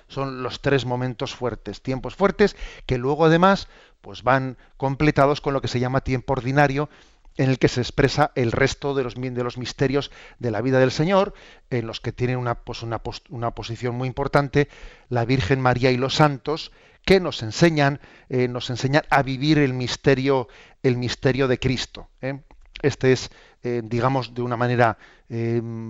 Son 0.06 0.44
los 0.44 0.60
tres 0.60 0.86
momentos 0.86 1.34
fuertes, 1.34 1.82
tiempos 1.82 2.14
fuertes 2.14 2.54
que 2.86 2.98
luego 2.98 3.24
además 3.24 3.66
pues 4.00 4.22
van 4.22 4.58
completados 4.76 5.40
con 5.40 5.52
lo 5.52 5.60
que 5.60 5.68
se 5.68 5.80
llama 5.80 6.02
tiempo 6.02 6.34
ordinario 6.34 6.88
en 7.36 7.50
el 7.50 7.58
que 7.58 7.68
se 7.68 7.80
expresa 7.80 8.32
el 8.34 8.52
resto 8.52 8.94
de 8.94 9.04
los, 9.04 9.14
de 9.14 9.44
los 9.44 9.58
misterios 9.58 10.10
de 10.38 10.50
la 10.50 10.60
vida 10.60 10.78
del 10.78 10.90
Señor, 10.90 11.34
en 11.70 11.86
los 11.86 12.00
que 12.00 12.12
tienen 12.12 12.36
una, 12.36 12.56
pues 12.56 12.82
una, 12.82 13.00
una 13.30 13.50
posición 13.52 13.94
muy 13.94 14.08
importante 14.08 14.68
la 15.08 15.24
Virgen 15.24 15.60
María 15.60 15.90
y 15.90 15.96
los 15.96 16.14
santos, 16.14 16.72
que 17.04 17.20
nos 17.20 17.42
enseñan, 17.42 18.00
eh, 18.28 18.48
nos 18.48 18.70
enseñan 18.70 19.02
a 19.10 19.22
vivir 19.22 19.58
el 19.58 19.74
misterio, 19.74 20.48
el 20.82 20.96
misterio 20.96 21.48
de 21.48 21.58
Cristo. 21.58 22.08
¿eh? 22.20 22.40
Este 22.82 23.12
es, 23.12 23.30
eh, 23.62 23.80
digamos, 23.84 24.34
de 24.34 24.42
una 24.42 24.56
manera 24.56 24.98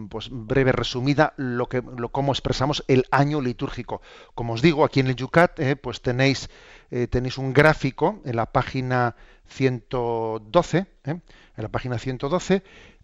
pues 0.08 0.28
breve, 0.30 0.70
resumida, 0.70 1.34
lo 1.36 1.68
que, 1.68 1.82
cómo 2.12 2.30
expresamos 2.30 2.84
el 2.86 3.06
año 3.10 3.40
litúrgico. 3.40 4.00
Como 4.36 4.52
os 4.52 4.62
digo, 4.62 4.84
aquí 4.84 5.00
en 5.00 5.08
el 5.08 5.16
Yucat, 5.16 5.58
pues 5.80 6.00
tenéis, 6.00 6.48
tenéis 7.10 7.38
un 7.38 7.52
gráfico 7.52 8.20
en 8.24 8.36
la 8.36 8.46
página 8.46 9.16
112, 9.48 10.86
en 11.04 11.22
la 11.56 11.68
página 11.70 11.98
112, 11.98 12.62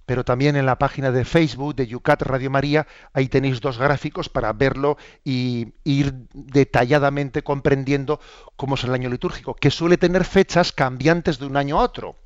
pero 0.08 0.24
también 0.24 0.56
en 0.56 0.64
la 0.64 0.78
página 0.78 1.10
de 1.10 1.26
Facebook 1.26 1.74
de 1.74 1.86
Yucat 1.86 2.22
Radio 2.22 2.50
María, 2.50 2.86
ahí 3.12 3.28
tenéis 3.28 3.60
dos 3.60 3.76
gráficos 3.76 4.30
para 4.30 4.54
verlo 4.54 4.96
y 5.22 5.74
ir 5.84 6.14
detalladamente 6.32 7.42
comprendiendo 7.42 8.18
cómo 8.56 8.76
es 8.76 8.84
el 8.84 8.94
año 8.94 9.10
litúrgico, 9.10 9.52
que 9.52 9.70
suele 9.70 9.98
tener 9.98 10.24
fechas 10.24 10.72
cambiantes 10.72 11.38
de 11.38 11.44
un 11.44 11.58
año 11.58 11.78
a 11.78 11.82
otro. 11.82 12.16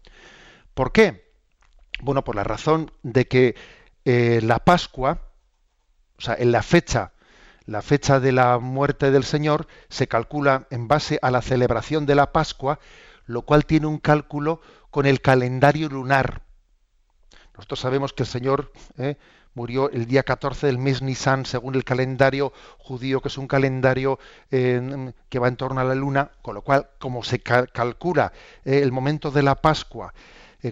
¿Por 0.75 0.93
qué? 0.93 1.32
Bueno, 2.03 2.25
por 2.25 2.35
la 2.35 2.43
razón 2.43 2.91
de 3.05 3.29
que 3.29 3.55
eh, 4.05 4.41
la 4.43 4.59
Pascua, 4.59 5.21
o 6.19 6.21
sea, 6.21 6.35
en 6.35 6.51
la 6.51 6.65
fecha, 6.65 7.13
la 7.65 7.81
fecha 7.81 8.19
de 8.19 8.33
la 8.33 8.59
muerte 8.59 9.13
del 9.13 9.23
Señor 9.23 9.69
se 9.89 10.09
calcula 10.09 10.67
en 10.71 10.89
base 10.89 11.21
a 11.23 11.31
la 11.31 11.43
celebración 11.43 12.05
de 12.05 12.17
la 12.17 12.33
Pascua, 12.33 12.81
lo 13.27 13.43
cual 13.43 13.67
tiene 13.67 13.87
un 13.87 13.99
cálculo 13.99 14.61
con 14.91 15.07
el 15.07 15.21
calendario 15.21 15.89
lunar. 15.89 16.43
Nosotros 17.55 17.79
sabemos 17.79 18.13
que 18.13 18.25
el 18.25 18.29
Señor 18.29 18.73
eh, 18.99 19.17
murió 19.55 19.89
el 19.89 20.07
día 20.07 20.25
14 20.25 20.67
del 20.67 20.79
mes 20.79 21.03
Nisan, 21.03 21.47
según 21.47 21.77
el 21.77 21.85
calendario 21.85 22.53
judío, 22.79 23.21
que 23.21 23.29
es 23.29 23.39
un 23.39 23.47
calendario 23.47 24.19
eh, 24.51 25.13
que 25.29 25.39
va 25.39 25.47
en 25.47 25.55
torno 25.55 25.81
a 25.81 25.85
la 25.85 25.95
luna, 25.95 26.33
con 26.43 26.57
lo 26.57 26.63
cual, 26.63 26.91
como 26.99 27.23
se 27.23 27.39
calcula 27.39 28.33
el 28.65 28.91
momento 28.91 29.31
de 29.31 29.45
la 29.45 29.55
Pascua, 29.55 30.13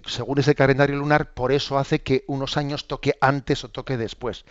según 0.05 0.39
ese 0.39 0.55
calendario 0.55 0.95
lunar, 0.95 1.33
por 1.33 1.51
eso 1.51 1.77
hace 1.77 2.01
que 2.01 2.23
unos 2.27 2.57
años 2.57 2.87
toque 2.87 3.17
antes 3.19 3.63
o 3.63 3.69
toque 3.69 3.97
después. 3.97 4.45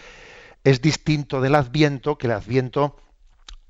Es 0.64 0.82
distinto 0.82 1.41
del 1.41 1.55
Adviento, 1.55 2.18
que 2.18 2.26
el 2.26 2.34
Adviento 2.34 2.97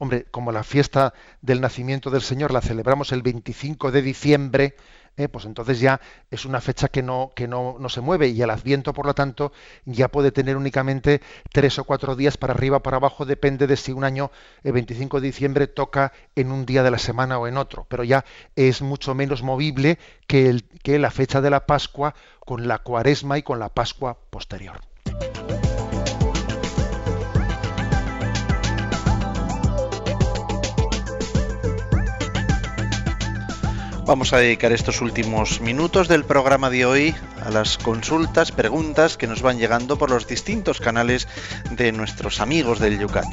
hombre, 0.01 0.25
como 0.31 0.51
la 0.51 0.65
fiesta 0.65 1.13
del 1.43 1.61
nacimiento 1.61 2.11
del 2.11 2.23
Señor 2.23 2.53
la 2.53 2.63
celebramos 2.63 3.13
el 3.13 3.23
25 3.23 3.93
de 3.93 4.01
diciembre, 4.03 4.77
eh, 5.21 5.29
pues 5.29 5.45
entonces 5.45 5.81
ya 5.81 6.01
es 6.31 6.45
una 6.45 6.61
fecha 6.61 6.89
que 6.89 7.03
no, 7.03 7.33
que 7.35 7.47
no, 7.47 7.77
no, 7.79 7.89
se 7.89 8.01
mueve 8.01 8.29
y 8.29 8.41
el 8.43 8.51
Adviento, 8.51 8.93
por 8.93 9.07
lo 9.07 9.15
tanto, 9.15 9.53
ya 9.85 10.09
puede 10.09 10.33
tener 10.33 10.57
únicamente 10.57 11.21
tres 11.53 11.79
o 11.79 11.85
cuatro 11.85 12.17
días 12.17 12.37
para 12.37 12.55
arriba, 12.55 12.83
para 12.83 12.97
abajo, 12.97 13.27
depende 13.27 13.67
de 13.67 13.77
si 13.77 13.93
un 13.93 14.05
año, 14.05 14.31
el 14.63 14.73
25 14.73 15.21
de 15.21 15.27
diciembre, 15.27 15.67
toca 15.67 16.13
en 16.35 16.51
un 16.53 16.67
día 16.67 16.83
de 16.83 16.91
la 16.91 16.99
semana 16.99 17.39
o 17.39 17.47
en 17.47 17.57
otro, 17.57 17.87
pero 17.89 18.05
ya 18.05 18.25
es 18.57 18.83
mucho 18.83 19.15
menos 19.15 19.43
movible 19.43 19.99
que, 20.27 20.49
el, 20.49 20.65
que 20.65 20.99
la 20.99 21.11
fecha 21.11 21.41
de 21.41 21.51
la 21.51 21.67
Pascua 21.67 22.15
con 22.41 22.67
la 22.67 22.79
Cuaresma 22.79 23.39
y 23.39 23.43
con 23.43 23.59
la 23.59 23.69
Pascua 23.69 24.17
posterior. 24.31 24.90
Vamos 34.11 34.33
a 34.33 34.39
dedicar 34.39 34.73
estos 34.73 35.03
últimos 35.03 35.61
minutos 35.61 36.09
del 36.09 36.25
programa 36.25 36.69
de 36.69 36.85
hoy 36.85 37.15
a 37.45 37.51
las 37.51 37.79
consultas, 37.79 38.51
preguntas 38.51 39.17
que 39.17 39.29
nos 39.29 39.41
van 39.41 39.61
llegando 39.61 39.99
por 39.99 40.11
los 40.11 40.27
distintos 40.27 40.81
canales 40.81 41.29
de 41.71 41.93
nuestros 41.93 42.41
amigos 42.41 42.81
del 42.81 42.99
Yucat. 42.99 43.25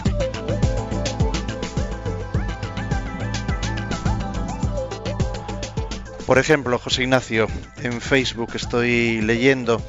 Por 6.28 6.38
ejemplo, 6.38 6.78
José 6.78 7.02
Ignacio, 7.02 7.48
en 7.82 8.00
Facebook 8.00 8.52
estoy 8.54 9.22
leyendo 9.22 9.82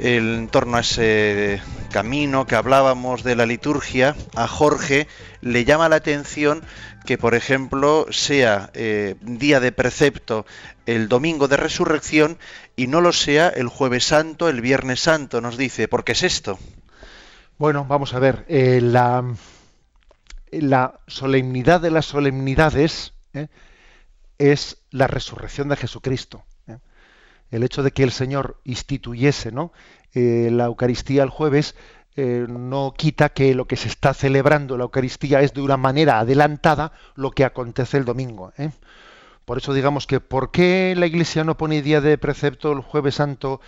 en 0.00 0.48
torno 0.48 0.78
a 0.78 0.80
ese 0.80 1.62
camino 1.92 2.44
que 2.44 2.56
hablábamos 2.56 3.22
de 3.22 3.36
la 3.36 3.46
liturgia, 3.46 4.16
a 4.34 4.48
Jorge 4.48 5.06
le 5.42 5.64
llama 5.64 5.88
la 5.88 5.96
atención 5.96 6.64
que, 7.08 7.16
por 7.16 7.34
ejemplo, 7.34 8.04
sea 8.10 8.68
eh, 8.74 9.14
día 9.22 9.60
de 9.60 9.72
precepto 9.72 10.44
el 10.84 11.08
domingo 11.08 11.48
de 11.48 11.56
resurrección 11.56 12.36
y 12.76 12.86
no 12.86 13.00
lo 13.00 13.14
sea 13.14 13.48
el 13.48 13.68
jueves 13.68 14.04
santo, 14.04 14.50
el 14.50 14.60
viernes 14.60 15.00
santo, 15.00 15.40
nos 15.40 15.56
dice. 15.56 15.88
¿Por 15.88 16.04
qué 16.04 16.12
es 16.12 16.22
esto? 16.22 16.58
Bueno, 17.56 17.86
vamos 17.86 18.12
a 18.12 18.18
ver. 18.18 18.44
Eh, 18.48 18.80
la, 18.82 19.24
la, 20.50 21.00
solemnidad 21.06 21.80
de 21.80 21.92
las 21.92 22.04
solemnidades 22.04 23.14
eh, 23.32 23.48
es 24.36 24.76
la 24.90 25.06
resurrección 25.06 25.70
de 25.70 25.76
Jesucristo. 25.76 26.44
El 27.50 27.62
hecho 27.62 27.82
de 27.82 27.92
que 27.92 28.02
el 28.02 28.12
Señor 28.12 28.60
instituyese 28.64 29.50
¿no? 29.50 29.72
la 30.12 30.66
Eucaristía 30.66 31.22
el 31.22 31.30
jueves 31.30 31.74
eh, 32.20 32.46
no 32.48 32.94
quita 32.96 33.28
que 33.28 33.54
lo 33.54 33.66
que 33.68 33.76
se 33.76 33.86
está 33.86 34.12
celebrando 34.12 34.76
la 34.76 34.82
Eucaristía 34.82 35.40
es 35.40 35.54
de 35.54 35.60
una 35.60 35.76
manera 35.76 36.18
adelantada 36.18 36.90
lo 37.14 37.30
que 37.30 37.44
acontece 37.44 37.96
el 37.96 38.04
domingo. 38.04 38.52
¿eh? 38.58 38.70
Por 39.44 39.58
eso 39.58 39.72
digamos 39.72 40.08
que 40.08 40.18
¿por 40.18 40.50
qué 40.50 40.94
la 40.96 41.06
Iglesia 41.06 41.44
no 41.44 41.56
pone 41.56 41.80
día 41.80 42.00
de 42.00 42.18
precepto 42.18 42.72
el 42.72 42.80
jueves 42.80 43.14
santo, 43.14 43.60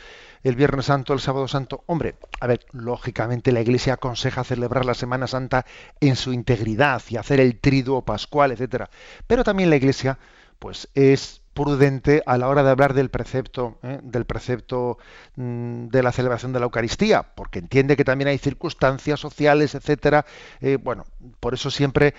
el 0.43 0.57
viernes 0.57 0.87
santo, 0.87 1.13
el 1.13 1.21
sábado 1.21 1.47
santo? 1.47 1.85
Hombre, 1.87 2.17
a 2.41 2.49
ver, 2.49 2.67
lógicamente 2.73 3.53
la 3.53 3.61
Iglesia 3.61 3.93
aconseja 3.93 4.43
celebrar 4.43 4.85
la 4.85 4.95
Semana 4.95 5.29
Santa 5.29 5.65
en 6.01 6.17
su 6.17 6.33
integridad 6.33 7.03
y 7.09 7.19
hacer 7.19 7.39
el 7.39 7.61
triduo 7.61 8.05
pascual, 8.05 8.51
etcétera. 8.51 8.91
Pero 9.29 9.45
también 9.45 9.71
la 9.71 9.77
Iglesia, 9.77 10.19
pues 10.59 10.89
es 10.95 11.40
prudente 11.61 12.23
a 12.25 12.39
la 12.39 12.49
hora 12.49 12.63
de 12.63 12.71
hablar 12.71 12.95
del 12.95 13.11
precepto, 13.11 13.79
¿eh? 13.83 14.01
del 14.03 14.25
precepto 14.25 14.97
mm, 15.37 15.89
de 15.89 16.03
la 16.03 16.11
celebración 16.11 16.55
de 16.55 16.59
la 16.59 16.65
Eucaristía, 16.65 17.35
porque 17.35 17.59
entiende 17.59 17.99
que 17.99 18.05
también 18.05 18.29
hay 18.29 18.39
circunstancias 18.39 19.21
sociales, 19.21 19.75
etcétera. 19.75 20.25
Eh, 20.63 20.79
bueno, 20.83 21.05
por 21.39 21.53
eso 21.53 21.71
siempre 21.71 22.15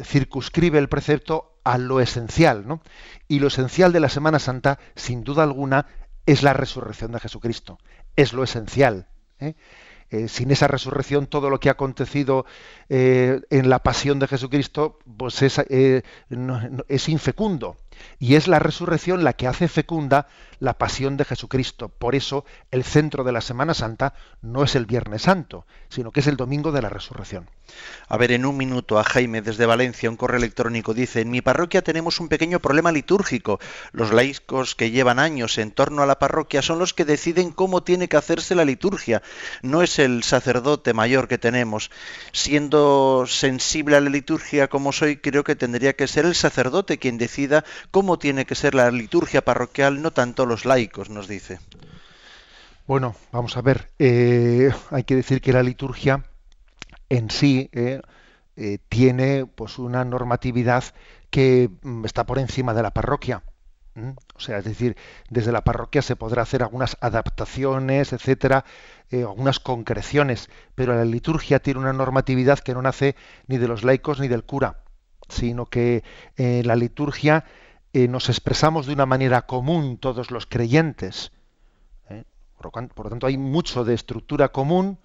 circunscribe 0.00 0.78
el 0.78 0.88
precepto 0.88 1.58
a 1.64 1.78
lo 1.78 2.00
esencial, 2.00 2.68
¿no? 2.68 2.80
Y 3.26 3.40
lo 3.40 3.48
esencial 3.48 3.92
de 3.92 3.98
la 3.98 4.08
Semana 4.08 4.38
Santa, 4.38 4.78
sin 4.94 5.24
duda 5.24 5.42
alguna, 5.42 5.86
es 6.24 6.44
la 6.44 6.52
resurrección 6.52 7.10
de 7.10 7.18
Jesucristo. 7.18 7.80
Es 8.14 8.32
lo 8.32 8.44
esencial. 8.44 9.08
¿eh? 9.40 9.56
Sin 10.28 10.52
esa 10.52 10.68
resurrección 10.68 11.26
todo 11.26 11.50
lo 11.50 11.58
que 11.58 11.70
ha 11.70 11.72
acontecido 11.72 12.44
en 12.88 13.70
la 13.70 13.78
pasión 13.80 14.18
de 14.18 14.26
Jesucristo 14.26 14.98
pues 15.16 15.40
es, 15.42 15.58
es, 15.68 17.08
infecundo 17.08 17.76
y 18.18 18.34
es 18.34 18.48
la 18.48 18.58
resurrección 18.58 19.24
la 19.24 19.32
que 19.32 19.46
hace 19.46 19.68
fecunda 19.68 20.26
la 20.60 20.74
pasión 20.74 21.16
de 21.16 21.24
Jesucristo. 21.24 21.88
Por 21.88 22.14
eso 22.14 22.44
el 22.70 22.84
centro 22.84 23.24
de 23.24 23.32
la 23.32 23.40
Semana 23.40 23.74
Santa 23.74 24.14
no 24.42 24.62
es 24.62 24.76
el 24.76 24.86
Viernes 24.86 25.22
Santo, 25.22 25.66
sino 25.88 26.12
que 26.12 26.20
es 26.20 26.26
el 26.26 26.36
domingo 26.36 26.70
de 26.70 26.82
la 26.82 26.88
resurrección. 26.90 27.48
A 28.08 28.16
ver, 28.16 28.32
en 28.32 28.44
un 28.44 28.56
minuto 28.56 28.98
a 28.98 29.04
Jaime 29.04 29.42
desde 29.42 29.66
Valencia, 29.66 30.10
un 30.10 30.16
correo 30.16 30.38
electrónico 30.38 30.92
dice, 30.92 31.20
en 31.20 31.30
mi 31.30 31.40
parroquia 31.40 31.82
tenemos 31.82 32.20
un 32.20 32.28
pequeño 32.28 32.60
problema 32.60 32.92
litúrgico. 32.92 33.60
Los 33.92 34.12
laicos 34.12 34.74
que 34.74 34.90
llevan 34.90 35.18
años 35.18 35.56
en 35.58 35.70
torno 35.70 36.02
a 36.02 36.06
la 36.06 36.18
parroquia 36.18 36.62
son 36.62 36.78
los 36.78 36.92
que 36.92 37.04
deciden 37.04 37.52
cómo 37.52 37.82
tiene 37.82 38.08
que 38.08 38.16
hacerse 38.16 38.54
la 38.54 38.64
liturgia. 38.64 39.22
No 39.62 39.82
es 39.82 39.98
el 39.98 40.24
sacerdote 40.24 40.92
mayor 40.92 41.28
que 41.28 41.38
tenemos. 41.38 41.90
Siendo 42.32 43.24
sensible 43.26 43.96
a 43.96 44.00
la 44.00 44.10
liturgia 44.10 44.68
como 44.68 44.92
soy, 44.92 45.16
creo 45.16 45.44
que 45.44 45.56
tendría 45.56 45.94
que 45.94 46.08
ser 46.08 46.26
el 46.26 46.34
sacerdote 46.34 46.98
quien 46.98 47.18
decida 47.18 47.64
cómo 47.90 48.18
tiene 48.18 48.44
que 48.44 48.54
ser 48.54 48.74
la 48.74 48.90
liturgia 48.90 49.44
parroquial, 49.44 50.02
no 50.02 50.10
tanto 50.12 50.46
los 50.46 50.64
laicos, 50.64 51.10
nos 51.10 51.28
dice. 51.28 51.58
Bueno, 52.86 53.14
vamos 53.32 53.56
a 53.56 53.62
ver. 53.62 53.90
Eh, 53.98 54.72
hay 54.90 55.04
que 55.04 55.16
decir 55.16 55.40
que 55.40 55.52
la 55.52 55.62
liturgia 55.62 56.24
en 57.08 57.30
sí 57.30 57.68
eh, 57.72 58.00
eh, 58.56 58.78
tiene 58.88 59.46
pues 59.46 59.78
una 59.78 60.04
normatividad 60.04 60.84
que 61.30 61.70
mm, 61.82 62.04
está 62.04 62.24
por 62.24 62.38
encima 62.38 62.74
de 62.74 62.82
la 62.82 62.92
parroquia. 62.92 63.42
O 64.34 64.40
sea, 64.40 64.58
es 64.58 64.64
decir, 64.64 64.96
desde 65.28 65.52
la 65.52 65.64
parroquia 65.64 66.00
se 66.00 66.16
podrá 66.16 66.42
hacer 66.42 66.62
algunas 66.62 66.96
adaptaciones, 67.00 68.12
etcétera, 68.12 68.64
eh, 69.10 69.22
algunas 69.22 69.60
concreciones, 69.60 70.48
pero 70.74 70.94
la 70.94 71.04
liturgia 71.04 71.58
tiene 71.58 71.80
una 71.80 71.92
normatividad 71.92 72.60
que 72.60 72.72
no 72.72 72.80
nace 72.80 73.16
ni 73.46 73.58
de 73.58 73.68
los 73.68 73.84
laicos 73.84 74.20
ni 74.20 74.28
del 74.28 74.44
cura, 74.44 74.84
sino 75.28 75.66
que 75.66 76.02
en 76.36 76.66
la 76.66 76.76
liturgia 76.76 77.44
eh, 77.92 78.08
nos 78.08 78.28
expresamos 78.28 78.86
de 78.86 78.92
una 78.92 79.06
manera 79.06 79.42
común 79.42 79.98
todos 79.98 80.30
los 80.30 80.46
creyentes. 80.46 81.32
¿eh? 82.08 82.24
Por, 82.56 83.04
lo 83.04 83.10
tanto, 83.10 83.26
hay 83.26 83.36
mucho 83.36 83.84
de 83.84 83.94
estructura 83.94 84.50
común 84.50 84.98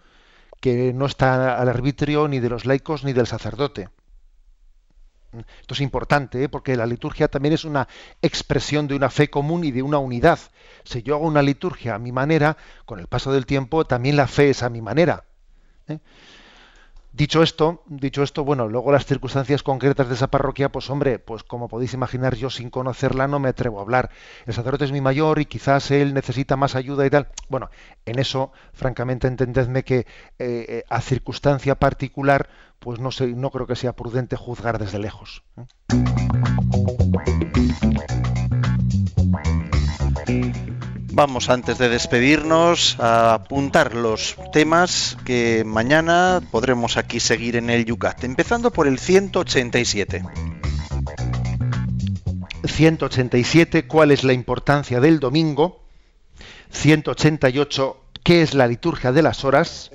que 0.62 0.94
no 0.94 1.06
está 1.06 1.60
al 1.60 1.70
arbitrio 1.70 2.28
ni 2.28 2.40
de 2.40 2.50
los 2.50 2.66
laicos 2.66 3.04
ni 3.04 3.14
del 3.14 3.28
sacerdote. 3.28 3.90
Esto 5.60 5.74
es 5.74 5.82
importante, 5.82 6.44
¿eh? 6.44 6.50
porque 6.50 6.78
la 6.78 6.86
liturgia 6.86 7.28
también 7.28 7.54
es 7.54 7.66
una 7.66 7.88
expresión 8.22 8.88
de 8.88 8.96
una 8.96 9.10
fe 9.10 9.30
común 9.30 9.64
y 9.64 9.72
de 9.72 9.82
una 9.82 9.98
unidad. 9.98 10.40
Si 10.84 11.04
yo 11.04 11.16
hago 11.16 11.28
una 11.28 11.42
liturgia 11.42 11.96
a 11.96 12.00
mi 12.00 12.12
manera, 12.12 12.56
con 12.86 13.00
el 13.00 13.08
paso 13.08 13.34
del 13.34 13.46
tiempo 13.46 13.86
también 13.86 14.16
la 14.16 14.28
fe 14.28 14.52
es 14.52 14.64
a 14.64 14.70
mi 14.70 14.82
manera. 14.82 15.26
¿Eh? 17.16 17.26
Dicho 17.26 17.42
esto, 17.42 17.84
dicho 17.88 18.24
esto, 18.24 18.44
bueno, 18.44 18.68
luego 18.68 18.92
las 18.92 19.06
circunstancias 19.06 19.64
concretas 19.64 20.08
de 20.08 20.16
esa 20.16 20.28
parroquia, 20.28 20.70
pues 20.72 20.90
hombre, 20.90 21.20
pues 21.20 21.44
como 21.44 21.68
podéis 21.68 21.94
imaginar, 21.94 22.36
yo 22.36 22.50
sin 22.50 22.70
conocerla 22.70 23.28
no 23.28 23.40
me 23.40 23.50
atrevo 23.50 23.80
a 23.80 23.82
hablar. 23.82 24.10
El 24.46 24.54
sacerdote 24.54 24.86
es 24.86 24.92
mi 24.92 25.02
mayor 25.02 25.40
y 25.40 25.46
quizás 25.46 25.92
él 25.92 26.14
necesita 26.14 26.56
más 26.56 26.76
ayuda 26.76 27.06
y 27.06 27.10
tal. 27.10 27.30
Bueno, 27.50 27.70
en 28.06 28.20
eso, 28.20 28.52
francamente, 28.74 29.28
entendedme 29.28 29.84
que 29.84 30.06
eh, 30.40 30.84
a 30.90 31.02
circunstancia 31.02 31.76
particular, 31.76 32.50
pues 32.80 33.00
no 33.00 33.12
sé, 33.12 33.28
no 33.28 33.50
creo 33.50 33.68
que 33.68 33.76
sea 33.76 33.94
prudente 33.94 34.36
juzgar 34.36 34.78
desde 34.80 35.00
lejos. 35.00 35.44
¿eh? 35.58 35.66
Vamos 41.16 41.50
antes 41.50 41.78
de 41.78 41.88
despedirnos 41.88 43.00
a 43.00 43.36
apuntar 43.36 43.96
los 43.96 44.36
temas 44.52 45.18
que 45.24 45.64
mañana 45.66 46.42
podremos 46.52 46.98
aquí 46.98 47.22
seguir 47.22 47.56
en 47.56 47.70
el 47.70 47.86
Yucat, 47.86 48.26
empezando 48.26 48.70
por 48.70 48.86
el 48.86 49.00
187. 49.00 50.24
187, 52.66 53.88
¿cuál 53.88 54.12
es 54.12 54.26
la 54.26 54.34
importancia 54.34 55.00
del 55.00 55.22
domingo? 55.22 55.86
188, 56.72 57.98
¿qué 58.22 58.42
es 58.42 58.54
la 58.54 58.68
liturgia 58.68 59.14
de 59.14 59.22
las 59.22 59.46
horas? 59.46 59.92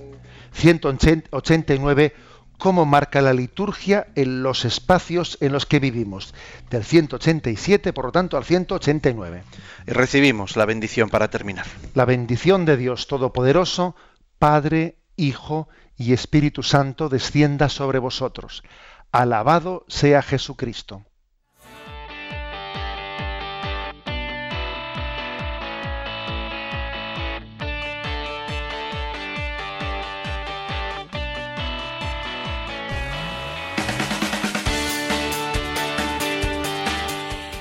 189, 0.52 2.14
cómo 2.60 2.86
marca 2.86 3.20
la 3.20 3.32
liturgia 3.32 4.06
en 4.14 4.44
los 4.44 4.64
espacios 4.64 5.36
en 5.40 5.50
los 5.50 5.66
que 5.66 5.80
vivimos. 5.80 6.32
Del 6.70 6.84
187, 6.84 7.92
por 7.92 8.04
lo 8.04 8.12
tanto, 8.12 8.36
al 8.36 8.44
189. 8.44 9.42
Y 9.88 9.90
recibimos 9.90 10.56
la 10.56 10.66
bendición 10.66 11.08
para 11.10 11.28
terminar. 11.28 11.66
La 11.94 12.04
bendición 12.04 12.64
de 12.66 12.76
Dios 12.76 13.08
Todopoderoso, 13.08 13.96
Padre, 14.38 14.98
Hijo 15.16 15.68
y 15.96 16.12
Espíritu 16.12 16.62
Santo, 16.62 17.08
descienda 17.08 17.68
sobre 17.68 17.98
vosotros. 17.98 18.62
Alabado 19.10 19.84
sea 19.88 20.22
Jesucristo. 20.22 21.04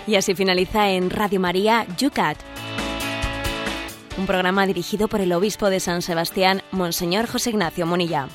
Y 0.09 0.15
así 0.15 0.33
finaliza 0.33 0.89
en 0.89 1.11
Radio 1.11 1.39
María 1.39 1.85
Yucat, 1.99 2.35
un 4.17 4.25
programa 4.25 4.65
dirigido 4.65 5.07
por 5.07 5.21
el 5.21 5.31
obispo 5.33 5.69
de 5.69 5.79
San 5.79 6.01
Sebastián, 6.01 6.63
Monseñor 6.71 7.27
José 7.27 7.51
Ignacio 7.51 7.85
Monilla. 7.85 8.27